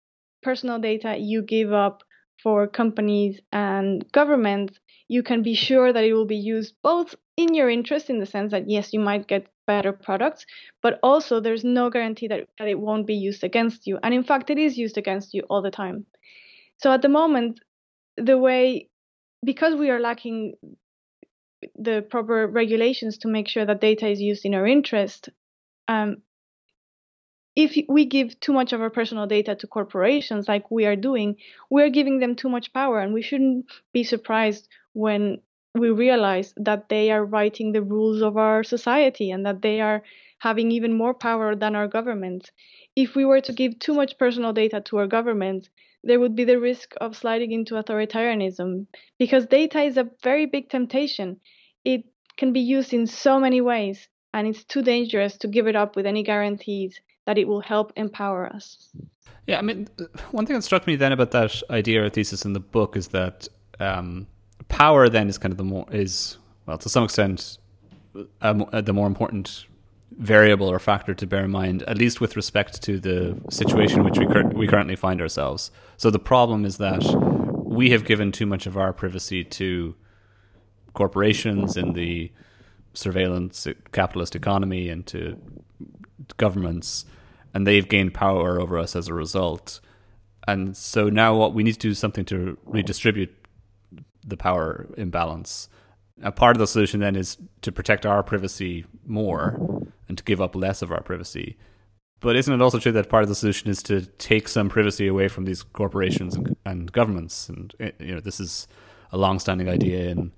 personal 0.44 0.80
data 0.80 1.18
you 1.18 1.42
give 1.42 1.74
up 1.74 2.04
for 2.44 2.68
companies 2.68 3.40
and 3.52 4.06
governments, 4.12 4.80
you 5.08 5.24
can 5.24 5.42
be 5.42 5.56
sure 5.56 5.92
that 5.92 6.04
it 6.04 6.14
will 6.14 6.28
be 6.28 6.38
used 6.38 6.76
both 6.84 7.16
in 7.38 7.56
your 7.56 7.70
interest, 7.70 8.10
in 8.10 8.20
the 8.20 8.26
sense 8.26 8.52
that 8.52 8.70
yes, 8.70 8.94
you 8.94 9.00
might 9.00 9.28
get 9.28 9.48
better 9.66 9.92
products, 9.92 10.46
but 10.84 11.00
also 11.02 11.40
there's 11.40 11.64
no 11.64 11.90
guarantee 11.90 12.28
that, 12.28 12.48
that 12.60 12.68
it 12.68 12.80
won't 12.80 13.08
be 13.08 13.16
used 13.16 13.44
against 13.44 13.88
you. 13.88 13.98
And 14.04 14.14
in 14.14 14.24
fact, 14.24 14.50
it 14.50 14.60
is 14.60 14.78
used 14.78 14.98
against 14.98 15.34
you 15.34 15.42
all 15.50 15.64
the 15.64 15.72
time. 15.72 16.06
So 16.78 16.92
at 16.92 17.02
the 17.02 17.10
moment, 17.10 17.60
the 18.16 18.38
way, 18.38 18.90
because 19.44 19.74
we 19.76 19.90
are 19.90 20.00
lacking 20.00 20.54
the 21.76 22.06
proper 22.10 22.48
regulations 22.48 23.18
to 23.20 23.28
make 23.28 23.48
sure 23.48 23.66
that 23.66 23.82
data 23.82 24.08
is 24.08 24.22
used 24.22 24.46
in 24.46 24.54
our 24.54 24.68
interest. 24.68 25.30
Um, 25.88 26.18
if 27.56 27.76
we 27.90 28.06
give 28.06 28.40
too 28.40 28.54
much 28.54 28.72
of 28.72 28.82
our 28.82 28.92
personal 28.92 29.26
data 29.26 29.56
to 29.56 29.68
corporations, 29.68 30.48
like 30.48 30.70
we 30.70 30.86
are 30.86 30.96
doing, 30.96 31.38
we're 31.72 31.90
giving 31.90 32.20
them 32.20 32.36
too 32.36 32.50
much 32.50 32.72
power, 32.72 33.00
and 33.00 33.14
we 33.14 33.24
shouldn't 33.24 33.66
be 33.94 34.04
surprised 34.04 34.68
when 34.94 35.42
we 35.74 35.90
realize 35.90 36.54
that 36.58 36.90
they 36.90 37.10
are 37.12 37.26
writing 37.26 37.72
the 37.72 37.82
rules 37.82 38.22
of 38.22 38.38
our 38.38 38.64
society 38.64 39.32
and 39.32 39.46
that 39.46 39.62
they 39.62 39.82
are 39.82 40.04
having 40.40 40.72
even 40.72 40.94
more 40.94 41.14
power 41.14 41.56
than 41.56 41.76
our 41.76 41.88
government. 41.88 42.52
If 42.96 43.16
we 43.16 43.26
were 43.26 43.42
to 43.42 43.54
give 43.54 43.80
too 43.80 43.94
much 43.94 44.18
personal 44.20 44.54
data 44.54 44.82
to 44.82 44.98
our 44.98 45.08
government, 45.08 45.70
there 46.04 46.20
would 46.20 46.36
be 46.36 46.46
the 46.46 46.60
risk 46.60 46.94
of 47.02 47.18
sliding 47.18 47.52
into 47.52 47.76
authoritarianism 47.76 48.86
because 49.18 49.48
data 49.48 49.82
is 49.82 49.98
a 49.98 50.10
very 50.24 50.46
big 50.46 50.70
temptation. 50.70 51.40
It 51.94 52.04
can 52.36 52.52
be 52.52 52.60
used 52.60 52.92
in 52.94 53.08
so 53.08 53.40
many 53.40 53.62
ways, 53.62 54.08
and 54.34 54.48
it's 54.48 54.64
too 54.64 54.82
dangerous 54.82 55.38
to 55.38 55.48
give 55.48 55.68
it 55.72 55.76
up 55.76 55.96
with 55.96 56.06
any 56.06 56.24
guarantees 56.32 57.00
that 57.26 57.38
it 57.38 57.48
will 57.48 57.62
help 57.62 57.94
empower 57.96 58.42
us. 58.58 58.90
Yeah, 59.48 59.60
I 59.60 59.62
mean, 59.62 59.88
one 60.32 60.46
thing 60.46 60.56
that 60.58 60.64
struck 60.64 60.86
me 60.86 60.98
then 60.98 61.14
about 61.14 61.32
that 61.32 61.54
idea 61.70 62.04
or 62.04 62.10
thesis 62.10 62.44
in 62.44 62.54
the 62.54 62.60
book 62.60 62.98
is 62.98 63.08
that 63.20 63.48
um, 63.80 64.28
power 64.68 65.08
then 65.08 65.30
is 65.30 65.38
kind 65.38 65.54
of 65.54 65.58
the 65.58 65.64
more 65.64 65.86
is 65.92 66.38
well 66.66 66.78
to 66.78 66.90
some 66.90 67.04
extent 67.06 67.58
uh, 68.42 68.82
the 68.82 68.94
more 68.94 69.08
important 69.08 69.66
variable 70.18 70.68
or 70.68 70.80
factor 70.80 71.14
to 71.14 71.28
bear 71.28 71.44
in 71.46 71.52
mind, 71.52 71.84
at 71.84 71.98
least 71.98 72.20
with 72.20 72.36
respect 72.36 72.82
to 72.82 73.00
the 73.00 73.38
situation 73.50 74.00
in 74.00 74.06
which 74.06 74.18
we, 74.18 74.26
cur- 74.26 74.52
we 74.62 74.68
currently 74.68 74.96
find 74.96 75.22
ourselves. 75.22 75.72
So 75.98 76.10
the 76.10 76.20
problem 76.20 76.66
is 76.66 76.78
that 76.78 77.04
we 77.66 77.92
have 77.92 78.04
given 78.06 78.32
too 78.32 78.46
much 78.46 78.66
of 78.66 78.78
our 78.78 78.94
privacy 78.94 79.44
to 79.44 79.96
corporations 80.98 81.78
in 81.78 81.94
the 81.94 82.32
surveillance 82.94 83.68
capitalist 83.92 84.36
economy 84.36 84.90
and 84.90 85.06
to 85.08 85.40
governments, 86.38 87.06
and 87.54 87.66
they've 87.66 87.88
gained 87.88 88.14
power 88.14 88.60
over 88.60 88.78
us 88.78 88.96
as 88.96 89.08
a 89.08 89.14
result. 89.14 89.80
And 90.48 90.76
so 90.76 91.10
now 91.10 91.36
what 91.36 91.54
we 91.54 91.64
need 91.64 91.74
to 91.74 91.80
do 91.80 91.90
is 91.92 92.00
something 92.00 92.26
to 92.26 92.58
redistribute 92.66 93.34
the 94.26 94.38
power 94.38 94.88
imbalance 94.98 95.70
a 96.22 96.32
part 96.32 96.56
of 96.56 96.60
the 96.60 96.68
solution 96.68 97.00
then 97.00 97.16
is 97.16 97.38
to 97.62 97.72
protect 97.72 98.06
our 98.06 98.24
privacy 98.24 98.86
more 99.06 99.60
and 100.08 100.18
to 100.18 100.24
give 100.24 100.42
up 100.42 100.56
less 100.56 100.82
of 100.82 100.92
our 100.92 101.02
privacy. 101.02 101.58
But 102.20 102.36
isn't 102.36 102.54
it 102.54 102.62
also 102.62 102.80
true 102.80 102.92
that 102.94 103.10
part 103.10 103.24
of 103.24 103.30
the 103.30 103.36
solution 103.36 103.70
is 103.70 103.84
to 103.84 104.02
take 104.02 104.48
some 104.48 104.70
privacy 104.70 105.08
away 105.08 105.28
from 105.28 105.46
these 105.46 105.62
corporations 105.62 106.36
and, 106.36 106.56
and 106.66 106.92
governments? 106.92 107.50
And 107.50 107.74
eh, 107.80 107.92
you 108.00 108.16
know, 108.16 108.20
this 108.20 108.40
is 108.40 108.68
a 109.12 109.18
long-standing 109.18 109.70
idea 109.70 110.10
in 110.10 110.32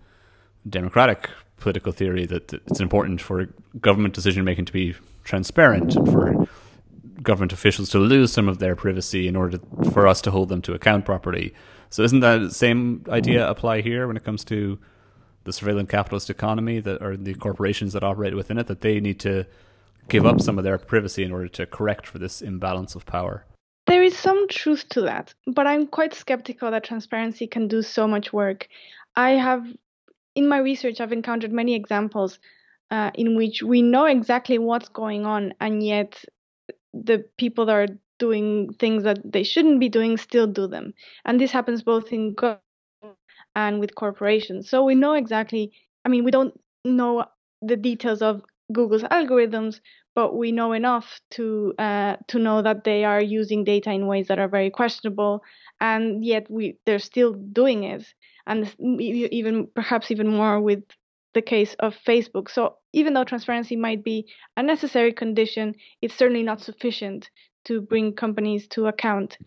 democratic 0.70 1.30
political 1.57 1.91
theory 1.91 2.26
that 2.26 2.53
it's 2.53 2.80
important 2.80 3.22
for 3.22 3.47
government 3.80 4.13
decision 4.13 4.43
making 4.43 4.65
to 4.65 4.74
be 4.74 4.95
transparent 5.24 5.95
and 5.95 6.09
for 6.09 6.47
government 7.22 7.51
officials 7.51 7.89
to 7.89 7.99
lose 7.99 8.32
some 8.32 8.47
of 8.47 8.59
their 8.59 8.76
privacy 8.76 9.28
in 9.28 9.36
order 9.36 9.57
to, 9.57 9.91
for 9.91 10.07
us 10.07 10.22
to 10.22 10.32
hold 10.32 10.49
them 10.49 10.61
to 10.61 10.74
account 10.74 11.05
properly. 11.05 11.53
So, 11.89 12.03
isn't 12.03 12.22
that 12.22 12.51
same 12.53 13.03
idea 13.09 13.47
apply 13.47 13.82
here 13.82 14.07
when 14.07 14.15
it 14.15 14.24
comes 14.24 14.43
to 14.45 14.80
the 15.43 15.53
surveillance 15.53 15.89
capitalist 15.89 16.30
economy 16.30 16.80
that 16.80 17.01
or 17.01 17.17
the 17.17 17.34
corporations 17.34 17.93
that 17.93 18.03
operate 18.03 18.36
within 18.36 18.57
it 18.57 18.67
that 18.67 18.82
they 18.82 18.99
need 18.99 19.20
to 19.22 19.45
give 20.07 20.26
up 20.26 20.41
some 20.41 20.57
of 20.57 20.63
their 20.63 20.78
privacy 20.78 21.24
in 21.24 21.32
order 21.32 21.47
to 21.47 21.65
correct 21.65 22.07
for 22.07 22.20
this 22.20 22.41
imbalance 22.41 22.95
of 22.95 23.05
power? 23.05 23.45
There 23.88 24.03
is 24.03 24.17
some 24.17 24.47
truth 24.49 24.88
to 24.89 25.01
that, 25.01 25.34
but 25.47 25.65
I'm 25.65 25.88
quite 25.88 26.13
skeptical 26.13 26.70
that 26.72 26.84
transparency 26.84 27.47
can 27.47 27.67
do 27.67 27.82
so 27.82 28.07
much 28.07 28.32
work. 28.32 28.67
I 29.15 29.32
have, 29.32 29.65
in 30.39 30.47
my 30.47 30.57
research, 30.57 30.99
I've 30.99 31.17
encountered 31.19 31.53
many 31.53 31.75
examples 31.75 32.39
uh, 32.91 33.11
in 33.13 33.35
which 33.37 33.61
we 33.61 33.81
know 33.81 34.05
exactly 34.05 34.57
what's 34.57 34.89
going 34.89 35.25
on, 35.25 35.53
and 35.59 35.83
yet 35.83 36.23
the 36.93 37.17
people 37.37 37.65
that 37.65 37.75
are 37.75 37.99
doing 38.17 38.73
things 38.79 39.03
that 39.03 39.19
they 39.23 39.43
shouldn't 39.43 39.79
be 39.79 39.89
doing 39.89 40.17
still 40.17 40.47
do 40.47 40.67
them. 40.67 40.93
And 41.25 41.39
this 41.39 41.51
happens 41.51 41.83
both 41.83 42.11
in 42.11 42.33
government 42.33 43.19
and 43.55 43.79
with 43.79 43.95
corporations. 43.95 44.69
So 44.69 44.83
we 44.83 44.95
know 44.95 45.13
exactly, 45.13 45.71
I 46.05 46.09
mean, 46.09 46.23
we 46.23 46.31
don't 46.31 46.53
know 46.83 47.25
the 47.61 47.77
details 47.77 48.21
of 48.21 48.41
Google's 48.71 49.03
algorithms, 49.03 49.79
but 50.15 50.35
we 50.35 50.51
know 50.51 50.73
enough 50.73 51.21
to 51.31 51.73
uh, 51.79 52.15
to 52.27 52.39
know 52.39 52.61
that 52.61 52.83
they 52.83 53.05
are 53.05 53.21
using 53.21 53.63
data 53.63 53.91
in 53.91 54.07
ways 54.07 54.27
that 54.27 54.39
are 54.39 54.47
very 54.57 54.69
questionable, 54.69 55.41
and 55.79 56.25
yet 56.25 56.49
we 56.49 56.77
they're 56.85 56.99
still 57.13 57.33
doing 57.33 57.83
it, 57.83 58.03
and 58.49 58.73
even 58.79 59.67
perhaps 59.73 60.11
even 60.11 60.27
more 60.27 60.59
with 60.59 60.83
the 61.33 61.41
case 61.41 61.75
of 61.79 61.95
Facebook. 62.05 62.49
So 62.49 62.75
even 62.91 63.13
though 63.13 63.23
transparency 63.23 63.75
might 63.75 64.03
be 64.03 64.27
a 64.57 64.63
necessary 64.63 65.13
condition, 65.13 65.75
it's 66.01 66.15
certainly 66.15 66.43
not 66.43 66.59
sufficient 66.59 67.29
to 67.65 67.81
bring 67.81 68.13
companies 68.13 68.67
to 68.69 68.87
account. 68.87 69.37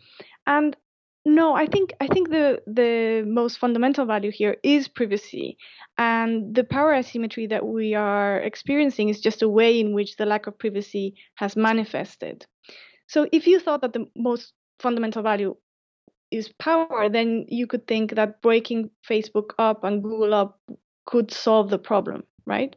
And 0.46 0.76
no, 1.24 1.54
I 1.54 1.66
think 1.66 1.92
I 2.00 2.06
think 2.08 2.30
the 2.30 2.62
the 2.66 3.24
most 3.26 3.58
fundamental 3.58 4.06
value 4.06 4.32
here 4.32 4.56
is 4.62 4.88
privacy, 4.88 5.56
and 5.96 6.54
the 6.54 6.64
power 6.64 6.94
asymmetry 6.94 7.46
that 7.48 7.64
we 7.64 7.94
are 7.94 8.38
experiencing 8.38 9.08
is 9.08 9.20
just 9.20 9.42
a 9.42 9.48
way 9.48 9.78
in 9.78 9.94
which 9.94 10.16
the 10.16 10.26
lack 10.26 10.48
of 10.48 10.58
privacy 10.58 11.14
has 11.34 11.54
manifested. 11.56 12.44
So, 13.06 13.28
if 13.30 13.46
you 13.46 13.60
thought 13.60 13.82
that 13.82 13.92
the 13.92 14.06
most 14.16 14.52
fundamental 14.80 15.22
value 15.22 15.54
is 16.32 16.52
power, 16.58 17.08
then 17.08 17.46
you 17.48 17.66
could 17.66 17.86
think 17.86 18.14
that 18.14 18.42
breaking 18.42 18.90
Facebook 19.08 19.50
up 19.58 19.84
and 19.84 20.02
Google 20.02 20.34
up 20.34 20.60
could 21.06 21.30
solve 21.30 21.70
the 21.70 21.78
problem, 21.78 22.24
right? 22.46 22.74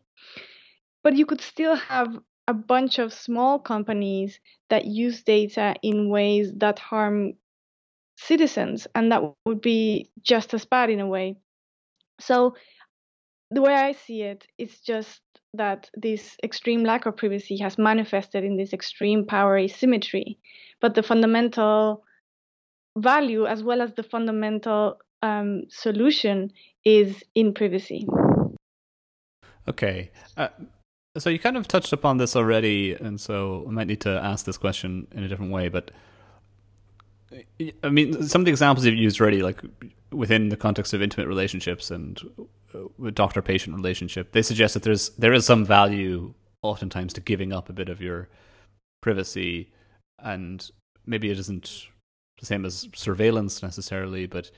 But 1.04 1.16
you 1.16 1.26
could 1.26 1.42
still 1.42 1.76
have 1.76 2.18
a 2.48 2.54
bunch 2.54 3.00
of 3.00 3.14
small 3.14 3.60
companies 3.60 4.40
that 4.70 4.86
use 4.86 5.24
data 5.24 5.76
in 5.82 6.10
ways 6.10 6.52
that 6.58 6.80
harm 6.80 7.34
citizens, 8.18 8.88
and 8.96 9.12
that 9.12 9.22
would 9.46 9.62
be 9.62 10.10
just 10.22 10.54
as 10.54 10.66
bad 10.66 10.90
in 10.90 11.00
a 11.00 11.08
way. 11.08 11.38
So, 12.20 12.56
the 13.52 13.62
way 13.62 13.74
I 13.74 13.92
see 13.92 14.22
it, 14.22 14.48
it's 14.58 14.80
just 14.80 15.22
that 15.54 15.90
this 15.96 16.36
extreme 16.44 16.84
lack 16.84 17.06
of 17.06 17.18
privacy 17.18 17.58
has 17.58 17.78
manifested 17.78 18.44
in 18.44 18.58
this 18.58 18.74
extreme 18.74 19.26
power 19.26 19.58
asymmetry. 19.58 20.38
But 20.82 20.96
the 20.96 21.04
fundamental 21.04 22.04
value, 22.98 23.46
as 23.46 23.64
well 23.64 23.82
as 23.82 23.94
the 23.94 24.04
fundamental 24.04 24.98
um, 25.22 25.64
solution, 25.70 26.52
is 26.84 27.24
in 27.34 27.54
privacy. 27.54 28.08
Okay. 29.68 30.12
Uh, 30.38 30.50
so 31.18 31.30
you 31.30 31.40
kind 31.40 31.58
of 31.58 31.68
touched 31.68 31.94
upon 31.94 32.18
this 32.18 32.36
already, 32.36 32.94
and 32.94 33.20
so 33.20 33.66
I 33.68 33.72
might 33.72 33.88
need 33.88 34.02
to 34.02 34.10
ask 34.10 34.46
this 34.46 34.58
question 34.58 35.08
in 35.12 35.24
a 35.24 35.28
different 35.28 35.52
way. 35.52 35.70
But 35.70 35.92
I 37.84 37.90
mean, 37.90 38.28
some 38.28 38.42
of 38.42 38.46
the 38.46 38.52
examples 38.52 38.86
you've 38.86 38.96
used 38.96 39.20
already, 39.20 39.42
like 39.42 39.62
within 40.12 40.50
the 40.50 40.58
context 40.58 40.94
of 40.94 41.02
intimate 41.02 41.28
relationships 41.28 41.90
and 41.90 42.22
uh, 42.74 43.10
doctor-patient 43.14 43.76
relationship, 43.76 44.32
they 44.34 44.42
suggest 44.42 44.74
that 44.74 44.84
there's 44.84 45.10
there 45.12 45.34
is 45.34 45.46
some 45.46 45.66
value, 45.66 46.34
oftentimes, 46.62 47.14
to 47.14 47.22
giving 47.22 47.54
up 47.54 47.70
a 47.70 47.74
bit 47.74 47.90
of 47.90 48.02
your 48.02 48.30
privacy, 49.02 49.72
and 50.20 50.70
maybe 51.06 51.30
it 51.32 51.40
isn't 51.40 51.88
the 52.40 52.46
same 52.46 52.66
as 52.66 52.88
surveillance 52.94 53.64
necessarily, 53.64 54.26
but 54.26 54.52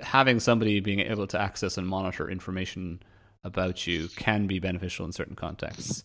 having 0.00 0.40
somebody 0.40 0.80
being 0.80 1.00
able 1.00 1.26
to 1.26 1.40
access 1.40 1.76
and 1.76 1.86
monitor 1.86 2.30
information 2.30 3.02
about 3.42 3.86
you 3.86 4.08
can 4.16 4.46
be 4.46 4.58
beneficial 4.58 5.06
in 5.06 5.12
certain 5.12 5.34
contexts. 5.34 6.04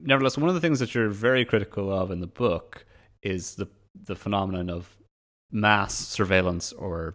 Nevertheless, 0.00 0.36
one 0.36 0.48
of 0.48 0.54
the 0.54 0.60
things 0.60 0.80
that 0.80 0.94
you're 0.94 1.08
very 1.08 1.44
critical 1.44 1.92
of 1.92 2.10
in 2.10 2.20
the 2.20 2.26
book 2.26 2.84
is 3.22 3.54
the 3.54 3.68
the 4.04 4.16
phenomenon 4.16 4.68
of 4.68 4.94
mass 5.50 5.94
surveillance, 5.94 6.72
or 6.72 7.14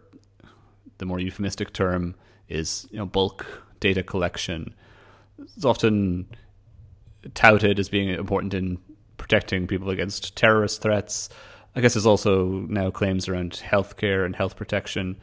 the 0.98 1.06
more 1.06 1.20
euphemistic 1.20 1.72
term 1.72 2.14
is 2.48 2.88
you 2.90 2.98
know 2.98 3.06
bulk 3.06 3.46
data 3.78 4.02
collection. 4.02 4.74
It's 5.38 5.64
often 5.64 6.26
touted 7.34 7.78
as 7.78 7.88
being 7.88 8.08
important 8.08 8.54
in 8.54 8.78
protecting 9.16 9.66
people 9.66 9.90
against 9.90 10.34
terrorist 10.36 10.82
threats. 10.82 11.28
I 11.74 11.80
guess 11.80 11.94
there's 11.94 12.06
also 12.06 12.66
now 12.68 12.90
claims 12.90 13.28
around 13.28 13.62
healthcare 13.64 14.26
and 14.26 14.36
health 14.36 14.56
protection 14.56 15.16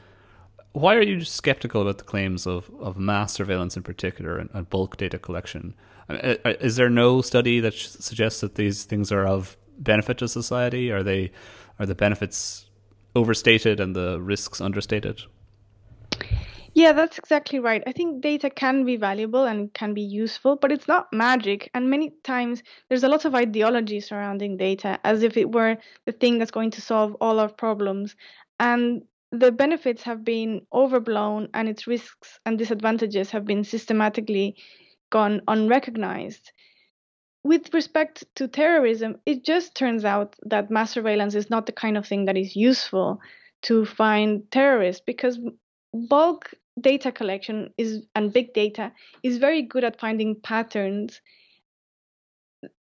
why 0.74 0.96
are 0.96 1.02
you 1.02 1.24
skeptical 1.24 1.82
about 1.82 1.98
the 1.98 2.04
claims 2.04 2.46
of, 2.46 2.70
of 2.80 2.98
mass 2.98 3.34
surveillance 3.34 3.76
in 3.76 3.84
particular 3.84 4.38
and, 4.38 4.50
and 4.54 4.70
bulk 4.70 4.98
data 4.98 5.18
collection? 5.18 5.74
Uh, 6.10 6.36
uh, 6.46 6.54
is 6.60 6.76
there 6.76 6.90
no 6.90 7.22
study 7.22 7.60
that 7.60 7.74
suggests 7.74 8.42
that 8.42 8.56
these 8.56 8.84
things 8.84 9.12
are 9.12 9.26
of 9.26 9.58
benefit 9.78 10.18
to 10.20 10.28
society? 10.28 10.92
Are 10.92 11.04
they 11.04 11.32
are 11.80 11.86
the 11.86 11.96
benefits 11.96 12.68
overstated 13.16 13.80
and 13.80 13.96
the 13.96 14.22
risks 14.22 14.62
understated? 14.62 15.22
Yeah, 16.74 16.94
that's 16.94 17.18
exactly 17.18 17.60
right. 17.60 17.84
I 17.88 17.92
think 17.92 18.22
data 18.22 18.50
can 18.50 18.84
be 18.86 18.96
valuable 18.96 19.46
and 19.46 19.74
can 19.74 19.94
be 19.94 20.02
useful, 20.02 20.56
but 20.56 20.72
it's 20.72 20.88
not 20.88 21.12
magic. 21.14 21.70
And 21.74 21.90
many 21.90 22.12
times 22.24 22.64
there's 22.88 23.04
a 23.04 23.08
lot 23.10 23.26
of 23.26 23.36
ideology 23.36 24.00
surrounding 24.00 24.58
data 24.58 25.00
as 25.04 25.24
if 25.24 25.36
it 25.38 25.52
were 25.52 25.78
the 26.06 26.12
thing 26.12 26.38
that's 26.38 26.52
going 26.52 26.72
to 26.72 26.82
solve 26.82 27.16
all 27.22 27.40
our 27.40 27.50
problems. 27.50 28.16
And 28.60 29.04
the 29.32 29.52
benefits 29.52 30.04
have 30.04 30.24
been 30.24 30.66
overblown 30.74 31.50
and 31.54 31.68
its 31.70 31.86
risks 31.88 32.40
and 32.46 32.58
disadvantages 32.58 33.30
have 33.32 33.46
been 33.46 33.64
systematically 33.64 34.56
gone 35.12 35.42
unrecognized. 35.48 36.52
With 37.44 37.74
respect 37.74 38.24
to 38.36 38.48
terrorism, 38.48 39.20
it 39.26 39.44
just 39.44 39.76
turns 39.76 40.06
out 40.06 40.36
that 40.44 40.72
mass 40.72 40.92
surveillance 40.92 41.36
is 41.36 41.50
not 41.50 41.66
the 41.66 41.74
kind 41.74 41.98
of 41.98 42.08
thing 42.08 42.26
that 42.26 42.38
is 42.38 42.56
useful 42.56 43.20
to 43.64 43.86
find 43.86 44.50
terrorists 44.52 45.02
because 45.06 45.40
bulk 45.94 46.54
data 46.80 47.12
collection 47.12 47.74
is 47.78 48.06
and 48.16 48.32
big 48.32 48.54
data 48.54 48.92
is 49.24 49.38
very 49.38 49.62
good 49.62 49.84
at 49.84 50.00
finding 50.00 50.36
patterns 50.42 51.22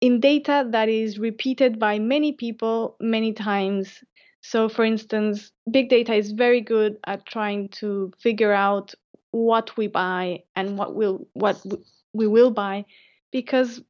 in 0.01 0.19
data 0.19 0.67
that 0.71 0.89
is 0.89 1.19
repeated 1.19 1.79
by 1.79 1.99
many 1.99 2.33
people 2.33 2.95
many 2.99 3.33
times. 3.33 4.03
So, 4.41 4.69
for 4.69 4.85
instance, 4.85 5.51
big 5.69 5.89
data 5.89 6.13
is 6.13 6.31
very 6.31 6.61
good 6.61 6.97
at 7.05 7.25
trying 7.25 7.69
to 7.79 8.11
figure 8.19 8.53
out 8.53 8.93
what 9.31 9.75
we 9.77 9.87
buy 9.87 10.43
and 10.55 10.77
what 10.77 10.95
will 10.95 11.27
what 11.33 11.61
we 12.13 12.27
will 12.27 12.51
buy, 12.51 12.85
because 13.31 13.81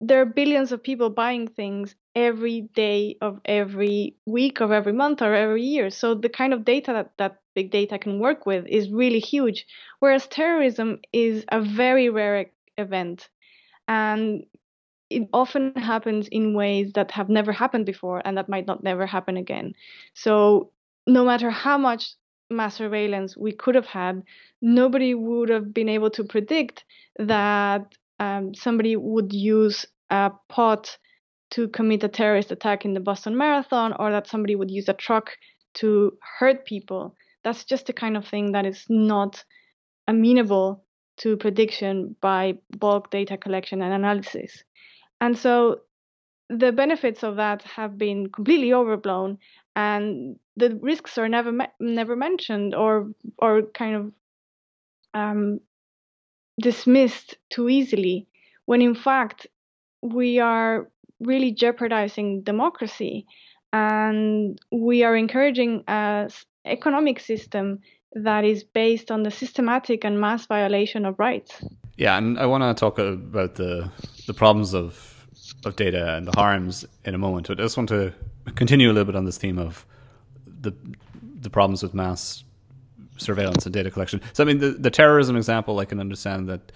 there 0.00 0.20
are 0.20 0.26
billions 0.26 0.72
of 0.72 0.82
people 0.82 1.10
buying 1.10 1.46
things 1.46 1.94
every 2.14 2.62
day 2.74 3.16
of 3.20 3.40
every 3.44 4.16
week 4.26 4.60
of 4.60 4.72
every 4.72 4.92
month 4.92 5.22
or 5.22 5.34
every 5.34 5.62
year. 5.62 5.90
So 5.90 6.14
the 6.14 6.28
kind 6.28 6.54
of 6.54 6.64
data 6.64 6.92
that, 6.92 7.12
that 7.18 7.40
big 7.54 7.70
data 7.70 7.98
can 7.98 8.18
work 8.18 8.46
with 8.46 8.66
is 8.66 8.90
really 8.90 9.20
huge. 9.20 9.66
Whereas 9.98 10.26
terrorism 10.26 11.00
is 11.12 11.44
a 11.52 11.60
very 11.60 12.08
rare 12.08 12.46
event. 12.78 13.28
And 13.86 14.44
it 15.10 15.28
often 15.32 15.74
happens 15.74 16.28
in 16.28 16.54
ways 16.54 16.92
that 16.94 17.10
have 17.10 17.28
never 17.28 17.52
happened 17.52 17.84
before 17.84 18.22
and 18.24 18.38
that 18.38 18.48
might 18.48 18.66
not 18.66 18.82
never 18.82 19.06
happen 19.06 19.36
again. 19.36 19.74
So 20.14 20.72
no 21.06 21.24
matter 21.24 21.50
how 21.50 21.76
much 21.76 22.14
mass 22.48 22.76
surveillance 22.76 23.36
we 23.36 23.52
could 23.52 23.74
have 23.74 23.86
had, 23.86 24.22
nobody 24.62 25.14
would 25.14 25.48
have 25.48 25.74
been 25.74 25.88
able 25.88 26.10
to 26.10 26.24
predict 26.24 26.84
that 27.18 27.94
um, 28.20 28.54
somebody 28.54 28.94
would 28.94 29.32
use 29.32 29.86
a 30.10 30.30
pot 30.48 30.96
to 31.52 31.66
commit 31.68 32.04
a 32.04 32.08
terrorist 32.08 32.52
attack 32.52 32.84
in 32.84 32.94
the 32.94 33.00
Boston 33.00 33.36
Marathon 33.36 33.94
or 33.98 34.12
that 34.12 34.28
somebody 34.28 34.54
would 34.54 34.70
use 34.70 34.88
a 34.88 34.94
truck 34.94 35.32
to 35.74 36.16
hurt 36.38 36.64
people. 36.64 37.16
That's 37.42 37.64
just 37.64 37.86
the 37.86 37.92
kind 37.92 38.16
of 38.16 38.28
thing 38.28 38.52
that 38.52 38.66
is 38.66 38.84
not 38.88 39.42
amenable 40.06 40.84
to 41.18 41.36
prediction 41.36 42.14
by 42.20 42.54
bulk 42.78 43.10
data 43.10 43.36
collection 43.36 43.82
and 43.82 43.92
analysis. 43.92 44.62
And 45.20 45.36
so 45.36 45.80
the 46.48 46.72
benefits 46.72 47.22
of 47.22 47.36
that 47.36 47.62
have 47.62 47.96
been 47.96 48.30
completely 48.30 48.72
overblown 48.72 49.38
and 49.76 50.36
the 50.56 50.78
risks 50.82 51.16
are 51.16 51.28
never 51.28 51.52
never 51.78 52.16
mentioned 52.16 52.74
or 52.74 53.12
or 53.38 53.62
kind 53.72 53.96
of 53.96 54.12
um, 55.14 55.60
dismissed 56.60 57.36
too 57.48 57.68
easily, 57.68 58.26
when 58.66 58.82
in 58.82 58.94
fact 58.94 59.46
we 60.02 60.38
are 60.38 60.88
really 61.20 61.52
jeopardizing 61.52 62.42
democracy 62.42 63.26
and 63.72 64.58
we 64.72 65.04
are 65.04 65.16
encouraging 65.16 65.84
an 65.86 66.30
economic 66.64 67.20
system 67.20 67.80
that 68.12 68.44
is 68.44 68.64
based 68.64 69.10
on 69.10 69.22
the 69.22 69.30
systematic 69.30 70.04
and 70.04 70.20
mass 70.20 70.46
violation 70.46 71.04
of 71.04 71.18
rights. 71.18 71.62
Yeah, 71.96 72.16
and 72.16 72.38
I 72.38 72.46
want 72.46 72.64
to 72.64 72.78
talk 72.78 72.98
about 72.98 73.54
the 73.54 73.90
the 74.26 74.34
problems 74.34 74.74
of 74.74 75.26
of 75.64 75.76
data 75.76 76.16
and 76.16 76.26
the 76.26 76.32
harms 76.32 76.84
in 77.04 77.14
a 77.14 77.18
moment. 77.18 77.48
But 77.48 77.60
I 77.60 77.64
just 77.64 77.76
want 77.76 77.88
to 77.90 78.12
continue 78.54 78.88
a 78.90 78.92
little 78.92 79.04
bit 79.04 79.16
on 79.16 79.26
this 79.26 79.38
theme 79.38 79.58
of 79.58 79.86
the 80.44 80.72
the 81.22 81.50
problems 81.50 81.82
with 81.82 81.94
mass 81.94 82.44
surveillance 83.20 83.66
and 83.66 83.72
data 83.72 83.90
collection. 83.90 84.20
So, 84.32 84.42
I 84.42 84.46
mean, 84.46 84.58
the, 84.58 84.70
the 84.70 84.90
terrorism 84.90 85.36
example, 85.36 85.78
I 85.78 85.84
can 85.84 86.00
understand 86.00 86.48
that 86.48 86.72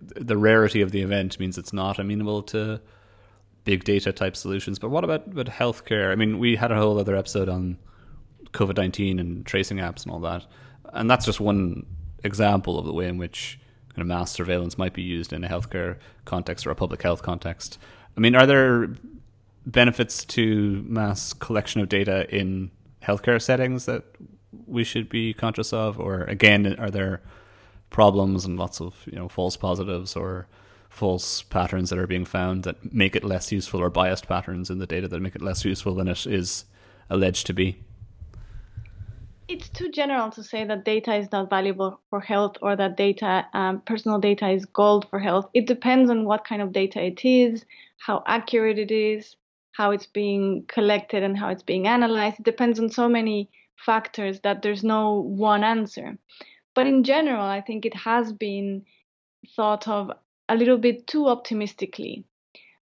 the 0.00 0.36
rarity 0.36 0.80
of 0.80 0.90
the 0.90 1.02
event 1.02 1.38
means 1.38 1.58
it's 1.58 1.72
not 1.72 1.98
amenable 1.98 2.42
to 2.44 2.80
big 3.64 3.84
data 3.84 4.12
type 4.12 4.36
solutions. 4.36 4.78
But 4.78 4.90
what 4.90 5.04
about 5.04 5.28
with 5.28 5.48
healthcare? 5.48 6.12
I 6.12 6.14
mean, 6.14 6.38
we 6.38 6.56
had 6.56 6.70
a 6.72 6.76
whole 6.76 6.98
other 6.98 7.16
episode 7.16 7.48
on 7.48 7.78
COVID 8.52 8.76
nineteen 8.76 9.18
and 9.18 9.44
tracing 9.44 9.78
apps 9.78 10.04
and 10.04 10.12
all 10.12 10.20
that, 10.20 10.46
and 10.92 11.10
that's 11.10 11.26
just 11.26 11.40
one 11.40 11.84
example 12.24 12.78
of 12.78 12.86
the 12.86 12.92
way 12.92 13.06
in 13.06 13.18
which 13.18 13.58
kind 13.90 14.00
of 14.00 14.06
mass 14.06 14.30
surveillance 14.30 14.78
might 14.78 14.94
be 14.94 15.02
used 15.02 15.32
in 15.32 15.44
a 15.44 15.48
healthcare 15.48 15.98
context 16.24 16.66
or 16.66 16.70
a 16.70 16.74
public 16.74 17.02
health 17.02 17.22
context. 17.22 17.78
I 18.16 18.20
mean, 18.20 18.34
are 18.34 18.46
there 18.46 18.88
benefits 19.66 20.24
to 20.24 20.84
mass 20.86 21.32
collection 21.32 21.80
of 21.80 21.88
data 21.88 22.26
in 22.34 22.70
healthcare 23.02 23.42
settings 23.42 23.84
that 23.86 24.04
we 24.66 24.84
should 24.84 25.08
be 25.08 25.32
conscious 25.32 25.72
of, 25.72 25.98
or 25.98 26.22
again, 26.22 26.76
are 26.78 26.90
there 26.90 27.20
problems 27.90 28.44
and 28.44 28.58
lots 28.58 28.80
of 28.80 28.94
you 29.06 29.16
know 29.16 29.28
false 29.28 29.56
positives 29.56 30.16
or 30.16 30.46
false 30.88 31.42
patterns 31.42 31.90
that 31.90 31.98
are 31.98 32.06
being 32.06 32.24
found 32.24 32.64
that 32.64 32.92
make 32.92 33.14
it 33.14 33.24
less 33.24 33.52
useful, 33.52 33.80
or 33.80 33.90
biased 33.90 34.26
patterns 34.26 34.70
in 34.70 34.78
the 34.78 34.86
data 34.86 35.06
that 35.08 35.20
make 35.20 35.34
it 35.34 35.42
less 35.42 35.64
useful 35.64 35.94
than 35.94 36.08
it 36.08 36.26
is 36.26 36.64
alleged 37.10 37.46
to 37.46 37.52
be? 37.52 37.78
It's 39.48 39.68
too 39.68 39.90
general 39.90 40.30
to 40.30 40.42
say 40.42 40.64
that 40.64 40.84
data 40.84 41.14
is 41.14 41.30
not 41.30 41.50
valuable 41.50 42.00
for 42.10 42.18
health 42.18 42.56
or 42.62 42.74
that 42.74 42.96
data, 42.96 43.46
um, 43.54 43.80
personal 43.82 44.18
data, 44.18 44.48
is 44.48 44.64
gold 44.64 45.08
for 45.08 45.20
health. 45.20 45.48
It 45.54 45.66
depends 45.66 46.10
on 46.10 46.24
what 46.24 46.44
kind 46.44 46.60
of 46.60 46.72
data 46.72 47.00
it 47.04 47.24
is, 47.24 47.64
how 47.98 48.24
accurate 48.26 48.78
it 48.78 48.90
is, 48.90 49.36
how 49.70 49.92
it's 49.92 50.06
being 50.06 50.64
collected, 50.66 51.22
and 51.22 51.38
how 51.38 51.50
it's 51.50 51.62
being 51.62 51.86
analyzed. 51.86 52.40
It 52.40 52.44
depends 52.44 52.80
on 52.80 52.90
so 52.90 53.08
many 53.08 53.48
factors 53.76 54.40
that 54.40 54.62
there's 54.62 54.84
no 54.84 55.20
one 55.20 55.64
answer. 55.64 56.18
But 56.74 56.86
in 56.86 57.04
general, 57.04 57.44
I 57.44 57.60
think 57.60 57.84
it 57.84 57.94
has 57.94 58.32
been 58.32 58.84
thought 59.54 59.88
of 59.88 60.10
a 60.48 60.56
little 60.56 60.78
bit 60.78 61.06
too 61.06 61.26
optimistically. 61.26 62.24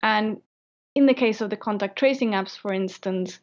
And 0.01 0.41
in 0.95 1.05
the 1.05 1.13
case 1.13 1.41
of 1.41 1.49
the 1.49 1.57
contact 1.57 1.97
tracing 1.97 2.31
apps, 2.31 2.57
for 2.57 2.73
instance, 2.73 3.39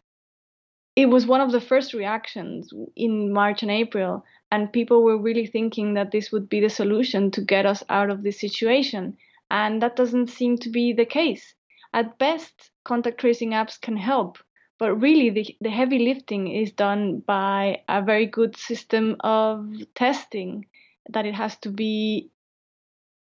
it 0.97 1.07
was 1.07 1.27
one 1.27 1.41
of 1.41 1.51
the 1.51 1.61
first 1.61 1.93
reactions 1.93 2.73
in 2.95 3.33
March 3.33 3.63
and 3.63 3.71
April, 3.71 4.25
and 4.53 4.73
people 4.73 5.03
were 5.03 5.19
really 5.19 5.47
thinking 5.47 5.95
that 5.95 6.13
this 6.13 6.31
would 6.31 6.49
be 6.49 6.61
the 6.61 6.71
solution 6.71 7.31
to 7.33 7.41
get 7.41 7.67
us 7.67 7.83
out 7.89 8.11
of 8.11 8.23
this 8.23 8.41
situation. 8.41 9.17
And 9.51 9.83
that 9.83 9.97
doesn't 9.97 10.29
seem 10.29 10.59
to 10.59 10.71
be 10.71 10.93
the 10.93 11.05
case. 11.05 11.55
At 11.93 12.19
best, 12.19 12.71
contact 12.85 13.19
tracing 13.19 13.51
apps 13.51 13.81
can 13.81 13.97
help, 13.97 14.39
but 14.85 15.01
really 15.01 15.31
the, 15.31 15.57
the 15.63 15.71
heavy 15.71 15.99
lifting 15.99 16.47
is 16.47 16.71
done 16.71 17.21
by 17.21 17.81
a 17.89 18.03
very 18.03 18.27
good 18.27 18.55
system 18.55 19.17
of 19.21 19.67
testing 19.95 20.67
that 21.09 21.25
it 21.25 21.35
has 21.35 21.57
to 21.57 21.71
be 21.71 22.29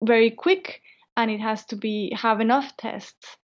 very 0.03 0.29
quick 0.29 0.83
and 1.15 1.31
it 1.31 1.39
has 1.39 1.65
to 1.65 1.75
be 1.75 2.15
have 2.15 2.41
enough 2.41 2.77
tests. 2.77 3.37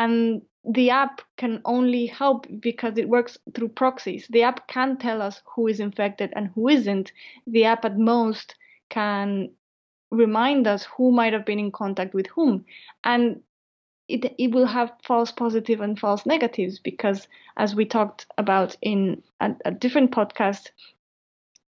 And 0.00 0.42
the 0.64 0.90
app 0.90 1.20
can 1.36 1.62
only 1.64 2.06
help 2.06 2.48
because 2.58 2.98
it 2.98 3.08
works 3.08 3.38
through 3.54 3.68
proxies. 3.68 4.26
The 4.30 4.42
app 4.42 4.66
can 4.66 4.96
tell 4.96 5.22
us 5.22 5.40
who 5.54 5.68
is 5.68 5.78
infected 5.78 6.32
and 6.34 6.50
who 6.56 6.68
isn't. 6.68 7.12
The 7.46 7.66
app 7.66 7.84
at 7.84 7.96
most 7.96 8.56
can 8.88 9.50
remind 10.10 10.66
us 10.66 10.88
who 10.96 11.12
might 11.12 11.34
have 11.34 11.46
been 11.46 11.60
in 11.60 11.70
contact 11.70 12.14
with 12.14 12.26
whom. 12.34 12.64
And 13.04 13.42
it, 14.10 14.34
it 14.38 14.50
will 14.52 14.66
have 14.66 14.92
false 15.02 15.30
positive 15.30 15.80
and 15.80 15.98
false 15.98 16.26
negatives 16.26 16.78
because 16.78 17.28
as 17.56 17.74
we 17.74 17.84
talked 17.84 18.26
about 18.36 18.76
in 18.82 19.22
a, 19.40 19.54
a 19.64 19.70
different 19.70 20.10
podcast 20.10 20.70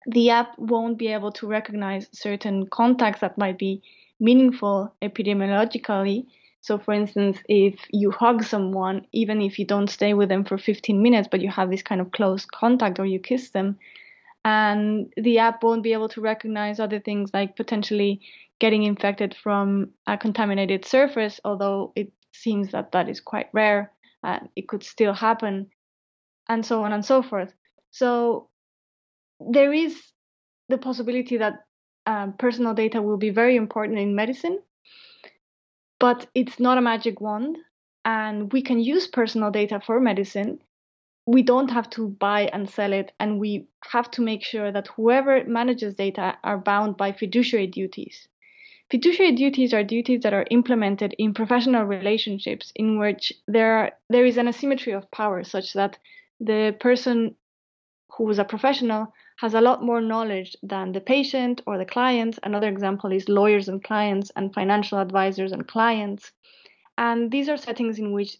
the 0.07 0.31
app 0.31 0.59
won't 0.59 0.99
be 0.99 1.09
able 1.09 1.31
to 1.31 1.47
recognize 1.47 2.09
certain 2.13 2.67
contacts 2.67 3.21
that 3.21 3.39
might 3.39 3.57
be 3.57 3.81
meaningful 4.19 4.93
epidemiologically. 5.01 6.27
So 6.61 6.79
for 6.79 6.93
instance 6.93 7.39
if 7.49 7.77
you 7.91 8.11
hug 8.11 8.43
someone 8.43 9.07
even 9.13 9.41
if 9.41 9.59
you 9.59 9.65
don't 9.65 9.91
stay 9.91 10.15
with 10.15 10.29
them 10.29 10.45
for 10.45 10.59
15 10.59 11.01
minutes 11.01 11.29
but 11.31 11.41
you 11.41 11.51
have 11.51 11.71
this 11.71 11.83
kind 11.83 12.01
of 12.01 12.11
close 12.11 12.45
contact 12.45 12.99
or 12.99 13.07
you 13.07 13.21
kiss 13.21 13.51
them 13.51 13.79
and 14.45 15.13
the 15.17 15.39
app 15.39 15.63
won't 15.63 15.85
be 15.85 15.93
able 15.93 16.09
to 16.09 16.21
recognize 16.21 16.81
other 16.81 16.99
things 16.99 17.31
like 17.33 17.55
potentially 17.57 18.21
getting 18.59 18.83
infected 18.83 19.35
from 19.35 19.91
a 20.07 20.17
contaminated 20.17 20.85
surface 20.85 21.41
although 21.45 21.93
it 21.95 22.13
seems 22.33 22.73
that 22.73 22.93
that 22.93 23.09
is 23.09 23.21
quite 23.21 23.49
rare 23.53 23.93
and 24.23 24.49
it 24.57 24.69
could 24.69 24.83
still 24.83 25.15
happen 25.15 25.69
and 26.49 26.65
so 26.65 26.83
on 26.85 26.93
and 26.93 27.05
so 27.05 27.23
forth. 27.23 27.53
So 27.91 28.49
there 29.41 29.73
is 29.73 30.01
the 30.69 30.79
possibility 30.79 31.39
that 31.39 31.65
um, 32.07 32.35
personal 32.35 32.75
data 32.75 33.01
will 33.01 33.17
be 33.17 33.31
very 33.31 33.57
important 33.57 33.99
in 33.99 34.15
medicine 34.15 34.59
but 36.03 36.27
it's 36.35 36.59
not 36.59 36.79
a 36.79 36.81
magic 36.81 37.21
wand 37.21 37.57
and 38.05 38.53
we 38.53 38.61
can 38.61 38.81
use 38.81 39.07
personal 39.07 39.53
data 39.53 39.81
for 39.87 40.01
medicine. 40.01 40.59
We 41.29 41.45
don't 41.45 41.71
have 41.71 41.89
to 41.91 42.09
buy 42.09 42.51
and 42.53 42.69
sell 42.69 42.93
it 42.93 43.13
and 43.21 43.39
we 43.39 43.69
have 43.89 44.11
to 44.13 44.21
make 44.21 44.43
sure 44.43 44.73
that 44.73 44.89
whoever 44.89 45.45
manages 45.45 45.95
data 45.95 46.37
are 46.43 46.59
bound 46.59 46.97
by 46.97 47.13
fiduciary 47.13 47.69
duties 47.69 48.27
Fiduciary 48.93 49.33
duties 49.33 49.73
are 49.73 49.83
duties 49.83 50.21
that 50.21 50.35
are 50.35 50.45
implemented 50.51 51.15
in 51.17 51.33
professional 51.33 51.85
relationships 51.85 52.75
in 52.77 52.99
which 52.99 53.33
there 53.49 53.73
are, 53.79 53.93
there 54.11 54.27
is 54.27 54.37
an 54.37 54.49
asymmetry 54.49 54.93
of 54.93 55.11
power 55.11 55.43
such 55.45 55.73
that 55.73 55.97
the 56.41 56.77
person 56.79 57.35
who 58.11 58.29
is 58.29 58.39
a 58.39 58.45
professional 58.45 59.15
has 59.39 59.55
a 59.55 59.63
lot 59.63 59.83
more 59.83 60.03
knowledge 60.03 60.55
than 60.63 60.93
the 60.93 61.01
patient 61.01 61.63
or 61.67 61.79
the 61.79 61.87
client. 61.87 62.39
Another 62.43 62.69
example 62.69 63.11
is 63.13 63.31
lawyers 63.31 63.67
and 63.67 63.83
clients 63.83 64.31
and 64.37 64.53
financial 64.53 64.99
advisors 64.99 65.53
and 65.53 65.67
clients. 65.67 66.31
And 66.99 67.31
these 67.31 67.49
are 67.49 67.57
settings 67.57 67.99
in 67.99 68.13
which 68.13 68.37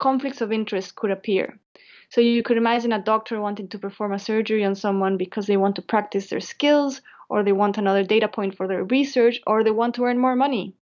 conflicts 0.00 0.40
of 0.40 0.50
interest 0.50 0.96
could 0.96 1.12
appear. 1.12 1.60
So 2.08 2.20
you 2.20 2.42
could 2.42 2.56
imagine 2.56 2.92
a 2.92 3.00
doctor 3.00 3.40
wanting 3.40 3.68
to 3.68 3.78
perform 3.78 4.12
a 4.12 4.18
surgery 4.18 4.64
on 4.64 4.74
someone 4.74 5.16
because 5.16 5.46
they 5.46 5.56
want 5.56 5.76
to 5.76 5.82
practice 5.82 6.30
their 6.30 6.40
skills 6.40 7.00
or 7.28 7.42
they 7.42 7.52
want 7.52 7.78
another 7.78 8.04
data 8.04 8.28
point 8.28 8.56
for 8.56 8.68
their 8.68 8.84
research, 8.84 9.40
or 9.46 9.62
they 9.62 9.70
want 9.70 9.94
to 9.96 10.04
earn 10.04 10.18
more 10.18 10.36
money. 10.36 10.74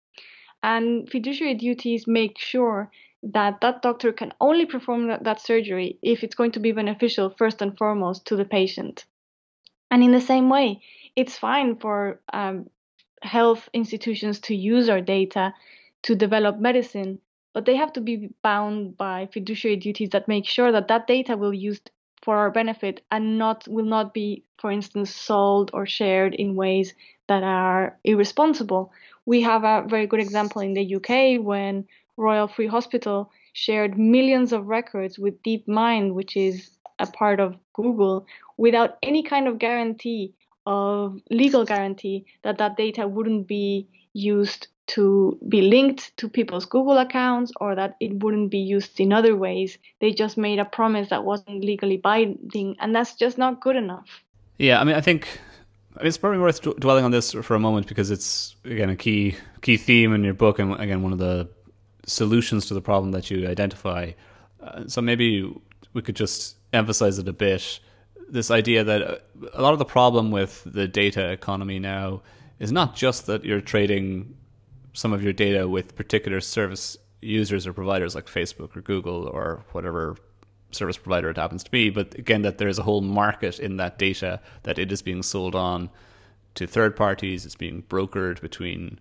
And 0.63 1.09
fiduciary 1.09 1.55
duties 1.55 2.05
make 2.07 2.37
sure 2.37 2.91
that 3.23 3.61
that 3.61 3.81
doctor 3.81 4.11
can 4.11 4.33
only 4.41 4.65
perform 4.65 5.07
that, 5.07 5.23
that 5.23 5.41
surgery 5.41 5.97
if 6.01 6.23
it's 6.23 6.35
going 6.35 6.51
to 6.51 6.59
be 6.59 6.71
beneficial 6.71 7.29
first 7.37 7.61
and 7.61 7.77
foremost 7.77 8.25
to 8.27 8.35
the 8.35 8.45
patient. 8.45 9.05
And 9.89 10.03
in 10.03 10.11
the 10.11 10.21
same 10.21 10.49
way, 10.49 10.81
it's 11.15 11.37
fine 11.37 11.77
for 11.77 12.19
um, 12.33 12.69
health 13.21 13.69
institutions 13.73 14.39
to 14.39 14.55
use 14.55 14.89
our 14.89 15.01
data 15.01 15.53
to 16.03 16.15
develop 16.15 16.59
medicine, 16.59 17.19
but 17.53 17.65
they 17.65 17.75
have 17.75 17.93
to 17.93 18.01
be 18.01 18.29
bound 18.41 18.97
by 18.97 19.29
fiduciary 19.31 19.75
duties 19.75 20.09
that 20.11 20.27
make 20.27 20.45
sure 20.45 20.71
that 20.71 20.87
that 20.87 21.07
data 21.07 21.37
will 21.37 21.53
used 21.53 21.91
for 22.21 22.37
our 22.37 22.51
benefit 22.51 23.01
and 23.11 23.37
not 23.37 23.67
will 23.67 23.85
not 23.85 24.13
be 24.13 24.43
for 24.59 24.71
instance 24.71 25.13
sold 25.13 25.71
or 25.73 25.85
shared 25.85 26.33
in 26.35 26.55
ways 26.55 26.93
that 27.27 27.43
are 27.43 27.97
irresponsible. 28.03 28.91
We 29.25 29.41
have 29.41 29.63
a 29.63 29.85
very 29.87 30.07
good 30.07 30.19
example 30.19 30.61
in 30.61 30.73
the 30.73 30.95
UK 30.95 31.43
when 31.43 31.87
Royal 32.17 32.47
Free 32.47 32.67
Hospital 32.67 33.31
shared 33.53 33.97
millions 33.97 34.53
of 34.53 34.67
records 34.67 35.17
with 35.17 35.41
DeepMind 35.43 36.13
which 36.13 36.37
is 36.37 36.71
a 36.99 37.07
part 37.07 37.39
of 37.39 37.57
Google 37.73 38.25
without 38.57 38.97
any 39.01 39.23
kind 39.23 39.47
of 39.47 39.57
guarantee 39.57 40.33
of 40.65 41.19
legal 41.29 41.65
guarantee 41.65 42.25
that 42.43 42.59
that 42.59 42.77
data 42.77 43.07
wouldn't 43.07 43.47
be 43.47 43.87
used 44.13 44.67
to 44.87 45.37
be 45.47 45.61
linked 45.61 46.15
to 46.17 46.27
people's 46.27 46.65
Google 46.65 46.97
accounts 46.97 47.51
or 47.61 47.75
that 47.75 47.95
it 47.99 48.23
wouldn't 48.23 48.51
be 48.51 48.57
used 48.57 48.99
in 48.99 49.13
other 49.13 49.35
ways. 49.35 49.77
They 49.99 50.11
just 50.11 50.37
made 50.37 50.59
a 50.59 50.65
promise 50.65 51.09
that 51.09 51.23
wasn't 51.23 51.63
legally 51.63 51.97
binding, 51.97 52.75
and 52.79 52.95
that's 52.95 53.15
just 53.15 53.37
not 53.37 53.61
good 53.61 53.75
enough. 53.75 54.23
Yeah, 54.57 54.81
I 54.81 54.83
mean, 54.83 54.95
I 54.95 55.01
think 55.01 55.39
it's 56.01 56.17
probably 56.17 56.39
worth 56.39 56.61
dwelling 56.79 57.05
on 57.05 57.11
this 57.11 57.31
for 57.31 57.55
a 57.55 57.59
moment 57.59 57.87
because 57.87 58.11
it's 58.11 58.55
again 58.65 58.89
a 58.89 58.95
key 58.95 59.35
key 59.61 59.77
theme 59.77 60.13
in 60.13 60.23
your 60.23 60.33
book, 60.33 60.59
and 60.59 60.79
again 60.79 61.03
one 61.03 61.13
of 61.13 61.19
the 61.19 61.49
solutions 62.05 62.65
to 62.67 62.73
the 62.73 62.81
problem 62.81 63.11
that 63.11 63.29
you 63.29 63.47
identify. 63.47 64.11
Uh, 64.61 64.87
so 64.87 65.01
maybe 65.01 65.53
we 65.93 66.01
could 66.01 66.15
just 66.15 66.57
emphasize 66.73 67.17
it 67.19 67.27
a 67.27 67.33
bit. 67.33 67.79
This 68.29 68.51
idea 68.51 68.83
that 68.83 69.23
a 69.53 69.61
lot 69.61 69.73
of 69.73 69.79
the 69.79 69.85
problem 69.85 70.31
with 70.31 70.63
the 70.65 70.87
data 70.87 71.31
economy 71.31 71.79
now 71.79 72.21
is 72.59 72.71
not 72.71 72.95
just 72.95 73.25
that 73.25 73.43
you're 73.43 73.61
trading 73.61 74.35
some 74.93 75.13
of 75.13 75.23
your 75.23 75.33
data 75.33 75.67
with 75.67 75.95
particular 75.95 76.41
service 76.41 76.97
users 77.21 77.67
or 77.67 77.73
providers 77.73 78.15
like 78.15 78.25
Facebook 78.25 78.75
or 78.75 78.81
Google 78.81 79.27
or 79.27 79.63
whatever 79.71 80.17
service 80.71 80.97
provider 80.97 81.29
it 81.29 81.37
happens 81.37 81.63
to 81.63 81.71
be, 81.71 81.89
but 81.89 82.15
again, 82.15 82.41
that 82.41 82.57
there's 82.57 82.79
a 82.79 82.83
whole 82.83 83.01
market 83.01 83.59
in 83.59 83.77
that 83.77 83.97
data 83.97 84.39
that 84.63 84.79
it 84.79 84.91
is 84.91 85.01
being 85.01 85.21
sold 85.21 85.55
on 85.55 85.89
to 86.55 86.67
third 86.67 86.95
parties, 86.95 87.45
it's 87.45 87.55
being 87.55 87.83
brokered 87.83 88.41
between 88.41 88.99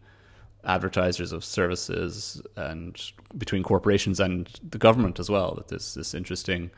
advertisers 0.64 1.32
of 1.32 1.44
services 1.44 2.42
and 2.56 3.12
between 3.38 3.62
corporations 3.62 4.20
and 4.20 4.60
the 4.68 4.78
government 4.78 5.18
as 5.18 5.30
well. 5.30 5.54
That 5.54 5.68
there's 5.68 5.94
this 5.94 6.14
interesting 6.14 6.70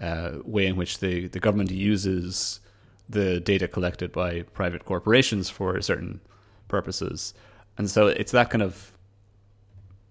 uh, 0.00 0.32
way 0.44 0.66
in 0.66 0.76
which 0.76 0.98
the, 0.98 1.28
the 1.28 1.40
government 1.40 1.70
uses 1.70 2.60
the 3.08 3.40
data 3.40 3.68
collected 3.68 4.12
by 4.12 4.42
private 4.42 4.84
corporations 4.84 5.48
for 5.50 5.80
certain 5.80 6.20
purposes. 6.68 7.34
And 7.76 7.90
so 7.90 8.06
it's 8.06 8.32
that 8.32 8.50
kind 8.50 8.62
of 8.62 8.92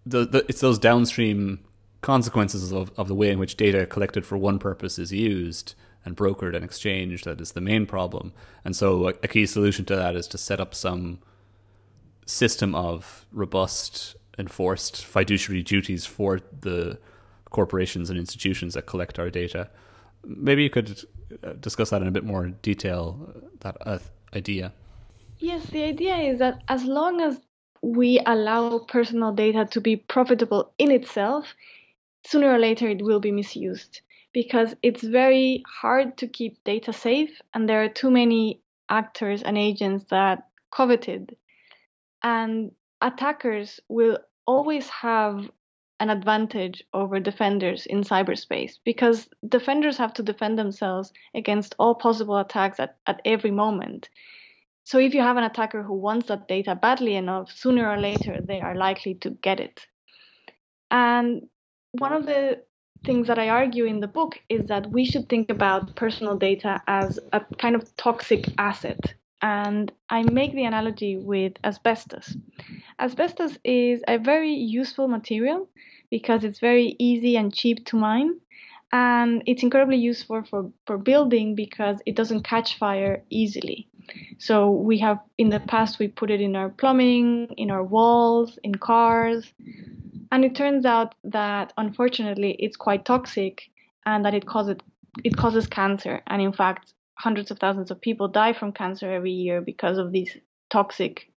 the, 0.06 0.26
the, 0.26 0.46
it's 0.50 0.62
those 0.62 0.80
downstream 0.80 1.60
consequences 2.02 2.72
of, 2.72 2.92
of 2.98 3.08
the 3.08 3.16
way 3.16 3.30
in 3.30 3.40
which 3.40 3.56
data 3.56 3.86
collected 3.86 4.26
for 4.26 4.38
one 4.38 4.60
purpose 4.60 5.00
is 5.00 5.14
used 5.14 5.76
and 6.06 6.18
brokered 6.18 6.56
and 6.56 6.66
exchanged 6.66 7.24
that 7.24 7.40
is 7.40 7.54
the 7.54 7.62
main 7.62 7.86
problem. 7.86 8.34
And 8.66 8.76
so 8.76 9.08
a, 9.08 9.14
a 9.24 9.28
key 9.28 9.46
solution 9.46 9.86
to 9.86 9.96
that 9.96 10.16
is 10.16 10.28
to 10.28 10.38
set 10.38 10.60
up 10.60 10.76
some 10.76 11.20
system 12.26 12.76
of 12.76 13.26
robust 13.32 14.16
enforced 14.38 15.06
fiduciary 15.06 15.62
duties 15.62 16.06
for 16.06 16.42
the 16.62 16.98
corporations 17.50 18.10
and 18.10 18.20
institutions 18.20 18.74
that 18.74 18.86
collect 18.86 19.20
our 19.20 19.30
data. 19.30 19.70
Maybe 20.26 20.64
you 20.64 20.70
could 20.70 21.04
uh, 21.44 21.54
discuss 21.54 21.92
that 21.92 22.02
in 22.02 22.08
a 22.08 22.12
bit 22.12 22.24
more 22.24 22.48
detail, 22.48 23.34
that 23.60 23.78
uh, 23.82 24.00
idea. 24.36 24.74
Yes, 25.40 25.66
the 25.68 25.84
idea 25.84 26.16
is 26.18 26.40
that 26.40 26.64
as 26.68 26.84
long 26.84 27.22
as 27.22 27.40
we 27.84 28.22
allow 28.26 28.80
personal 28.80 29.34
data 29.34 29.66
to 29.66 29.82
be 29.82 29.98
profitable 29.98 30.72
in 30.78 30.90
itself, 30.90 31.54
sooner 32.26 32.50
or 32.54 32.58
later 32.58 32.88
it 32.88 33.04
will 33.04 33.20
be 33.20 33.32
misused 33.32 34.00
because 34.32 34.74
it's 34.82 35.04
very 35.04 35.64
hard 35.68 36.18
to 36.18 36.28
keep 36.28 36.64
data 36.64 36.94
safe 36.94 37.42
and 37.54 37.68
there 37.68 37.84
are 37.84 37.90
too 37.90 38.10
many 38.10 38.62
actors 38.90 39.44
and 39.44 39.58
agents 39.58 40.06
that 40.10 40.48
covet 40.72 41.10
it. 41.10 41.38
And 42.24 42.72
attackers 43.02 43.82
will 43.90 44.18
always 44.48 44.88
have 44.90 45.52
an 46.00 46.10
advantage 46.10 46.84
over 46.94 47.20
defenders 47.20 47.86
in 47.86 48.02
cyberspace 48.02 48.78
because 48.86 49.28
defenders 49.48 49.98
have 49.98 50.14
to 50.14 50.24
defend 50.24 50.58
themselves 50.58 51.12
against 51.36 51.76
all 51.78 51.96
possible 51.96 52.38
attacks 52.38 52.80
at, 52.80 52.96
at 53.08 53.22
every 53.26 53.52
moment. 53.52 54.10
So 54.84 55.00
if 55.00 55.14
you 55.14 55.22
have 55.22 55.38
an 55.38 55.44
attacker 55.44 55.84
who 55.84 55.94
wants 55.96 56.28
that 56.28 56.48
data 56.48 56.76
badly 56.76 57.16
enough, 57.16 57.52
sooner 57.52 57.90
or 57.90 57.98
later 57.98 58.40
they 58.42 58.62
are 58.62 58.76
likely 58.76 59.16
to 59.16 59.32
get 59.32 59.60
it. 59.60 59.88
And 60.92 61.48
one 61.94 62.14
of 62.14 62.26
the 62.26 62.64
things 63.06 63.28
that 63.28 63.40
I 63.40 63.50
argue 63.50 63.86
in 63.86 64.00
the 64.00 64.08
book 64.08 64.40
is 64.50 64.68
that 64.68 64.90
we 64.92 65.06
should 65.06 65.28
think 65.30 65.50
about 65.50 65.96
personal 65.96 66.38
data 66.38 66.82
as 66.88 67.20
a 67.34 67.42
kind 67.58 67.76
of 67.76 67.96
toxic 67.98 68.46
asset. 68.58 69.14
And 69.42 69.92
I 70.10 70.24
make 70.24 70.54
the 70.54 70.64
analogy 70.66 71.18
with 71.18 71.54
asbestos. 71.64 72.38
Asbestos 73.00 73.58
is 73.64 74.02
a 74.08 74.18
very 74.18 74.54
useful 74.54 75.08
material 75.08 75.70
because 76.10 76.44
it's 76.44 76.60
very 76.60 76.96
easy 77.00 77.36
and 77.36 77.54
cheap 77.54 77.86
to 77.88 77.98
mine. 77.98 78.40
And 78.92 79.44
it's 79.48 79.64
incredibly 79.64 79.98
useful 79.98 80.44
for, 80.44 80.72
for 80.86 80.98
building 80.98 81.56
because 81.56 81.98
it 82.06 82.16
doesn't 82.16 82.44
catch 82.44 82.78
fire 82.78 83.24
easily. 83.30 83.90
So 84.38 84.72
we 84.72 84.98
have 85.00 85.20
in 85.38 85.50
the 85.50 85.60
past 85.60 86.00
we 86.00 86.08
put 86.08 86.32
it 86.32 86.42
in 86.42 86.56
our 86.56 86.70
plumbing, 86.70 87.48
in 87.58 87.72
our 87.72 87.84
walls, 87.84 88.60
in 88.64 88.76
cars. 88.76 89.54
And 90.32 90.44
it 90.44 90.56
turns 90.56 90.86
out 90.86 91.16
that 91.24 91.74
unfortunately 91.78 92.56
it's 92.60 92.78
quite 92.78 93.06
toxic 93.06 93.70
and 94.06 94.26
that 94.26 94.34
it 94.34 94.46
causes 94.46 94.78
it 95.24 95.38
causes 95.38 95.68
cancer. 95.68 96.22
And 96.28 96.42
in 96.42 96.54
fact, 96.54 96.94
hundreds 97.16 97.52
of 97.52 97.60
thousands 97.60 97.92
of 97.92 98.02
people 98.02 98.28
die 98.28 98.54
from 98.54 98.72
cancer 98.72 99.12
every 99.12 99.32
year 99.32 99.62
because 99.62 99.98
of 99.98 100.12
these 100.12 100.36
toxic 100.70 101.32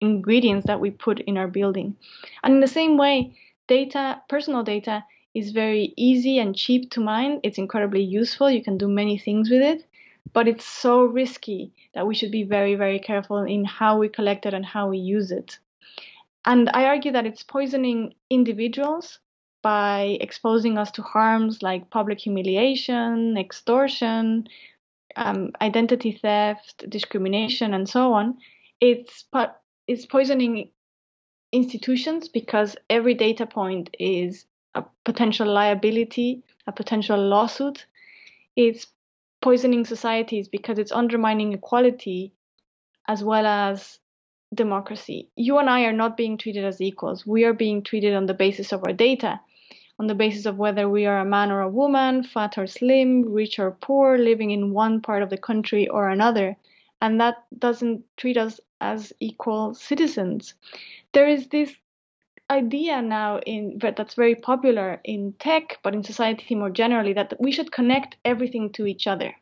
ingredients 0.00 0.66
that 0.66 0.80
we 0.80 0.90
put 0.90 1.20
in 1.20 1.36
our 1.36 1.48
building. 1.48 1.96
And 2.42 2.54
in 2.54 2.60
the 2.60 2.68
same 2.68 2.96
way, 2.96 3.36
data, 3.68 4.22
personal 4.28 4.62
data, 4.62 5.04
is 5.34 5.50
very 5.52 5.92
easy 5.96 6.38
and 6.38 6.56
cheap 6.56 6.90
to 6.90 7.00
mine. 7.00 7.40
It's 7.42 7.58
incredibly 7.58 8.02
useful. 8.02 8.50
You 8.50 8.62
can 8.62 8.78
do 8.78 8.88
many 8.88 9.18
things 9.18 9.50
with 9.50 9.62
it, 9.62 9.86
but 10.32 10.48
it's 10.48 10.64
so 10.64 11.04
risky 11.04 11.72
that 11.94 12.06
we 12.06 12.14
should 12.14 12.30
be 12.30 12.44
very, 12.44 12.74
very 12.74 12.98
careful 12.98 13.38
in 13.38 13.64
how 13.64 13.98
we 13.98 14.08
collect 14.08 14.46
it 14.46 14.54
and 14.54 14.64
how 14.64 14.88
we 14.88 14.98
use 14.98 15.30
it. 15.30 15.58
And 16.44 16.70
I 16.72 16.84
argue 16.84 17.12
that 17.12 17.26
it's 17.26 17.42
poisoning 17.42 18.14
individuals 18.30 19.18
by 19.62 20.18
exposing 20.20 20.78
us 20.78 20.90
to 20.92 21.02
harms 21.02 21.62
like 21.62 21.90
public 21.90 22.18
humiliation, 22.18 23.36
extortion, 23.36 24.48
um, 25.16 25.50
identity 25.60 26.12
theft, 26.12 26.88
discrimination, 26.88 27.74
and 27.74 27.88
so 27.88 28.12
on. 28.12 28.38
It's 28.80 29.24
it's 29.86 30.06
poisoning 30.06 30.70
institutions 31.52 32.28
because 32.28 32.76
every 32.88 33.14
data 33.14 33.44
point 33.44 33.94
is 33.98 34.46
a 34.74 34.84
potential 35.04 35.48
liability, 35.48 36.42
a 36.66 36.72
potential 36.72 37.18
lawsuit. 37.18 37.86
It's 38.56 38.86
poisoning 39.40 39.84
societies 39.84 40.48
because 40.48 40.78
it's 40.78 40.92
undermining 40.92 41.52
equality 41.52 42.32
as 43.08 43.24
well 43.24 43.46
as 43.46 43.98
democracy. 44.54 45.28
You 45.36 45.58
and 45.58 45.70
I 45.70 45.82
are 45.82 45.92
not 45.92 46.16
being 46.16 46.36
treated 46.38 46.64
as 46.64 46.80
equals. 46.80 47.26
We 47.26 47.44
are 47.44 47.52
being 47.52 47.82
treated 47.82 48.14
on 48.14 48.26
the 48.26 48.34
basis 48.34 48.72
of 48.72 48.82
our 48.86 48.92
data, 48.92 49.40
on 49.98 50.06
the 50.06 50.14
basis 50.14 50.46
of 50.46 50.58
whether 50.58 50.88
we 50.88 51.06
are 51.06 51.20
a 51.20 51.24
man 51.24 51.50
or 51.50 51.60
a 51.60 51.68
woman, 51.68 52.22
fat 52.22 52.58
or 52.58 52.66
slim, 52.66 53.32
rich 53.32 53.58
or 53.58 53.72
poor, 53.72 54.18
living 54.18 54.50
in 54.50 54.72
one 54.72 55.00
part 55.00 55.22
of 55.22 55.30
the 55.30 55.38
country 55.38 55.88
or 55.88 56.08
another. 56.08 56.56
And 57.00 57.20
that 57.20 57.44
doesn't 57.58 58.04
treat 58.16 58.36
us 58.36 58.60
as 58.80 59.12
equal 59.20 59.74
citizens 59.74 60.54
there 61.12 61.28
is 61.28 61.48
this 61.48 61.74
idea 62.50 63.00
now 63.00 63.38
in 63.46 63.78
that's 63.80 64.14
very 64.14 64.34
popular 64.34 65.00
in 65.04 65.32
tech 65.38 65.78
but 65.82 65.94
in 65.94 66.02
society 66.02 66.54
more 66.54 66.70
generally 66.70 67.12
that 67.12 67.32
we 67.38 67.52
should 67.52 67.70
connect 67.70 68.16
everything 68.24 68.70
to 68.72 68.86
each 68.86 69.06
other 69.06 69.32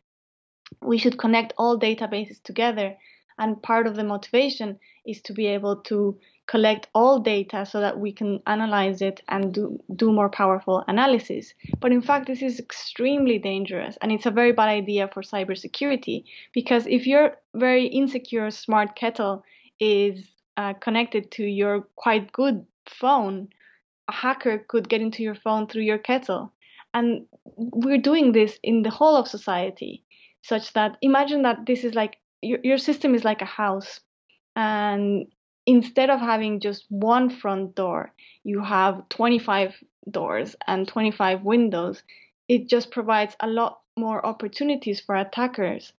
we 0.83 0.99
should 0.99 1.19
connect 1.19 1.53
all 1.57 1.79
databases 1.79 2.43
together 2.43 2.97
and 3.39 3.63
part 3.63 3.87
of 3.87 3.95
the 3.95 4.05
motivation 4.05 4.79
is 5.07 5.23
to 5.23 5.33
be 5.33 5.47
able 5.47 5.77
to 5.77 6.19
collect 6.47 6.89
all 6.95 7.21
data 7.21 7.65
so 7.65 7.81
that 7.81 8.01
we 8.01 8.11
can 8.11 8.43
analyze 8.47 9.01
it 9.03 9.23
and 9.29 9.55
do, 9.55 9.79
do 9.95 10.11
more 10.11 10.31
powerful 10.31 10.83
analysis. 10.89 11.53
But 11.79 11.93
in 11.93 12.01
fact, 12.01 12.27
this 12.27 12.43
is 12.43 12.59
extremely 12.59 13.39
dangerous 13.39 13.99
and 14.01 14.11
it's 14.11 14.27
a 14.27 14.31
very 14.31 14.53
bad 14.53 14.69
idea 14.69 15.09
for 15.13 15.23
cybersecurity 15.23 16.25
because 16.55 16.87
if 16.87 17.07
your 17.07 17.37
very 17.55 17.87
insecure 17.87 18.51
smart 18.51 18.97
kettle 18.97 19.45
is 19.79 20.27
uh, 20.57 20.73
connected 20.73 21.31
to 21.33 21.45
your 21.45 21.83
quite 21.97 22.33
good 22.33 22.67
phone, 22.91 23.49
a 24.09 24.13
hacker 24.13 24.65
could 24.69 24.89
get 24.89 25.01
into 25.01 25.23
your 25.23 25.35
phone 25.35 25.67
through 25.67 25.83
your 25.83 25.99
kettle. 25.99 26.53
And 26.95 27.27
we're 27.57 28.01
doing 28.01 28.33
this 28.33 28.59
in 28.63 28.83
the 28.83 28.91
whole 28.91 29.17
of 29.17 29.29
society, 29.29 30.05
such 30.43 30.73
that 30.73 30.97
imagine 31.03 31.43
that 31.43 31.67
this 31.67 31.85
is 31.85 31.95
like 31.95 32.17
your, 32.43 32.59
your 32.63 32.79
system 32.79 33.15
is 33.15 33.25
like 33.25 33.43
a 33.43 33.47
house. 33.47 34.01
And 34.57 35.27
instead 35.67 36.11
of 36.11 36.21
having 36.21 36.61
just 36.61 36.87
one 36.89 37.31
front 37.31 37.75
door, 37.75 38.13
you 38.45 38.63
have 38.63 39.09
25 39.11 39.75
doors 40.11 40.57
and 40.67 40.89
25 40.89 41.43
windows. 41.43 42.03
It 42.49 42.69
just 42.69 42.91
provides 42.91 43.37
a 43.41 43.47
lot 43.47 43.81
more 43.97 44.25
opportunities 44.25 45.01
for 45.01 45.15
attackers 45.15 45.93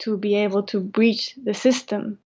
to 0.00 0.18
be 0.18 0.34
able 0.34 0.64
to 0.64 0.80
breach 0.80 1.34
the 1.42 1.54
system. 1.54 2.18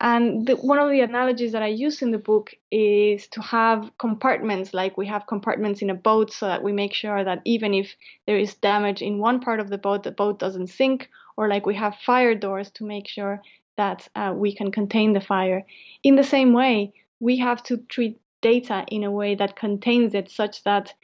And 0.00 0.46
the, 0.46 0.54
one 0.54 0.78
of 0.78 0.90
the 0.90 1.00
analogies 1.00 1.52
that 1.52 1.62
I 1.62 1.68
use 1.68 2.02
in 2.02 2.12
the 2.12 2.18
book 2.18 2.54
is 2.70 3.26
to 3.28 3.42
have 3.42 3.90
compartments, 3.98 4.72
like 4.72 4.96
we 4.96 5.06
have 5.08 5.26
compartments 5.26 5.82
in 5.82 5.90
a 5.90 5.94
boat, 5.94 6.32
so 6.32 6.46
that 6.46 6.62
we 6.62 6.72
make 6.72 6.94
sure 6.94 7.24
that 7.24 7.42
even 7.44 7.74
if 7.74 7.96
there 8.26 8.38
is 8.38 8.54
damage 8.54 9.02
in 9.02 9.18
one 9.18 9.40
part 9.40 9.58
of 9.58 9.70
the 9.70 9.78
boat, 9.78 10.04
the 10.04 10.12
boat 10.12 10.38
doesn't 10.38 10.68
sink, 10.68 11.08
or 11.36 11.48
like 11.48 11.66
we 11.66 11.74
have 11.74 11.96
fire 11.96 12.34
doors 12.36 12.70
to 12.72 12.84
make 12.84 13.08
sure 13.08 13.42
that 13.76 14.08
uh, 14.14 14.32
we 14.36 14.54
can 14.54 14.70
contain 14.70 15.14
the 15.14 15.20
fire. 15.20 15.64
In 16.04 16.14
the 16.14 16.22
same 16.22 16.52
way, 16.52 16.92
we 17.18 17.38
have 17.38 17.62
to 17.64 17.78
treat 17.78 18.20
data 18.40 18.84
in 18.88 19.02
a 19.02 19.10
way 19.10 19.34
that 19.34 19.56
contains 19.56 20.14
it 20.14 20.30
such 20.30 20.62
that 20.62 20.94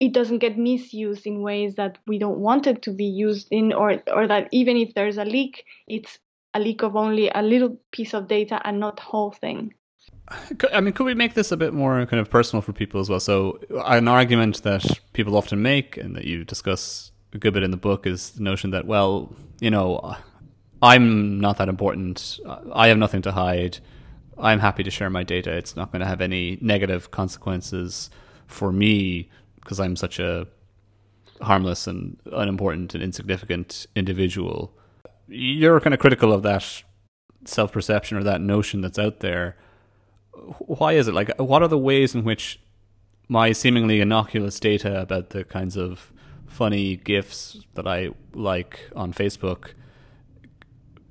it 0.00 0.12
doesn't 0.12 0.38
get 0.38 0.58
misused 0.58 1.26
in 1.26 1.42
ways 1.42 1.74
that 1.76 1.98
we 2.06 2.18
don't 2.18 2.38
want 2.38 2.66
it 2.66 2.82
to 2.82 2.92
be 2.92 3.04
used 3.04 3.48
in 3.50 3.72
or 3.72 4.02
or 4.12 4.26
that 4.26 4.48
even 4.52 4.76
if 4.76 4.94
there's 4.94 5.18
a 5.18 5.24
leak 5.24 5.64
it's 5.86 6.18
a 6.58 6.60
leak 6.60 6.82
of 6.82 6.96
only 6.96 7.30
a 7.34 7.42
little 7.42 7.76
piece 7.92 8.14
of 8.14 8.28
data 8.28 8.60
and 8.64 8.80
not 8.80 9.00
whole 9.00 9.30
thing. 9.30 9.74
I 10.72 10.80
mean, 10.80 10.92
could 10.92 11.06
we 11.06 11.14
make 11.14 11.34
this 11.34 11.52
a 11.52 11.56
bit 11.56 11.72
more 11.72 12.04
kind 12.06 12.20
of 12.20 12.28
personal 12.28 12.60
for 12.60 12.72
people 12.72 13.00
as 13.00 13.08
well? 13.08 13.20
So, 13.20 13.60
an 13.86 14.08
argument 14.08 14.62
that 14.62 15.00
people 15.12 15.36
often 15.36 15.62
make 15.62 15.96
and 15.96 16.14
that 16.16 16.24
you 16.24 16.44
discuss 16.44 17.12
a 17.32 17.38
good 17.38 17.54
bit 17.54 17.62
in 17.62 17.70
the 17.70 17.78
book 17.78 18.06
is 18.06 18.30
the 18.30 18.42
notion 18.42 18.70
that, 18.70 18.86
well, 18.86 19.34
you 19.60 19.70
know, 19.70 20.16
I'm 20.82 21.40
not 21.40 21.56
that 21.58 21.68
important. 21.68 22.40
I 22.72 22.88
have 22.88 22.98
nothing 22.98 23.22
to 23.22 23.32
hide. 23.32 23.78
I'm 24.36 24.60
happy 24.60 24.82
to 24.82 24.90
share 24.90 25.10
my 25.10 25.24
data. 25.24 25.50
It's 25.52 25.76
not 25.76 25.92
going 25.92 26.00
to 26.00 26.06
have 26.06 26.20
any 26.20 26.58
negative 26.60 27.10
consequences 27.10 28.10
for 28.46 28.70
me 28.70 29.30
because 29.56 29.80
I'm 29.80 29.96
such 29.96 30.18
a 30.18 30.46
harmless 31.40 31.86
and 31.86 32.18
unimportant 32.32 32.94
and 32.94 33.02
insignificant 33.02 33.86
individual. 33.96 34.76
You're 35.28 35.80
kind 35.80 35.94
of 35.94 36.00
critical 36.00 36.32
of 36.32 36.42
that 36.42 36.82
self 37.44 37.72
perception 37.72 38.16
or 38.16 38.24
that 38.24 38.40
notion 38.40 38.80
that's 38.80 38.98
out 38.98 39.20
there. 39.20 39.56
Why 40.58 40.92
is 40.94 41.08
it? 41.08 41.14
Like, 41.14 41.30
what 41.38 41.62
are 41.62 41.68
the 41.68 41.78
ways 41.78 42.14
in 42.14 42.24
which 42.24 42.60
my 43.28 43.52
seemingly 43.52 44.00
innocuous 44.00 44.58
data 44.58 45.00
about 45.00 45.30
the 45.30 45.44
kinds 45.44 45.76
of 45.76 46.12
funny 46.46 46.96
gifs 46.96 47.58
that 47.74 47.86
I 47.86 48.10
like 48.34 48.88
on 48.96 49.12
Facebook 49.12 49.72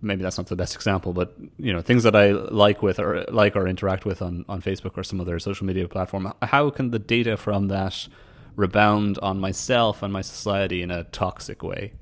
maybe 0.02 0.24
that's 0.24 0.38
not 0.38 0.48
the 0.48 0.56
best 0.56 0.76
example, 0.76 1.14
but 1.14 1.36
you 1.58 1.74
know 1.74 1.82
things 1.82 2.04
that 2.04 2.16
I 2.16 2.32
like 2.32 2.82
with 2.82 3.00
or 3.00 3.26
like 3.30 3.56
or 3.56 3.68
interact 3.68 4.06
with 4.06 4.22
on 4.22 4.46
on 4.48 4.62
Facebook 4.62 4.98
or 4.98 5.04
some 5.04 5.20
other 5.22 5.40
social 5.40 5.66
media 5.66 5.88
platform. 5.88 6.32
How 6.42 6.70
can 6.70 6.92
the 6.92 7.00
data 7.00 7.38
from 7.38 7.68
that 7.68 8.08
rebound 8.56 9.20
on 9.22 9.40
myself 9.40 10.02
and 10.02 10.12
my 10.12 10.22
society 10.22 10.82
in 10.82 10.92
a 10.92 11.04
toxic 11.06 11.64
way? 11.64 11.94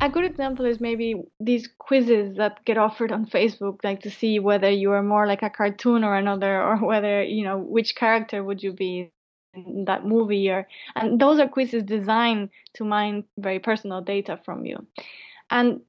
A 0.00 0.08
good 0.08 0.24
example 0.24 0.64
is 0.64 0.80
maybe 0.80 1.22
these 1.40 1.68
quizzes 1.78 2.36
that 2.36 2.64
get 2.64 2.78
offered 2.78 3.10
on 3.10 3.26
Facebook, 3.26 3.82
like 3.82 4.00
to 4.02 4.10
see 4.10 4.38
whether 4.38 4.70
you 4.70 4.92
are 4.92 5.02
more 5.02 5.26
like 5.26 5.42
a 5.42 5.50
cartoon 5.50 6.04
or 6.04 6.14
another, 6.16 6.62
or 6.62 6.76
whether 6.76 7.22
you 7.22 7.42
know 7.44 7.58
which 7.58 7.96
character 7.96 8.44
would 8.44 8.62
you 8.62 8.72
be 8.72 9.10
in 9.54 9.84
that 9.86 10.06
movie, 10.06 10.48
or 10.50 10.68
and 10.94 11.20
those 11.20 11.40
are 11.40 11.48
quizzes 11.48 11.82
designed 11.82 12.50
to 12.74 12.84
mine 12.84 13.24
very 13.38 13.58
personal 13.58 14.00
data 14.00 14.38
from 14.44 14.64
you. 14.64 14.86
And 15.50 15.80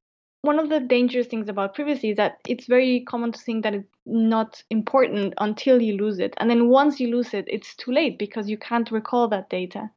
one 0.41 0.57
of 0.57 0.69
the 0.69 0.79
dangerous 0.79 1.27
things 1.27 1.49
about 1.49 1.75
privacy 1.75 2.11
is 2.11 2.17
that 2.17 2.39
it's 2.47 2.65
very 2.65 3.01
common 3.01 3.31
to 3.33 3.39
think 3.39 3.63
that 3.63 3.75
it's 3.75 3.89
not 4.05 4.63
important 4.69 5.33
until 5.37 5.81
you 5.81 5.97
lose 5.97 6.17
it. 6.17 6.33
And 6.37 6.49
then 6.49 6.69
once 6.69 6.99
you 6.99 7.11
lose 7.15 7.33
it, 7.33 7.45
it's 7.47 7.75
too 7.75 7.91
late 7.91 8.17
because 8.17 8.49
you 8.49 8.57
can't 8.57 8.89
recall 8.89 9.27
that 9.27 9.49
data. 9.49 9.91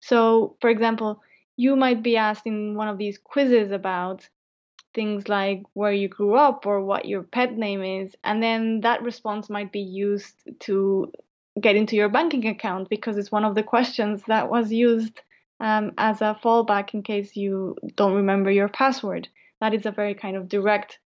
So, 0.00 0.56
for 0.60 0.68
example, 0.68 1.22
you 1.56 1.76
might 1.76 2.02
be 2.02 2.16
asked 2.16 2.46
in 2.46 2.74
one 2.74 2.88
of 2.88 2.98
these 2.98 3.18
quizzes 3.18 3.70
about 3.72 4.28
things 4.94 5.28
like 5.28 5.62
where 5.74 5.92
you 5.92 6.08
grew 6.08 6.34
up 6.34 6.66
or 6.66 6.80
what 6.82 7.04
your 7.06 7.22
pet 7.22 7.56
name 7.56 7.82
is. 7.82 8.14
And 8.24 8.42
then 8.42 8.80
that 8.80 9.02
response 9.02 9.50
might 9.50 9.72
be 9.72 9.80
used 9.80 10.34
to 10.60 11.12
get 11.60 11.76
into 11.76 11.96
your 11.96 12.08
banking 12.08 12.46
account 12.46 12.88
because 12.88 13.16
it's 13.16 13.32
one 13.32 13.44
of 13.44 13.54
the 13.54 13.62
questions 13.62 14.22
that 14.26 14.50
was 14.50 14.72
used 14.72 15.20
um, 15.60 15.92
as 15.98 16.20
a 16.20 16.38
fallback 16.42 16.92
in 16.92 17.02
case 17.02 17.34
you 17.34 17.76
don't 17.94 18.14
remember 18.14 18.50
your 18.50 18.68
password 18.68 19.28
that 19.60 19.74
is 19.74 19.86
a 19.86 19.90
very 19.90 20.14
kind 20.14 20.36
of 20.36 20.48
direct 20.48 20.98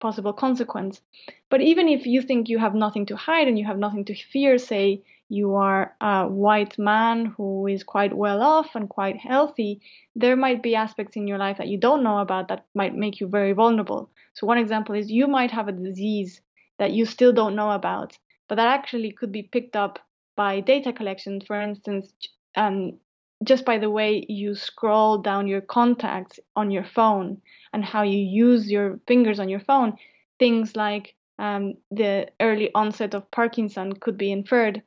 possible 0.00 0.32
consequence. 0.32 1.00
But 1.48 1.60
even 1.60 1.88
if 1.88 2.06
you 2.06 2.20
think 2.20 2.48
you 2.48 2.58
have 2.58 2.74
nothing 2.74 3.06
to 3.06 3.16
hide 3.16 3.48
and 3.48 3.58
you 3.58 3.64
have 3.64 3.78
nothing 3.78 4.04
to 4.06 4.14
fear, 4.14 4.58
say 4.58 5.02
you 5.28 5.54
are 5.54 5.94
a 6.00 6.28
white 6.28 6.78
man 6.78 7.26
who 7.36 7.66
is 7.66 7.82
quite 7.82 8.14
well 8.14 8.42
off 8.42 8.74
and 8.74 8.88
quite 8.88 9.16
healthy, 9.16 9.80
there 10.14 10.36
might 10.36 10.62
be 10.62 10.74
aspects 10.74 11.16
in 11.16 11.26
your 11.26 11.38
life 11.38 11.58
that 11.58 11.68
you 11.68 11.78
don't 11.78 12.02
know 12.02 12.18
about 12.18 12.48
that 12.48 12.66
might 12.74 12.94
make 12.94 13.20
you 13.20 13.26
very 13.26 13.52
vulnerable. 13.52 14.10
So, 14.34 14.46
one 14.46 14.58
example 14.58 14.94
is 14.94 15.10
you 15.10 15.26
might 15.26 15.50
have 15.50 15.68
a 15.68 15.72
disease 15.72 16.40
that 16.78 16.92
you 16.92 17.06
still 17.06 17.32
don't 17.32 17.56
know 17.56 17.70
about, 17.70 18.18
but 18.48 18.56
that 18.56 18.68
actually 18.68 19.12
could 19.12 19.32
be 19.32 19.42
picked 19.42 19.76
up 19.76 19.98
by 20.36 20.60
data 20.60 20.92
collection. 20.92 21.40
For 21.40 21.60
instance, 21.60 22.12
um, 22.56 22.98
just 23.42 23.64
by 23.64 23.78
the 23.78 23.90
way 23.90 24.24
you 24.28 24.54
scroll 24.54 25.18
down 25.18 25.46
your 25.46 25.60
contacts 25.60 26.38
on 26.56 26.70
your 26.70 26.84
phone 26.84 27.40
and 27.72 27.84
how 27.84 28.02
you 28.02 28.18
use 28.18 28.70
your 28.70 29.00
fingers 29.06 29.40
on 29.40 29.48
your 29.48 29.60
phone, 29.60 29.96
things 30.38 30.76
like 30.76 31.14
um, 31.38 31.74
the 31.90 32.28
early 32.40 32.70
onset 32.74 33.14
of 33.14 33.30
Parkinson 33.30 33.92
could 33.94 34.16
be 34.16 34.30
inferred. 34.30 34.82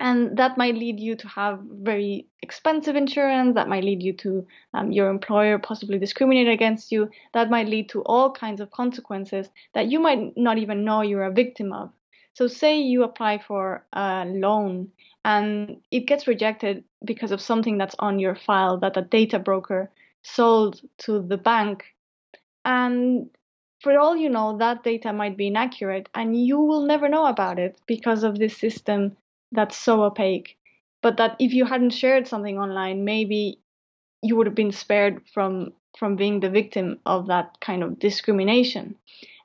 And 0.00 0.36
that 0.36 0.56
might 0.56 0.76
lead 0.76 1.00
you 1.00 1.16
to 1.16 1.28
have 1.28 1.60
very 1.60 2.26
expensive 2.42 2.94
insurance. 2.94 3.54
That 3.54 3.68
might 3.68 3.84
lead 3.84 4.02
you 4.02 4.12
to 4.14 4.46
um, 4.74 4.92
your 4.92 5.10
employer 5.10 5.58
possibly 5.58 5.98
discriminate 5.98 6.48
against 6.48 6.92
you. 6.92 7.10
That 7.34 7.50
might 7.50 7.68
lead 7.68 7.88
to 7.90 8.02
all 8.02 8.30
kinds 8.32 8.60
of 8.60 8.70
consequences 8.70 9.48
that 9.74 9.90
you 9.90 9.98
might 9.98 10.36
not 10.36 10.58
even 10.58 10.84
know 10.84 11.02
you're 11.02 11.24
a 11.24 11.32
victim 11.32 11.72
of. 11.72 11.90
So, 12.34 12.46
say 12.46 12.78
you 12.78 13.02
apply 13.02 13.38
for 13.38 13.84
a 13.92 14.24
loan 14.24 14.92
and 15.24 15.78
it 15.90 16.06
gets 16.06 16.28
rejected 16.28 16.84
because 17.04 17.32
of 17.32 17.40
something 17.40 17.78
that's 17.78 17.96
on 17.98 18.20
your 18.20 18.36
file 18.36 18.78
that 18.78 18.96
a 18.96 19.02
data 19.02 19.40
broker 19.40 19.90
sold 20.22 20.80
to 20.98 21.20
the 21.20 21.36
bank 21.36 21.84
and 22.64 23.30
for 23.80 23.98
all 23.98 24.16
you 24.16 24.28
know, 24.28 24.58
that 24.58 24.82
data 24.82 25.12
might 25.12 25.36
be 25.36 25.46
inaccurate 25.46 26.08
and 26.14 26.36
you 26.36 26.58
will 26.58 26.84
never 26.84 27.08
know 27.08 27.26
about 27.26 27.58
it 27.58 27.80
because 27.86 28.24
of 28.24 28.38
this 28.38 28.56
system 28.56 29.16
that's 29.52 29.76
so 29.76 30.02
opaque. 30.02 30.56
But 31.02 31.16
that 31.18 31.36
if 31.38 31.52
you 31.52 31.64
hadn't 31.64 31.90
shared 31.90 32.26
something 32.26 32.58
online, 32.58 33.04
maybe 33.04 33.60
you 34.22 34.36
would 34.36 34.46
have 34.46 34.54
been 34.54 34.72
spared 34.72 35.22
from 35.32 35.72
from 35.96 36.16
being 36.16 36.40
the 36.40 36.50
victim 36.50 36.98
of 37.06 37.26
that 37.26 37.60
kind 37.60 37.82
of 37.82 37.98
discrimination. 37.98 38.94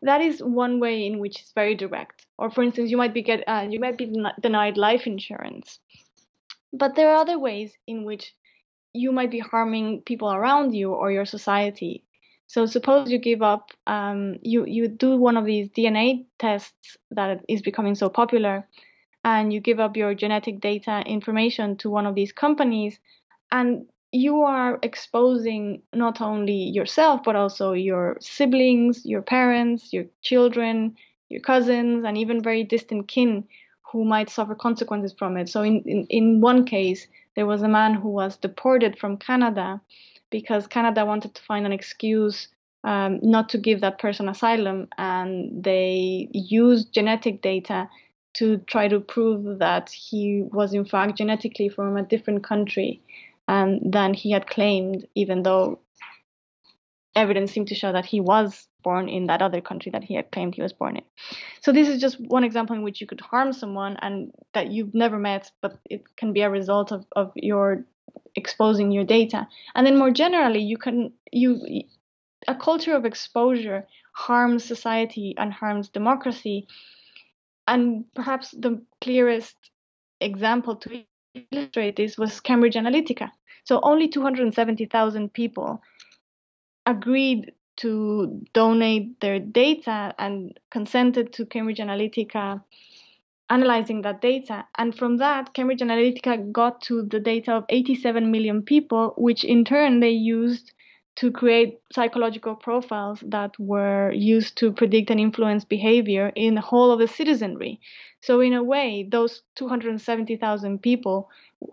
That 0.01 0.21
is 0.21 0.43
one 0.43 0.79
way 0.79 1.05
in 1.05 1.19
which 1.19 1.39
it's 1.39 1.53
very 1.53 1.75
direct. 1.75 2.25
Or 2.37 2.51
for 2.51 2.63
instance, 2.63 2.91
you 2.91 2.97
might 2.97 3.13
be 3.13 3.21
get 3.21 3.43
uh, 3.47 3.67
you 3.69 3.79
might 3.79 3.97
be 3.97 4.11
denied 4.41 4.77
life 4.77 5.07
insurance. 5.07 5.79
But 6.73 6.95
there 6.95 7.09
are 7.09 7.21
other 7.21 7.37
ways 7.37 7.71
in 7.87 8.03
which 8.03 8.33
you 8.93 9.11
might 9.11 9.31
be 9.31 9.39
harming 9.39 10.01
people 10.01 10.33
around 10.33 10.73
you 10.73 10.91
or 10.91 11.11
your 11.11 11.25
society 11.25 12.03
so 12.53 12.67
suppose 12.67 13.09
you 13.09 13.17
give 13.17 13.41
up, 13.41 13.71
um, 13.87 14.37
you 14.43 14.63
you 14.65 14.87
do 14.87 15.17
one 15.17 15.37
of 15.37 15.45
these 15.45 15.69
DNA 15.69 16.25
tests 16.37 16.97
that 17.09 17.43
is 17.49 17.63
becoming 17.63 17.95
so 17.95 18.09
popular, 18.09 18.67
and 19.23 19.53
you 19.53 19.59
give 19.59 19.79
up 19.79 19.95
your 19.97 20.13
genetic 20.13 20.59
data 20.59 21.03
information 21.05 21.77
to 21.77 21.89
one 21.89 22.05
of 22.05 22.15
these 22.15 22.31
companies, 22.31 22.99
and 23.51 23.85
you 24.11 24.41
are 24.41 24.79
exposing 24.83 25.81
not 25.93 26.21
only 26.21 26.53
yourself 26.53 27.21
but 27.23 27.35
also 27.35 27.73
your 27.73 28.17
siblings, 28.21 29.05
your 29.05 29.21
parents, 29.21 29.91
your 29.91 30.05
children, 30.21 30.95
your 31.29 31.41
cousins, 31.41 32.05
and 32.05 32.17
even 32.17 32.43
very 32.43 32.63
distant 32.63 33.07
kin 33.07 33.43
who 33.91 34.05
might 34.05 34.29
suffer 34.29 34.55
consequences 34.55 35.15
from 35.17 35.37
it. 35.37 35.49
So 35.49 35.61
in, 35.61 35.81
in, 35.85 36.05
in 36.09 36.41
one 36.41 36.65
case, 36.65 37.07
there 37.35 37.45
was 37.45 37.61
a 37.61 37.67
man 37.67 37.93
who 37.93 38.09
was 38.09 38.37
deported 38.37 38.97
from 38.99 39.17
Canada 39.17 39.81
because 40.29 40.67
Canada 40.67 41.05
wanted 41.05 41.35
to 41.35 41.41
find 41.43 41.65
an 41.65 41.71
excuse 41.71 42.47
um, 42.83 43.19
not 43.21 43.49
to 43.49 43.57
give 43.57 43.81
that 43.81 43.99
person 43.99 44.27
asylum, 44.27 44.87
and 44.97 45.63
they 45.63 46.27
used 46.33 46.93
genetic 46.93 47.41
data 47.41 47.87
to 48.33 48.57
try 48.57 48.87
to 48.87 48.99
prove 48.99 49.59
that 49.59 49.89
he 49.89 50.43
was 50.51 50.73
in 50.73 50.85
fact 50.85 51.17
genetically 51.17 51.69
from 51.69 51.97
a 51.97 52.03
different 52.03 52.43
country 52.43 53.01
um, 53.47 53.79
than 53.91 54.13
he 54.13 54.31
had 54.31 54.47
claimed, 54.47 55.07
even 55.15 55.43
though 55.43 55.79
evidence 57.15 57.51
seemed 57.51 57.67
to 57.67 57.75
show 57.75 57.91
that 57.91 58.05
he 58.05 58.19
was 58.19 58.67
born 58.83 59.07
in 59.07 59.27
that 59.27 59.41
other 59.41 59.61
country 59.61 59.91
that 59.91 60.03
he 60.03 60.15
had 60.15 60.31
claimed 60.31 60.55
he 60.55 60.61
was 60.61 60.73
born 60.73 60.97
in. 60.97 61.03
So 61.61 61.71
this 61.71 61.87
is 61.87 62.01
just 62.01 62.19
one 62.19 62.43
example 62.43 62.75
in 62.75 62.81
which 62.81 62.99
you 62.99 63.07
could 63.07 63.21
harm 63.21 63.53
someone 63.53 63.97
and 64.01 64.31
that 64.53 64.71
you've 64.71 64.93
never 64.93 65.19
met, 65.19 65.51
but 65.61 65.77
it 65.89 66.03
can 66.17 66.33
be 66.33 66.41
a 66.41 66.49
result 66.49 66.91
of, 66.91 67.05
of 67.15 67.31
your 67.35 67.85
exposing 68.35 68.91
your 68.91 69.03
data 69.03 69.47
and 69.75 69.85
then 69.85 69.97
more 69.97 70.11
generally 70.11 70.59
you 70.59 70.77
can 70.77 71.11
you 71.31 71.83
a 72.47 72.55
culture 72.55 72.95
of 72.95 73.05
exposure 73.05 73.87
harms 74.13 74.63
society 74.63 75.35
and 75.37 75.53
harms 75.53 75.89
democracy 75.89 76.67
and 77.67 78.05
perhaps 78.13 78.51
the 78.51 78.81
clearest 79.01 79.55
example 80.21 80.75
to 80.75 81.03
illustrate 81.51 81.95
this 81.95 82.17
was 82.17 82.39
cambridge 82.39 82.75
analytica 82.75 83.29
so 83.63 83.79
only 83.83 84.07
270,000 84.07 85.33
people 85.33 85.81
agreed 86.85 87.53
to 87.75 88.45
donate 88.53 89.19
their 89.19 89.39
data 89.39 90.13
and 90.19 90.59
consented 90.69 91.33
to 91.33 91.45
cambridge 91.45 91.79
analytica 91.79 92.61
analyzing 93.49 94.01
that 94.01 94.21
data. 94.21 94.65
And 94.77 94.97
from 94.97 95.17
that, 95.17 95.53
Cambridge 95.53 95.81
Analytica 95.81 96.51
got 96.51 96.81
to 96.83 97.03
the 97.03 97.19
data 97.19 97.53
of 97.53 97.65
87 97.69 98.31
million 98.31 98.61
people, 98.63 99.13
which 99.17 99.43
in 99.43 99.63
turn 99.63 99.99
they 99.99 100.09
used 100.09 100.73
to 101.15 101.31
create 101.31 101.79
psychological 101.91 102.55
profiles 102.55 103.19
that 103.27 103.51
were 103.59 104.11
used 104.13 104.57
to 104.57 104.71
predict 104.71 105.11
and 105.11 105.19
influence 105.19 105.63
behavior 105.63 106.31
in 106.35 106.55
the 106.55 106.61
whole 106.61 106.91
of 106.91 106.99
the 106.99 107.07
citizenry. 107.07 107.79
So, 108.21 108.39
in 108.39 108.53
a 108.53 108.63
way, 108.63 109.07
those 109.09 109.41
270,000 109.55 110.81
people 110.81 111.29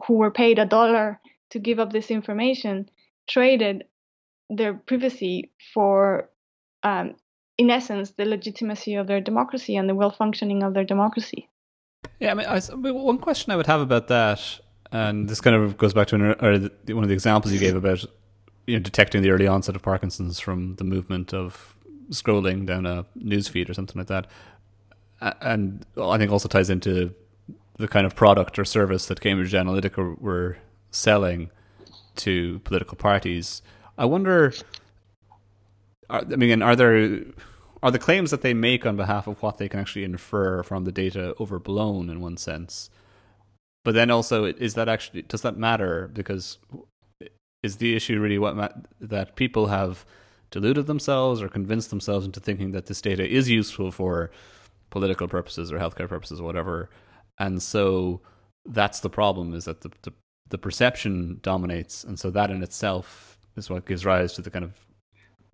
who 0.07 0.15
were 0.15 0.31
paid 0.31 0.59
a 0.59 0.67
dollar 0.67 1.21
to 1.51 1.59
give 1.59 1.79
up 1.79 1.93
this 1.93 2.11
information 2.11 2.91
traded 3.29 3.85
their 4.51 4.75
privacy 4.75 5.51
for, 5.73 6.29
um, 6.83 7.15
in 7.57 7.71
essence, 7.71 8.11
the 8.11 8.25
legitimacy 8.25 8.95
of 8.95 9.07
their 9.07 9.21
democracy 9.21 9.77
and 9.77 9.89
the 9.89 9.95
well 9.95 10.11
functioning 10.11 10.63
of 10.63 10.75
their 10.75 10.85
democracy. 10.85 11.49
Yeah, 12.19 12.33
I 12.33 12.35
mean, 12.35 12.47
I, 12.47 12.61
one 12.91 13.19
question 13.19 13.53
I 13.53 13.57
would 13.57 13.67
have 13.67 13.81
about 13.81 14.09
that, 14.09 14.61
and 14.93 15.29
this 15.29 15.41
kind 15.41 15.57
of 15.57 15.79
goes 15.79 15.95
back 15.95 16.09
to 16.09 16.17
an, 16.17 16.71
one 16.95 17.05
of 17.05 17.09
the 17.09 17.15
examples 17.15 17.53
you 17.53 17.59
gave 17.59 17.77
about 17.77 18.05
you 18.71 18.77
know 18.77 18.83
detecting 18.83 19.23
the 19.23 19.31
early 19.31 19.49
onset 19.49 19.75
of 19.77 19.83
Parkinson's 19.83 20.39
from 20.39 20.77
the 20.77 20.85
movement 20.85 21.35
of 21.35 21.77
scrolling 22.11 22.67
down 22.67 22.87
a 22.87 23.05
newsfeed 23.19 23.69
or 23.69 23.75
something 23.75 23.99
like 23.99 24.07
that. 24.07 24.27
And 25.21 25.85
I 26.01 26.19
think 26.19 26.31
also 26.31 26.49
ties 26.49 26.71
into 26.71 27.15
the 27.77 27.89
kind 27.89 28.07
of 28.07 28.15
product 28.15 28.59
or 28.59 28.65
service 28.65 29.07
that 29.07 29.21
Cambridge 29.21 29.53
Analytica 29.53 30.21
were 30.21 30.59
selling 30.91 31.51
to 32.17 32.61
political 32.61 32.97
parties. 32.97 33.63
I 33.99 34.05
wonder. 34.05 34.53
I 36.09 36.23
mean, 36.25 36.63
are 36.63 36.77
there 36.77 37.25
are 37.83 37.91
the 37.91 37.99
claims 37.99 38.31
that 38.31 38.43
they 38.43 38.55
make 38.55 38.87
on 38.87 38.97
behalf 38.97 39.27
of 39.27 39.43
what 39.43 39.59
they 39.59 39.69
can 39.69 39.81
actually 39.81 40.05
infer 40.05 40.63
from 40.63 40.85
the 40.85 40.93
data 40.93 41.35
overblown 41.41 42.09
in 42.09 42.21
one 42.21 42.37
sense? 42.37 42.91
But 43.85 43.95
then 43.95 44.11
also, 44.11 44.45
is 44.45 44.75
that 44.75 44.89
actually 44.89 45.23
does 45.23 45.43
that 45.43 45.57
matter? 45.57 46.09
Because 46.13 46.59
is 47.63 47.77
the 47.77 47.95
issue 47.95 48.21
really 48.21 48.39
what 48.39 48.57
ma- 48.57 48.69
that 49.01 49.37
people 49.37 49.67
have 49.67 50.05
deluded 50.51 50.87
themselves 50.87 51.41
or 51.43 51.49
convinced 51.49 51.91
themselves 51.91 52.27
into 52.27 52.41
thinking 52.41 52.73
that 52.73 52.87
this 52.87 53.01
data 53.01 53.29
is 53.29 53.49
useful 53.49 53.91
for 53.91 54.31
political 54.91 55.29
purposes 55.29 55.71
or 55.71 55.79
healthcare 55.79 56.09
purposes 56.09 56.41
or 56.41 56.45
whatever, 56.45 56.91
and 57.39 57.63
so 57.63 58.21
that's 58.67 59.01
the 59.01 59.11
problem 59.11 59.55
is 59.55 59.65
that 59.65 59.81
the, 59.81 59.91
the 60.03 60.13
the 60.51 60.59
perception 60.59 61.39
dominates, 61.43 62.05
and 62.05 62.19
so 62.19 62.31
that 62.31 62.51
in 62.51 62.63
itself 62.63 63.39
is 63.57 63.71
what 63.71 63.87
gives 63.87 64.05
rise 64.05 64.33
to 64.35 64.43
the 64.43 64.51
kind 64.51 64.65
of 64.65 64.75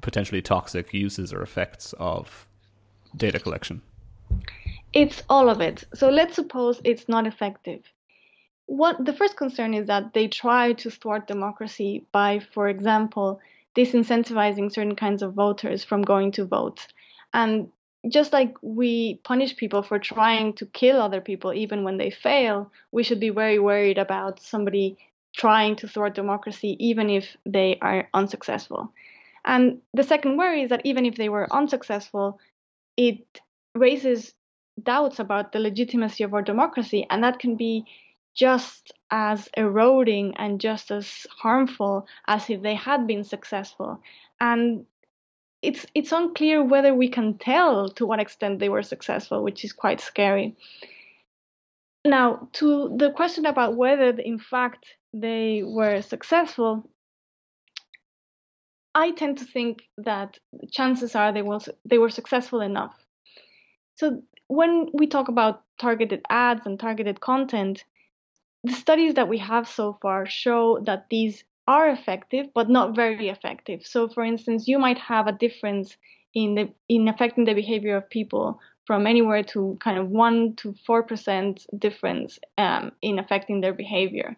potentially 0.03 0.43
toxic 0.43 0.93
uses 0.93 1.33
or 1.33 1.43
effects 1.43 1.95
of 1.99 2.47
data 3.17 3.39
collection? 3.39 3.83
It's 4.93 5.23
all 5.29 5.49
of 5.49 5.61
it. 5.61 5.85
So 5.95 6.09
let's 6.09 6.35
suppose 6.35 6.81
it's 6.85 7.09
not 7.09 7.27
effective. 7.27 7.83
What 8.67 9.05
the 9.05 9.13
first 9.13 9.37
concern 9.37 9.75
is 9.75 9.87
that 9.87 10.13
they 10.13 10.29
try 10.29 10.73
to 10.75 10.91
thwart 10.91 11.27
democracy 11.27 12.05
by, 12.13 12.41
for 12.53 12.69
example, 12.69 13.41
disincentivizing 13.77 14.73
certain 14.73 14.97
kinds 14.97 15.23
of 15.23 15.35
voters 15.35 15.85
from 15.85 16.03
going 16.03 16.33
to 16.33 16.45
vote. 16.45 16.87
And 17.33 17.69
just 18.09 18.33
like 18.33 18.55
we 18.63 19.21
punish 19.25 19.57
people 19.57 19.83
for 19.83 19.99
trying 19.99 20.53
to 20.55 20.67
kill 20.67 21.01
other 21.01 21.21
people 21.21 21.53
even 21.53 21.85
when 21.85 21.97
they 21.99 22.11
fail, 22.11 22.71
we 22.93 23.03
should 23.03 23.21
be 23.21 23.31
very 23.31 23.59
worried 23.59 23.99
about 23.99 24.41
somebody 24.41 24.97
trying 25.37 25.77
to 25.77 25.89
thwart 25.89 26.15
democracy 26.15 26.77
even 26.81 27.11
if 27.11 27.37
they 27.45 27.79
are 27.83 28.09
unsuccessful. 28.15 28.93
And 29.45 29.81
the 29.95 30.03
second 30.03 30.37
worry 30.37 30.63
is 30.63 30.71
that 30.71 30.83
even 30.85 31.07
if 31.07 31.17
they 31.17 31.29
were 31.29 31.53
unsuccessful, 31.53 32.41
it 32.97 33.41
raises 33.75 34.35
doubts 34.83 35.19
about 35.19 35.53
the 35.53 35.61
legitimacy 35.61 36.25
of 36.25 36.35
our 36.35 36.43
democracy, 36.43 37.07
and 37.09 37.23
that 37.23 37.39
can 37.39 37.57
be 37.57 37.85
just 38.37 38.93
as 39.11 39.49
eroding 39.57 40.35
and 40.37 40.61
just 40.61 40.91
as 40.91 41.27
harmful 41.31 42.07
as 42.29 42.49
if 42.51 42.63
they 42.63 42.75
had 42.75 43.07
been 43.07 43.25
successful. 43.25 44.01
And 44.41 44.85
it's 45.63 45.87
it's 45.95 46.13
unclear 46.13 46.63
whether 46.63 46.95
we 46.95 47.09
can 47.09 47.39
tell 47.39 47.89
to 47.89 48.07
what 48.07 48.21
extent 48.21 48.59
they 48.59 48.69
were 48.69 48.83
successful, 48.83 49.43
which 49.43 49.65
is 49.65 49.73
quite 49.73 50.01
scary. 50.01 50.55
Now, 52.05 52.49
to 52.55 52.95
the 52.97 53.11
question 53.11 53.47
about 53.47 53.75
whether 53.75 54.11
in 54.11 54.39
fact 54.39 54.85
they 55.13 55.63
were 55.65 56.03
successful, 56.03 56.89
I 58.95 59.11
tend 59.13 59.39
to 59.39 59.45
think 59.45 59.83
that 59.99 60.39
chances 60.71 61.17
are 61.17 61.33
they 61.33 61.43
will 61.43 61.63
they 61.85 61.99
were 61.99 62.11
successful 62.11 62.61
enough. 62.61 62.95
So 63.95 64.23
when 64.49 64.91
we 64.93 65.07
talk 65.07 65.29
about 65.29 65.63
targeted 65.79 66.21
ads 66.29 66.67
and 66.67 66.79
targeted 66.79 67.21
content, 67.21 67.85
the 68.67 68.73
studies 68.73 69.15
that 69.15 69.29
we 69.29 69.39
have 69.39 69.69
so 69.69 69.99
far 70.03 70.27
show 70.27 70.81
that 70.85 71.07
these 71.11 71.45
are 71.69 71.89
effective 71.89 72.47
but 72.55 72.69
not 72.69 72.95
very 72.95 73.29
effective. 73.29 73.81
So 73.85 74.09
for 74.09 74.25
instance, 74.25 74.69
you 74.69 74.79
might 74.79 74.99
have 74.99 75.27
a 75.27 75.33
difference 75.33 75.97
in 76.35 76.55
the 76.55 76.69
in 76.89 77.09
affecting 77.09 77.45
the 77.45 77.55
behavior 77.55 77.97
of 77.97 78.11
people 78.11 78.61
from 78.87 79.07
anywhere 79.07 79.43
to 79.43 79.77
kind 79.81 79.99
of 79.99 80.09
one 80.11 80.55
to 80.57 80.75
four 80.87 81.03
percent 81.03 81.67
difference 81.79 82.39
um, 82.59 82.93
in 83.03 83.19
affecting 83.19 83.61
their 83.61 83.73
behavior, 83.73 84.37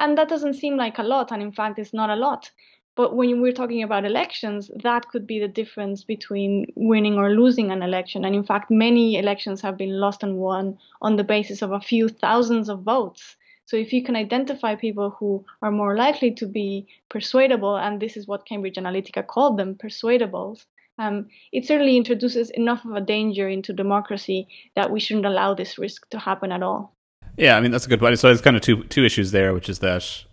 and 0.00 0.18
that 0.18 0.28
doesn't 0.28 0.54
seem 0.54 0.76
like 0.76 0.98
a 0.98 1.02
lot, 1.14 1.32
and 1.32 1.42
in 1.42 1.52
fact, 1.52 1.78
it's 1.78 1.94
not 1.94 2.10
a 2.10 2.16
lot. 2.16 2.50
But 2.96 3.14
when 3.14 3.42
we're 3.42 3.52
talking 3.52 3.82
about 3.82 4.06
elections, 4.06 4.70
that 4.82 5.08
could 5.08 5.26
be 5.26 5.38
the 5.38 5.48
difference 5.48 6.02
between 6.02 6.66
winning 6.76 7.18
or 7.18 7.30
losing 7.30 7.70
an 7.70 7.82
election. 7.82 8.24
And 8.24 8.34
in 8.34 8.42
fact, 8.42 8.70
many 8.70 9.18
elections 9.18 9.60
have 9.60 9.76
been 9.76 10.00
lost 10.00 10.22
and 10.22 10.38
won 10.38 10.78
on 11.02 11.16
the 11.16 11.24
basis 11.24 11.60
of 11.60 11.72
a 11.72 11.80
few 11.80 12.08
thousands 12.08 12.70
of 12.70 12.80
votes. 12.80 13.36
So 13.66 13.76
if 13.76 13.92
you 13.92 14.02
can 14.02 14.16
identify 14.16 14.76
people 14.76 15.10
who 15.18 15.44
are 15.60 15.72
more 15.72 15.96
likely 15.96 16.30
to 16.34 16.46
be 16.46 16.86
persuadable, 17.08 17.76
and 17.76 18.00
this 18.00 18.16
is 18.16 18.26
what 18.26 18.46
Cambridge 18.46 18.76
Analytica 18.76 19.26
called 19.26 19.58
them, 19.58 19.74
persuadables, 19.74 20.64
um, 20.98 21.26
it 21.52 21.66
certainly 21.66 21.96
introduces 21.96 22.50
enough 22.50 22.84
of 22.84 22.92
a 22.92 23.00
danger 23.00 23.48
into 23.48 23.72
democracy 23.72 24.48
that 24.76 24.90
we 24.90 25.00
shouldn't 25.00 25.26
allow 25.26 25.52
this 25.52 25.78
risk 25.78 26.08
to 26.10 26.18
happen 26.18 26.52
at 26.52 26.62
all. 26.62 26.94
Yeah, 27.36 27.56
I 27.56 27.60
mean 27.60 27.70
that's 27.70 27.84
a 27.84 27.88
good 27.88 28.00
point. 28.00 28.18
So 28.18 28.28
there's 28.28 28.40
kind 28.40 28.56
of 28.56 28.62
two 28.62 28.84
two 28.84 29.04
issues 29.04 29.30
there, 29.30 29.52
which 29.52 29.68
is 29.68 29.80
that 29.80 30.24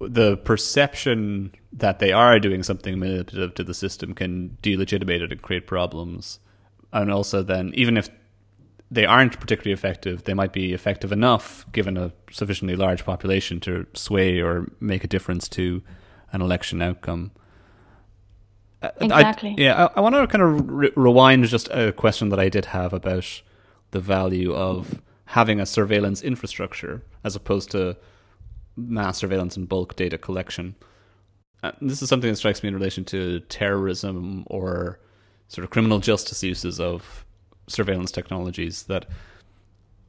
the 0.00 0.36
perception 0.36 1.52
that 1.72 1.98
they 1.98 2.12
are 2.12 2.38
doing 2.38 2.62
something 2.62 2.98
manipulative 2.98 3.54
to 3.54 3.64
the 3.64 3.74
system 3.74 4.14
can 4.14 4.58
delegitimate 4.62 5.22
it 5.22 5.32
and 5.32 5.42
create 5.42 5.66
problems. 5.66 6.40
And 6.92 7.10
also, 7.10 7.42
then, 7.42 7.72
even 7.74 7.96
if 7.96 8.10
they 8.90 9.06
aren't 9.06 9.38
particularly 9.38 9.72
effective, 9.72 10.24
they 10.24 10.34
might 10.34 10.52
be 10.52 10.72
effective 10.72 11.12
enough, 11.12 11.64
given 11.72 11.96
a 11.96 12.12
sufficiently 12.30 12.74
large 12.74 13.04
population, 13.04 13.60
to 13.60 13.86
sway 13.94 14.40
or 14.40 14.66
make 14.80 15.04
a 15.04 15.08
difference 15.08 15.48
to 15.50 15.82
an 16.32 16.42
election 16.42 16.82
outcome. 16.82 17.30
Exactly. 19.00 19.50
I, 19.50 19.54
yeah, 19.58 19.84
I, 19.86 19.98
I, 19.98 20.00
want 20.00 20.14
to 20.14 20.26
kind 20.26 20.42
of 20.42 20.68
re- 20.68 20.92
rewind 20.96 21.44
just 21.44 21.68
a 21.68 21.92
question 21.92 22.30
that 22.30 22.40
I 22.40 22.48
did 22.48 22.66
have 22.66 22.92
about 22.92 23.42
the 23.90 24.00
value 24.00 24.54
of 24.54 25.02
having 25.26 25.60
a 25.60 25.66
surveillance 25.66 26.22
infrastructure 26.22 27.02
as 27.22 27.36
opposed 27.36 27.70
to 27.72 27.96
mass 28.76 29.18
surveillance 29.18 29.56
and 29.56 29.68
bulk 29.68 29.96
data 29.96 30.16
collection. 30.16 30.76
Uh, 31.62 31.72
this 31.82 32.00
is 32.00 32.08
something 32.08 32.30
that 32.30 32.36
strikes 32.36 32.62
me 32.62 32.68
in 32.68 32.74
relation 32.74 33.04
to 33.04 33.40
terrorism 33.40 34.44
or 34.46 34.98
sort 35.48 35.64
of 35.64 35.70
criminal 35.70 35.98
justice 35.98 36.42
uses 36.42 36.80
of 36.80 37.26
surveillance 37.70 38.10
technologies. 38.10 38.84
That 38.84 39.06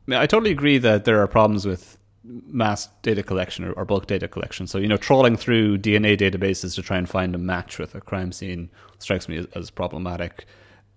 I, 0.07 0.25
totally 0.27 0.51
agree 0.51 0.77
that 0.79 1.05
there 1.05 1.21
are 1.21 1.27
problems 1.27 1.65
with 1.65 1.97
mass 2.23 2.87
data 3.01 3.23
collection 3.23 3.73
or, 3.75 3.85
bulk 3.85 4.07
data 4.07 4.27
collection. 4.27 4.67
So, 4.67 4.77
you 4.77 4.87
know, 4.87 4.97
trawling 4.97 5.35
through 5.35 5.79
DNA 5.79 6.17
databases 6.17 6.75
to 6.75 6.81
try 6.81 6.97
and 6.97 7.09
find 7.09 7.33
a 7.33 7.39
match 7.39 7.79
with 7.79 7.95
a 7.95 8.01
crime 8.01 8.31
scene 8.31 8.69
strikes 8.99 9.27
me 9.27 9.37
as, 9.37 9.47
as 9.55 9.69
problematic 9.69 10.45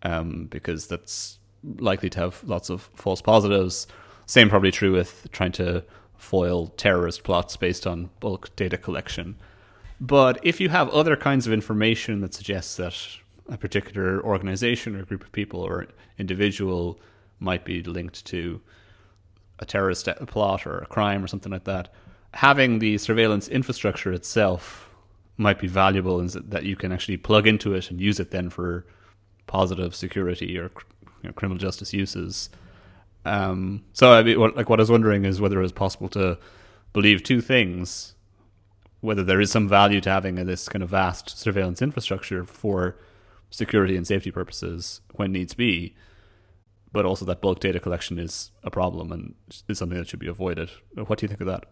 um, 0.02 0.46
because 0.50 0.86
that's 0.86 1.38
likely 1.78 2.10
to 2.10 2.20
have 2.20 2.42
lots 2.44 2.68
of 2.68 2.90
false 2.94 3.22
positives. 3.22 3.86
Same 4.26 4.48
probably 4.50 4.70
true 4.70 4.92
with 4.92 5.28
trying 5.32 5.52
to 5.52 5.84
foil 6.16 6.68
terrorist 6.68 7.24
plots 7.24 7.56
based 7.56 7.86
on 7.86 8.10
bulk 8.20 8.54
data 8.56 8.76
collection. 8.76 9.36
But 10.00 10.38
if 10.42 10.60
you 10.60 10.68
have 10.70 10.88
other 10.90 11.16
kinds 11.16 11.46
of 11.46 11.52
information 11.52 12.20
that 12.20 12.34
suggests 12.34 12.76
that 12.76 12.94
a 13.48 13.56
particular 13.56 14.22
organization 14.22 14.96
or 14.96 15.04
group 15.04 15.22
of 15.22 15.32
people 15.32 15.60
or 15.60 15.86
individual 16.18 16.98
might 17.38 17.64
be 17.64 17.82
linked 17.82 18.24
to 18.26 18.60
a 19.58 19.64
terrorist 19.64 20.08
plot 20.26 20.66
or 20.66 20.78
a 20.78 20.86
crime 20.86 21.22
or 21.22 21.26
something 21.26 21.52
like 21.52 21.64
that, 21.64 21.92
having 22.34 22.78
the 22.78 22.98
surveillance 22.98 23.48
infrastructure 23.48 24.12
itself 24.12 24.88
might 25.36 25.58
be 25.58 25.66
valuable 25.66 26.20
in 26.20 26.28
that 26.48 26.64
you 26.64 26.76
can 26.76 26.92
actually 26.92 27.16
plug 27.16 27.46
into 27.46 27.74
it 27.74 27.90
and 27.90 28.00
use 28.00 28.20
it 28.20 28.30
then 28.30 28.50
for 28.50 28.86
positive 29.46 29.94
security 29.94 30.58
or 30.58 30.70
you 31.22 31.28
know, 31.28 31.32
criminal 31.32 31.58
justice 31.58 31.92
uses. 31.92 32.50
Um, 33.24 33.84
so 33.92 34.12
I 34.12 34.22
mean, 34.22 34.38
what, 34.38 34.56
like 34.56 34.68
what 34.68 34.78
I 34.80 34.82
was 34.82 34.90
wondering 34.90 35.24
is 35.24 35.40
whether 35.40 35.58
it 35.58 35.62
was 35.62 35.72
possible 35.72 36.08
to 36.10 36.38
believe 36.92 37.22
two 37.22 37.40
things: 37.40 38.14
whether 39.00 39.24
there 39.24 39.40
is 39.40 39.50
some 39.50 39.68
value 39.68 40.00
to 40.02 40.10
having 40.10 40.34
this 40.34 40.68
kind 40.68 40.82
of 40.82 40.90
vast 40.90 41.38
surveillance 41.38 41.82
infrastructure 41.82 42.44
for 42.44 42.96
security 43.54 43.96
and 43.96 44.06
safety 44.06 44.30
purposes 44.30 45.00
when 45.12 45.32
needs 45.32 45.54
be, 45.54 45.94
but 46.92 47.06
also 47.06 47.24
that 47.24 47.40
bulk 47.40 47.60
data 47.60 47.78
collection 47.78 48.18
is 48.18 48.50
a 48.64 48.70
problem 48.70 49.12
and 49.12 49.34
is 49.68 49.78
something 49.78 49.98
that 49.98 50.08
should 50.08 50.18
be 50.18 50.26
avoided. 50.26 50.70
What 50.94 51.18
do 51.18 51.24
you 51.24 51.28
think 51.28 51.40
of 51.40 51.46
that? 51.46 51.64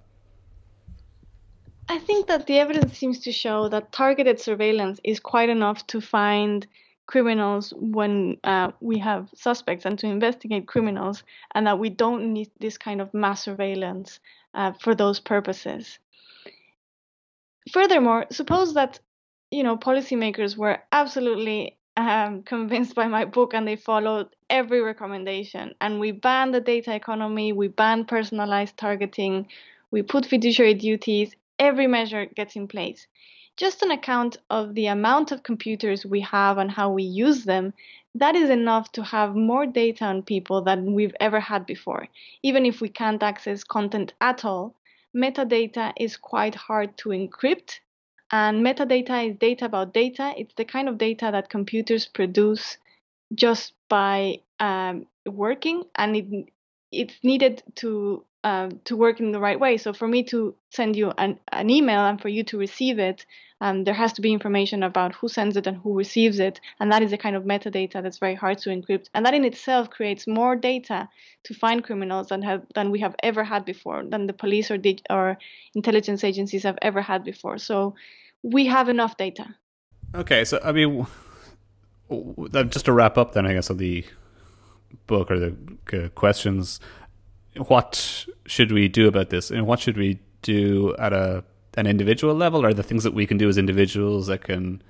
I 1.88 1.98
think 1.98 2.28
that 2.28 2.46
the 2.46 2.58
evidence 2.60 2.96
seems 2.96 3.18
to 3.20 3.32
show 3.32 3.68
that 3.68 3.92
targeted 3.92 4.38
surveillance 4.40 5.00
is 5.02 5.18
quite 5.18 5.48
enough 5.48 5.84
to 5.88 6.00
find 6.00 6.66
criminals 7.06 7.74
when 7.76 8.36
uh, 8.44 8.70
we 8.80 8.98
have 8.98 9.28
suspects 9.34 9.84
and 9.84 9.98
to 9.98 10.06
investigate 10.06 10.68
criminals, 10.68 11.24
and 11.54 11.66
that 11.66 11.80
we 11.80 11.90
don't 11.90 12.32
need 12.32 12.50
this 12.60 12.78
kind 12.78 13.00
of 13.00 13.12
mass 13.12 13.42
surveillance 13.42 14.20
uh, 14.54 14.72
for 14.80 14.94
those 14.94 15.18
purposes. 15.18 15.98
Furthermore, 17.72 18.26
suppose 18.30 18.74
that 18.74 19.00
you 19.52 19.62
know 19.62 19.76
policymakers 19.76 20.56
were 20.56 20.78
absolutely 20.90 21.76
um, 21.96 22.42
convinced 22.42 22.94
by 22.94 23.06
my 23.06 23.24
book 23.26 23.54
and 23.54 23.68
they 23.68 23.76
followed 23.76 24.28
every 24.48 24.80
recommendation, 24.80 25.74
and 25.80 26.00
we 26.00 26.10
banned 26.12 26.54
the 26.54 26.60
data 26.60 26.94
economy, 26.94 27.52
we 27.52 27.68
banned 27.68 28.08
personalized 28.08 28.76
targeting, 28.76 29.46
we 29.90 30.02
put 30.02 30.26
fiduciary 30.26 30.74
duties, 30.74 31.36
every 31.58 31.86
measure 31.86 32.26
gets 32.26 32.56
in 32.56 32.66
place. 32.66 33.06
just 33.56 33.82
an 33.82 33.90
account 33.90 34.38
of 34.50 34.74
the 34.74 34.86
amount 34.86 35.30
of 35.32 35.42
computers 35.42 36.06
we 36.06 36.20
have 36.20 36.58
and 36.58 36.70
how 36.70 36.90
we 36.90 37.02
use 37.02 37.44
them, 37.44 37.72
that 38.14 38.34
is 38.34 38.50
enough 38.50 38.90
to 38.92 39.02
have 39.02 39.34
more 39.36 39.66
data 39.66 40.04
on 40.04 40.22
people 40.22 40.62
than 40.62 40.94
we've 40.94 41.14
ever 41.20 41.40
had 41.40 41.66
before. 41.66 42.08
Even 42.42 42.64
if 42.66 42.80
we 42.80 42.88
can't 42.88 43.22
access 43.22 43.64
content 43.64 44.12
at 44.20 44.44
all, 44.44 44.74
metadata 45.14 45.92
is 45.98 46.16
quite 46.16 46.54
hard 46.54 46.96
to 46.96 47.10
encrypt. 47.10 47.80
And 48.32 48.64
metadata 48.64 49.30
is 49.30 49.36
data 49.38 49.66
about 49.66 49.92
data. 49.92 50.34
It's 50.36 50.54
the 50.54 50.64
kind 50.64 50.88
of 50.88 50.98
data 50.98 51.28
that 51.32 51.50
computers 51.50 52.06
produce 52.06 52.78
just 53.34 53.74
by 53.88 54.40
um, 54.60 55.06
working, 55.26 55.84
and 55.96 56.16
it, 56.16 56.52
it's 56.90 57.14
needed 57.22 57.62
to 57.76 58.24
um, 58.44 58.80
to 58.84 58.96
work 58.96 59.20
in 59.20 59.32
the 59.32 59.40
right 59.40 59.58
way. 59.58 59.76
So 59.76 59.92
for 59.92 60.08
me 60.08 60.22
to 60.24 60.54
send 60.70 60.96
you 60.96 61.12
an, 61.18 61.38
an 61.52 61.70
email 61.70 62.00
and 62.00 62.20
for 62.20 62.28
you 62.28 62.42
to 62.44 62.58
receive 62.58 62.98
it, 62.98 63.24
um, 63.60 63.84
there 63.84 63.94
has 63.94 64.12
to 64.14 64.20
be 64.20 64.32
information 64.32 64.82
about 64.82 65.14
who 65.14 65.28
sends 65.28 65.56
it 65.56 65.68
and 65.68 65.76
who 65.76 65.96
receives 65.96 66.40
it, 66.40 66.60
and 66.80 66.90
that 66.90 67.00
is 67.00 67.12
a 67.12 67.16
kind 67.16 67.36
of 67.36 67.44
metadata 67.44 68.02
that's 68.02 68.18
very 68.18 68.34
hard 68.34 68.58
to 68.58 68.70
encrypt, 68.70 69.06
and 69.14 69.24
that 69.24 69.34
in 69.34 69.44
itself 69.44 69.88
creates 69.88 70.26
more 70.26 70.56
data 70.56 71.08
to 71.44 71.54
find 71.54 71.84
criminals 71.84 72.26
than 72.30 72.42
have 72.42 72.62
than 72.74 72.90
we 72.90 72.98
have 72.98 73.14
ever 73.22 73.44
had 73.44 73.64
before, 73.64 74.02
than 74.04 74.26
the 74.26 74.32
police 74.32 74.68
or 74.68 74.78
the, 74.78 74.98
or 75.08 75.38
intelligence 75.76 76.24
agencies 76.24 76.64
have 76.64 76.78
ever 76.82 77.00
had 77.00 77.22
before. 77.22 77.56
So 77.56 77.94
we 78.42 78.66
have 78.66 78.88
enough 78.88 79.16
data. 79.16 79.54
Okay, 80.12 80.44
so 80.44 80.58
I 80.64 80.72
mean, 80.72 81.06
just 82.68 82.86
to 82.86 82.92
wrap 82.92 83.16
up, 83.16 83.32
then 83.34 83.46
I 83.46 83.54
guess 83.54 83.70
of 83.70 83.78
the 83.78 84.04
book 85.06 85.30
or 85.30 85.38
the 85.38 86.10
questions 86.16 86.80
what 87.56 88.26
should 88.46 88.72
we 88.72 88.88
do 88.88 89.08
about 89.08 89.30
this? 89.30 89.50
And 89.50 89.66
what 89.66 89.80
should 89.80 89.96
we 89.96 90.20
do 90.42 90.94
at 90.98 91.12
a 91.12 91.44
an 91.74 91.86
individual 91.86 92.34
level? 92.34 92.64
Are 92.66 92.74
the 92.74 92.82
things 92.82 93.04
that 93.04 93.14
we 93.14 93.26
can 93.26 93.38
do 93.38 93.48
as 93.48 93.56
individuals 93.56 94.26
that 94.26 94.44
can 94.44 94.82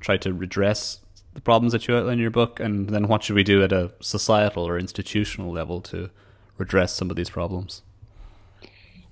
try 0.00 0.16
to 0.18 0.32
redress 0.32 1.00
the 1.32 1.40
problems 1.40 1.72
that 1.72 1.88
you 1.88 1.96
outline 1.96 2.14
in 2.14 2.18
your 2.18 2.30
book? 2.30 2.60
And 2.60 2.90
then 2.90 3.08
what 3.08 3.22
should 3.22 3.36
we 3.36 3.44
do 3.44 3.62
at 3.62 3.72
a 3.72 3.92
societal 4.00 4.68
or 4.68 4.78
institutional 4.78 5.50
level 5.50 5.80
to 5.82 6.10
redress 6.58 6.94
some 6.94 7.10
of 7.10 7.16
these 7.16 7.30
problems? 7.30 7.82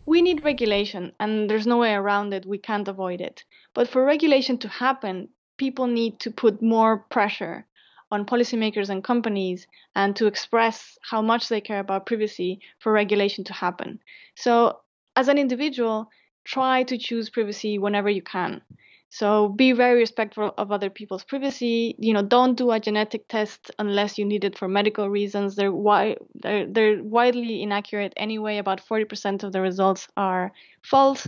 We 0.05 0.23
need 0.23 0.45
regulation 0.45 1.13
and 1.19 1.49
there's 1.51 1.67
no 1.67 1.79
way 1.79 1.95
around 1.95 2.33
it. 2.33 2.47
We 2.47 2.59
can't 2.59 2.87
avoid 2.87 3.21
it. 3.21 3.45
But 3.75 3.89
for 3.89 4.05
regulation 4.05 4.59
to 4.59 4.69
happen 4.69 5.29
people 5.57 5.87
need 5.87 6.21
to 6.21 6.31
put 6.31 6.63
more 6.63 6.99
pressure 6.99 7.67
on 8.11 8.25
policymakers 8.25 8.89
and 8.89 9.03
companies 9.03 9.67
and 9.95 10.15
to 10.17 10.27
express 10.27 10.99
how 11.03 11.21
much 11.21 11.49
they 11.49 11.61
care 11.61 11.81
about 11.81 12.07
privacy 12.07 12.61
for 12.79 12.93
regulation 12.93 13.45
to 13.45 13.53
happen. 13.53 14.01
So, 14.35 14.81
as 15.17 15.29
an 15.29 15.39
individual, 15.39 16.11
try 16.45 16.83
to 16.85 16.99
choose 16.99 17.31
privacy 17.31 17.79
whenever 17.79 18.09
you 18.09 18.23
can. 18.23 18.63
So 19.09 19.49
be 19.49 19.73
very 19.73 19.99
respectful 19.99 20.53
of 20.59 20.73
other 20.73 20.91
people's 20.91 21.25
privacy. 21.25 21.95
You 21.99 22.13
know, 22.13 22.23
don't 22.23 22.55
do 22.57 22.71
a 22.71 22.81
genetic 22.81 23.29
test 23.29 23.71
unless 23.79 24.19
you 24.19 24.25
need 24.25 24.45
it 24.45 24.59
for 24.59 24.69
medical 24.69 25.09
reasons. 25.09 25.57
They're 25.57 25.71
wi- 25.71 26.17
they're, 26.35 26.67
they're 26.67 27.03
widely 27.03 27.63
inaccurate 27.63 28.13
anyway. 28.17 28.59
About 28.59 28.81
40% 28.85 29.43
of 29.43 29.53
the 29.53 29.61
results 29.61 30.09
are 30.17 30.53
false. 30.83 31.27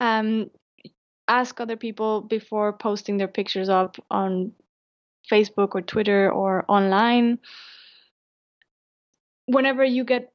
Um, 0.00 0.50
ask 1.26 1.60
other 1.60 1.76
people 1.76 2.22
before 2.22 2.72
posting 2.72 3.18
their 3.18 3.28
pictures 3.28 3.68
up 3.68 3.96
on 4.10 4.52
Facebook 5.30 5.70
or 5.74 5.82
Twitter 5.82 6.30
or 6.30 6.64
online. 6.68 7.38
Whenever 9.46 9.84
you 9.84 10.04
get 10.04 10.32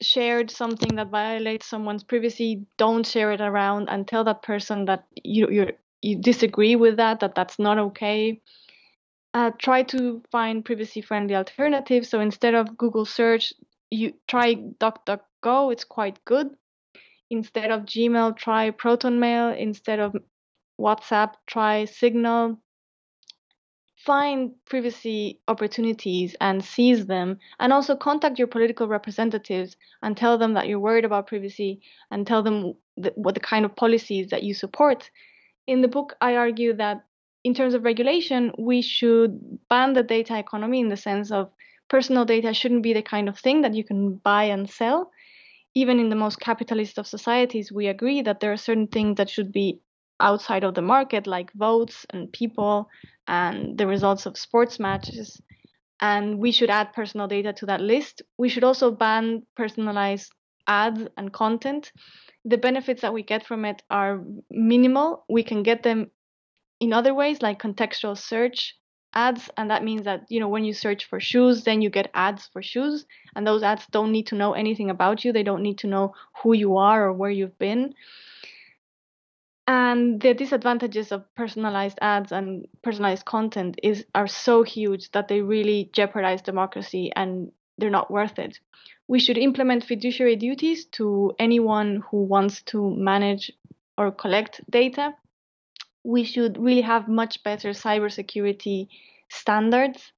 shared 0.00 0.50
something 0.50 0.96
that 0.96 1.10
violates 1.10 1.66
someone's 1.66 2.04
privacy, 2.04 2.66
don't 2.76 3.06
share 3.06 3.32
it 3.32 3.40
around 3.40 3.88
and 3.88 4.06
tell 4.06 4.24
that 4.24 4.42
person 4.42 4.84
that 4.86 5.04
you 5.22 5.48
you 5.50 5.72
you 6.02 6.16
disagree 6.16 6.76
with 6.76 6.96
that, 6.96 7.20
that 7.20 7.34
that's 7.34 7.58
not 7.58 7.78
okay. 7.78 8.40
Uh, 9.34 9.50
try 9.58 9.82
to 9.82 10.22
find 10.30 10.64
privacy-friendly 10.64 11.34
alternatives. 11.34 12.08
So 12.08 12.20
instead 12.20 12.54
of 12.54 12.76
Google 12.76 13.06
search, 13.06 13.52
you 13.90 14.12
try 14.28 14.56
DuckDuckGo. 14.56 15.72
It's 15.72 15.84
quite 15.84 16.22
good. 16.24 16.48
Instead 17.30 17.70
of 17.70 17.82
Gmail, 17.82 18.36
try 18.36 18.70
ProtonMail. 18.72 19.56
Instead 19.56 20.00
of 20.00 20.14
WhatsApp, 20.78 21.34
try 21.46 21.86
Signal 21.86 22.58
find 24.04 24.50
privacy 24.64 25.40
opportunities 25.46 26.34
and 26.40 26.64
seize 26.64 27.06
them 27.06 27.38
and 27.60 27.72
also 27.72 27.94
contact 27.94 28.38
your 28.38 28.48
political 28.48 28.88
representatives 28.88 29.76
and 30.02 30.16
tell 30.16 30.36
them 30.38 30.54
that 30.54 30.66
you're 30.66 30.80
worried 30.80 31.04
about 31.04 31.28
privacy 31.28 31.80
and 32.10 32.26
tell 32.26 32.42
them 32.42 32.74
th- 33.00 33.14
what 33.16 33.34
the 33.34 33.40
kind 33.40 33.64
of 33.64 33.76
policies 33.76 34.28
that 34.30 34.42
you 34.42 34.54
support. 34.54 35.10
In 35.66 35.82
the 35.82 35.88
book 35.88 36.16
i 36.20 36.34
argue 36.34 36.72
that 36.74 37.04
in 37.44 37.54
terms 37.54 37.74
of 37.74 37.84
regulation 37.84 38.52
we 38.58 38.82
should 38.82 39.38
ban 39.68 39.92
the 39.92 40.02
data 40.02 40.36
economy 40.38 40.80
in 40.80 40.88
the 40.88 40.96
sense 40.96 41.30
of 41.30 41.50
personal 41.88 42.24
data 42.24 42.52
shouldn't 42.52 42.82
be 42.82 42.92
the 42.92 43.02
kind 43.02 43.28
of 43.28 43.38
thing 43.38 43.60
that 43.62 43.74
you 43.74 43.84
can 43.84 44.16
buy 44.16 44.44
and 44.44 44.68
sell. 44.68 45.10
Even 45.74 46.00
in 46.00 46.08
the 46.08 46.16
most 46.16 46.40
capitalist 46.40 46.98
of 46.98 47.06
societies 47.06 47.70
we 47.70 47.86
agree 47.86 48.22
that 48.22 48.40
there 48.40 48.52
are 48.52 48.56
certain 48.68 48.88
things 48.88 49.16
that 49.16 49.30
should 49.30 49.52
be 49.52 49.80
outside 50.22 50.64
of 50.64 50.74
the 50.74 50.82
market, 50.82 51.26
like 51.26 51.52
votes 51.52 52.06
and 52.10 52.32
people 52.32 52.88
and 53.26 53.76
the 53.76 53.86
results 53.86 54.26
of 54.26 54.38
sports 54.38 54.78
matches. 54.78 55.40
And 56.00 56.38
we 56.38 56.52
should 56.52 56.70
add 56.70 56.92
personal 56.92 57.28
data 57.28 57.52
to 57.54 57.66
that 57.66 57.80
list. 57.80 58.22
We 58.38 58.48
should 58.48 58.64
also 58.64 58.90
ban 58.90 59.42
personalized 59.56 60.32
ads 60.66 61.02
and 61.16 61.32
content. 61.32 61.92
The 62.44 62.58
benefits 62.58 63.02
that 63.02 63.12
we 63.12 63.22
get 63.22 63.46
from 63.46 63.64
it 63.64 63.82
are 63.90 64.22
minimal. 64.50 65.24
We 65.28 65.42
can 65.42 65.62
get 65.62 65.82
them 65.82 66.10
in 66.80 66.92
other 66.92 67.14
ways, 67.14 67.42
like 67.42 67.62
contextual 67.62 68.18
search 68.18 68.74
ads 69.14 69.50
and 69.56 69.70
that 69.70 69.84
means 69.84 70.04
that 70.04 70.24
you 70.28 70.40
know 70.40 70.48
when 70.48 70.64
you 70.64 70.72
search 70.72 71.04
for 71.04 71.20
shoes 71.20 71.64
then 71.64 71.82
you 71.82 71.90
get 71.90 72.10
ads 72.14 72.48
for 72.52 72.62
shoes 72.62 73.04
and 73.36 73.46
those 73.46 73.62
ads 73.62 73.86
don't 73.90 74.10
need 74.10 74.26
to 74.26 74.34
know 74.34 74.54
anything 74.54 74.90
about 74.90 75.24
you 75.24 75.32
they 75.32 75.42
don't 75.42 75.62
need 75.62 75.78
to 75.78 75.86
know 75.86 76.14
who 76.42 76.54
you 76.54 76.76
are 76.76 77.06
or 77.06 77.12
where 77.12 77.30
you've 77.30 77.58
been 77.58 77.94
and 79.66 80.20
the 80.20 80.34
disadvantages 80.34 81.12
of 81.12 81.24
personalized 81.34 81.98
ads 82.00 82.32
and 82.32 82.66
personalized 82.82 83.24
content 83.24 83.78
is 83.82 84.04
are 84.14 84.26
so 84.26 84.62
huge 84.62 85.10
that 85.12 85.28
they 85.28 85.40
really 85.40 85.90
jeopardize 85.92 86.42
democracy 86.42 87.12
and 87.14 87.52
they're 87.78 87.90
not 87.90 88.10
worth 88.10 88.38
it. 88.38 88.58
We 89.08 89.20
should 89.20 89.38
implement 89.38 89.84
fiduciary 89.84 90.36
duties 90.36 90.86
to 90.96 91.32
anyone 91.38 92.02
who 92.10 92.24
wants 92.24 92.62
to 92.62 92.90
manage 92.96 93.52
or 93.96 94.10
collect 94.10 94.60
data. 94.70 95.14
We 96.04 96.24
should 96.24 96.58
really 96.58 96.82
have 96.82 97.08
much 97.08 97.42
better 97.42 97.70
cybersecurity 97.70 98.88
standards 99.28 100.12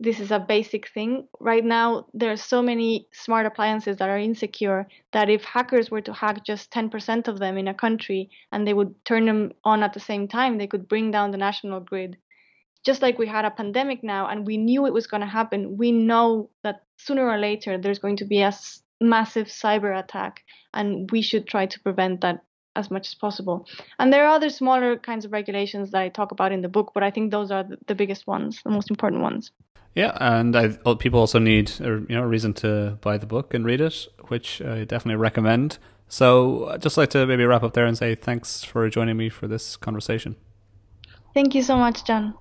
this 0.00 0.20
is 0.20 0.30
a 0.30 0.38
basic 0.38 0.88
thing. 0.88 1.26
Right 1.40 1.64
now, 1.64 2.06
there 2.14 2.30
are 2.30 2.36
so 2.36 2.62
many 2.62 3.08
smart 3.12 3.46
appliances 3.46 3.96
that 3.96 4.08
are 4.08 4.18
insecure 4.18 4.86
that 5.12 5.28
if 5.28 5.42
hackers 5.44 5.90
were 5.90 6.00
to 6.02 6.12
hack 6.12 6.44
just 6.44 6.70
10% 6.70 7.26
of 7.26 7.38
them 7.38 7.58
in 7.58 7.66
a 7.66 7.74
country 7.74 8.30
and 8.52 8.66
they 8.66 8.74
would 8.74 8.94
turn 9.04 9.26
them 9.26 9.52
on 9.64 9.82
at 9.82 9.94
the 9.94 10.00
same 10.00 10.28
time, 10.28 10.56
they 10.56 10.68
could 10.68 10.88
bring 10.88 11.10
down 11.10 11.32
the 11.32 11.36
national 11.36 11.80
grid. 11.80 12.16
Just 12.84 13.02
like 13.02 13.18
we 13.18 13.26
had 13.26 13.44
a 13.44 13.50
pandemic 13.50 14.04
now 14.04 14.28
and 14.28 14.46
we 14.46 14.56
knew 14.56 14.86
it 14.86 14.92
was 14.92 15.08
going 15.08 15.20
to 15.20 15.26
happen, 15.26 15.76
we 15.76 15.90
know 15.90 16.50
that 16.62 16.82
sooner 16.96 17.28
or 17.28 17.38
later 17.38 17.76
there's 17.76 17.98
going 17.98 18.16
to 18.18 18.24
be 18.24 18.40
a 18.40 18.52
massive 19.00 19.48
cyber 19.48 19.98
attack 19.98 20.44
and 20.74 21.10
we 21.10 21.22
should 21.22 21.48
try 21.48 21.66
to 21.66 21.80
prevent 21.80 22.20
that 22.20 22.44
as 22.76 22.90
much 22.90 23.08
as 23.08 23.14
possible. 23.14 23.66
And 23.98 24.12
there 24.12 24.24
are 24.24 24.36
other 24.36 24.50
smaller 24.50 24.96
kinds 24.96 25.24
of 25.24 25.32
regulations 25.32 25.90
that 25.90 26.00
I 26.00 26.08
talk 26.08 26.30
about 26.30 26.52
in 26.52 26.62
the 26.62 26.68
book, 26.68 26.92
but 26.94 27.02
I 27.02 27.10
think 27.10 27.30
those 27.30 27.50
are 27.50 27.64
the 27.86 27.94
biggest 27.94 28.26
ones, 28.28 28.62
the 28.62 28.70
most 28.70 28.90
important 28.90 29.22
ones. 29.22 29.50
Yeah, 29.98 30.16
and 30.20 30.54
I, 30.54 30.68
people 31.00 31.18
also 31.18 31.40
need 31.40 31.72
a, 31.80 31.88
you 31.88 32.06
know 32.10 32.22
a 32.22 32.26
reason 32.28 32.54
to 32.62 32.96
buy 33.00 33.18
the 33.18 33.26
book 33.26 33.52
and 33.52 33.64
read 33.64 33.80
it, 33.80 34.06
which 34.28 34.62
I 34.62 34.84
definitely 34.84 35.16
recommend. 35.16 35.78
So, 36.06 36.68
I'd 36.68 36.82
just 36.82 36.96
like 36.96 37.10
to 37.10 37.26
maybe 37.26 37.44
wrap 37.44 37.64
up 37.64 37.72
there 37.72 37.84
and 37.84 37.98
say 37.98 38.14
thanks 38.14 38.62
for 38.62 38.88
joining 38.88 39.16
me 39.16 39.28
for 39.28 39.48
this 39.48 39.76
conversation. 39.76 40.36
Thank 41.34 41.52
you 41.56 41.64
so 41.64 41.76
much, 41.76 42.04
John. 42.04 42.34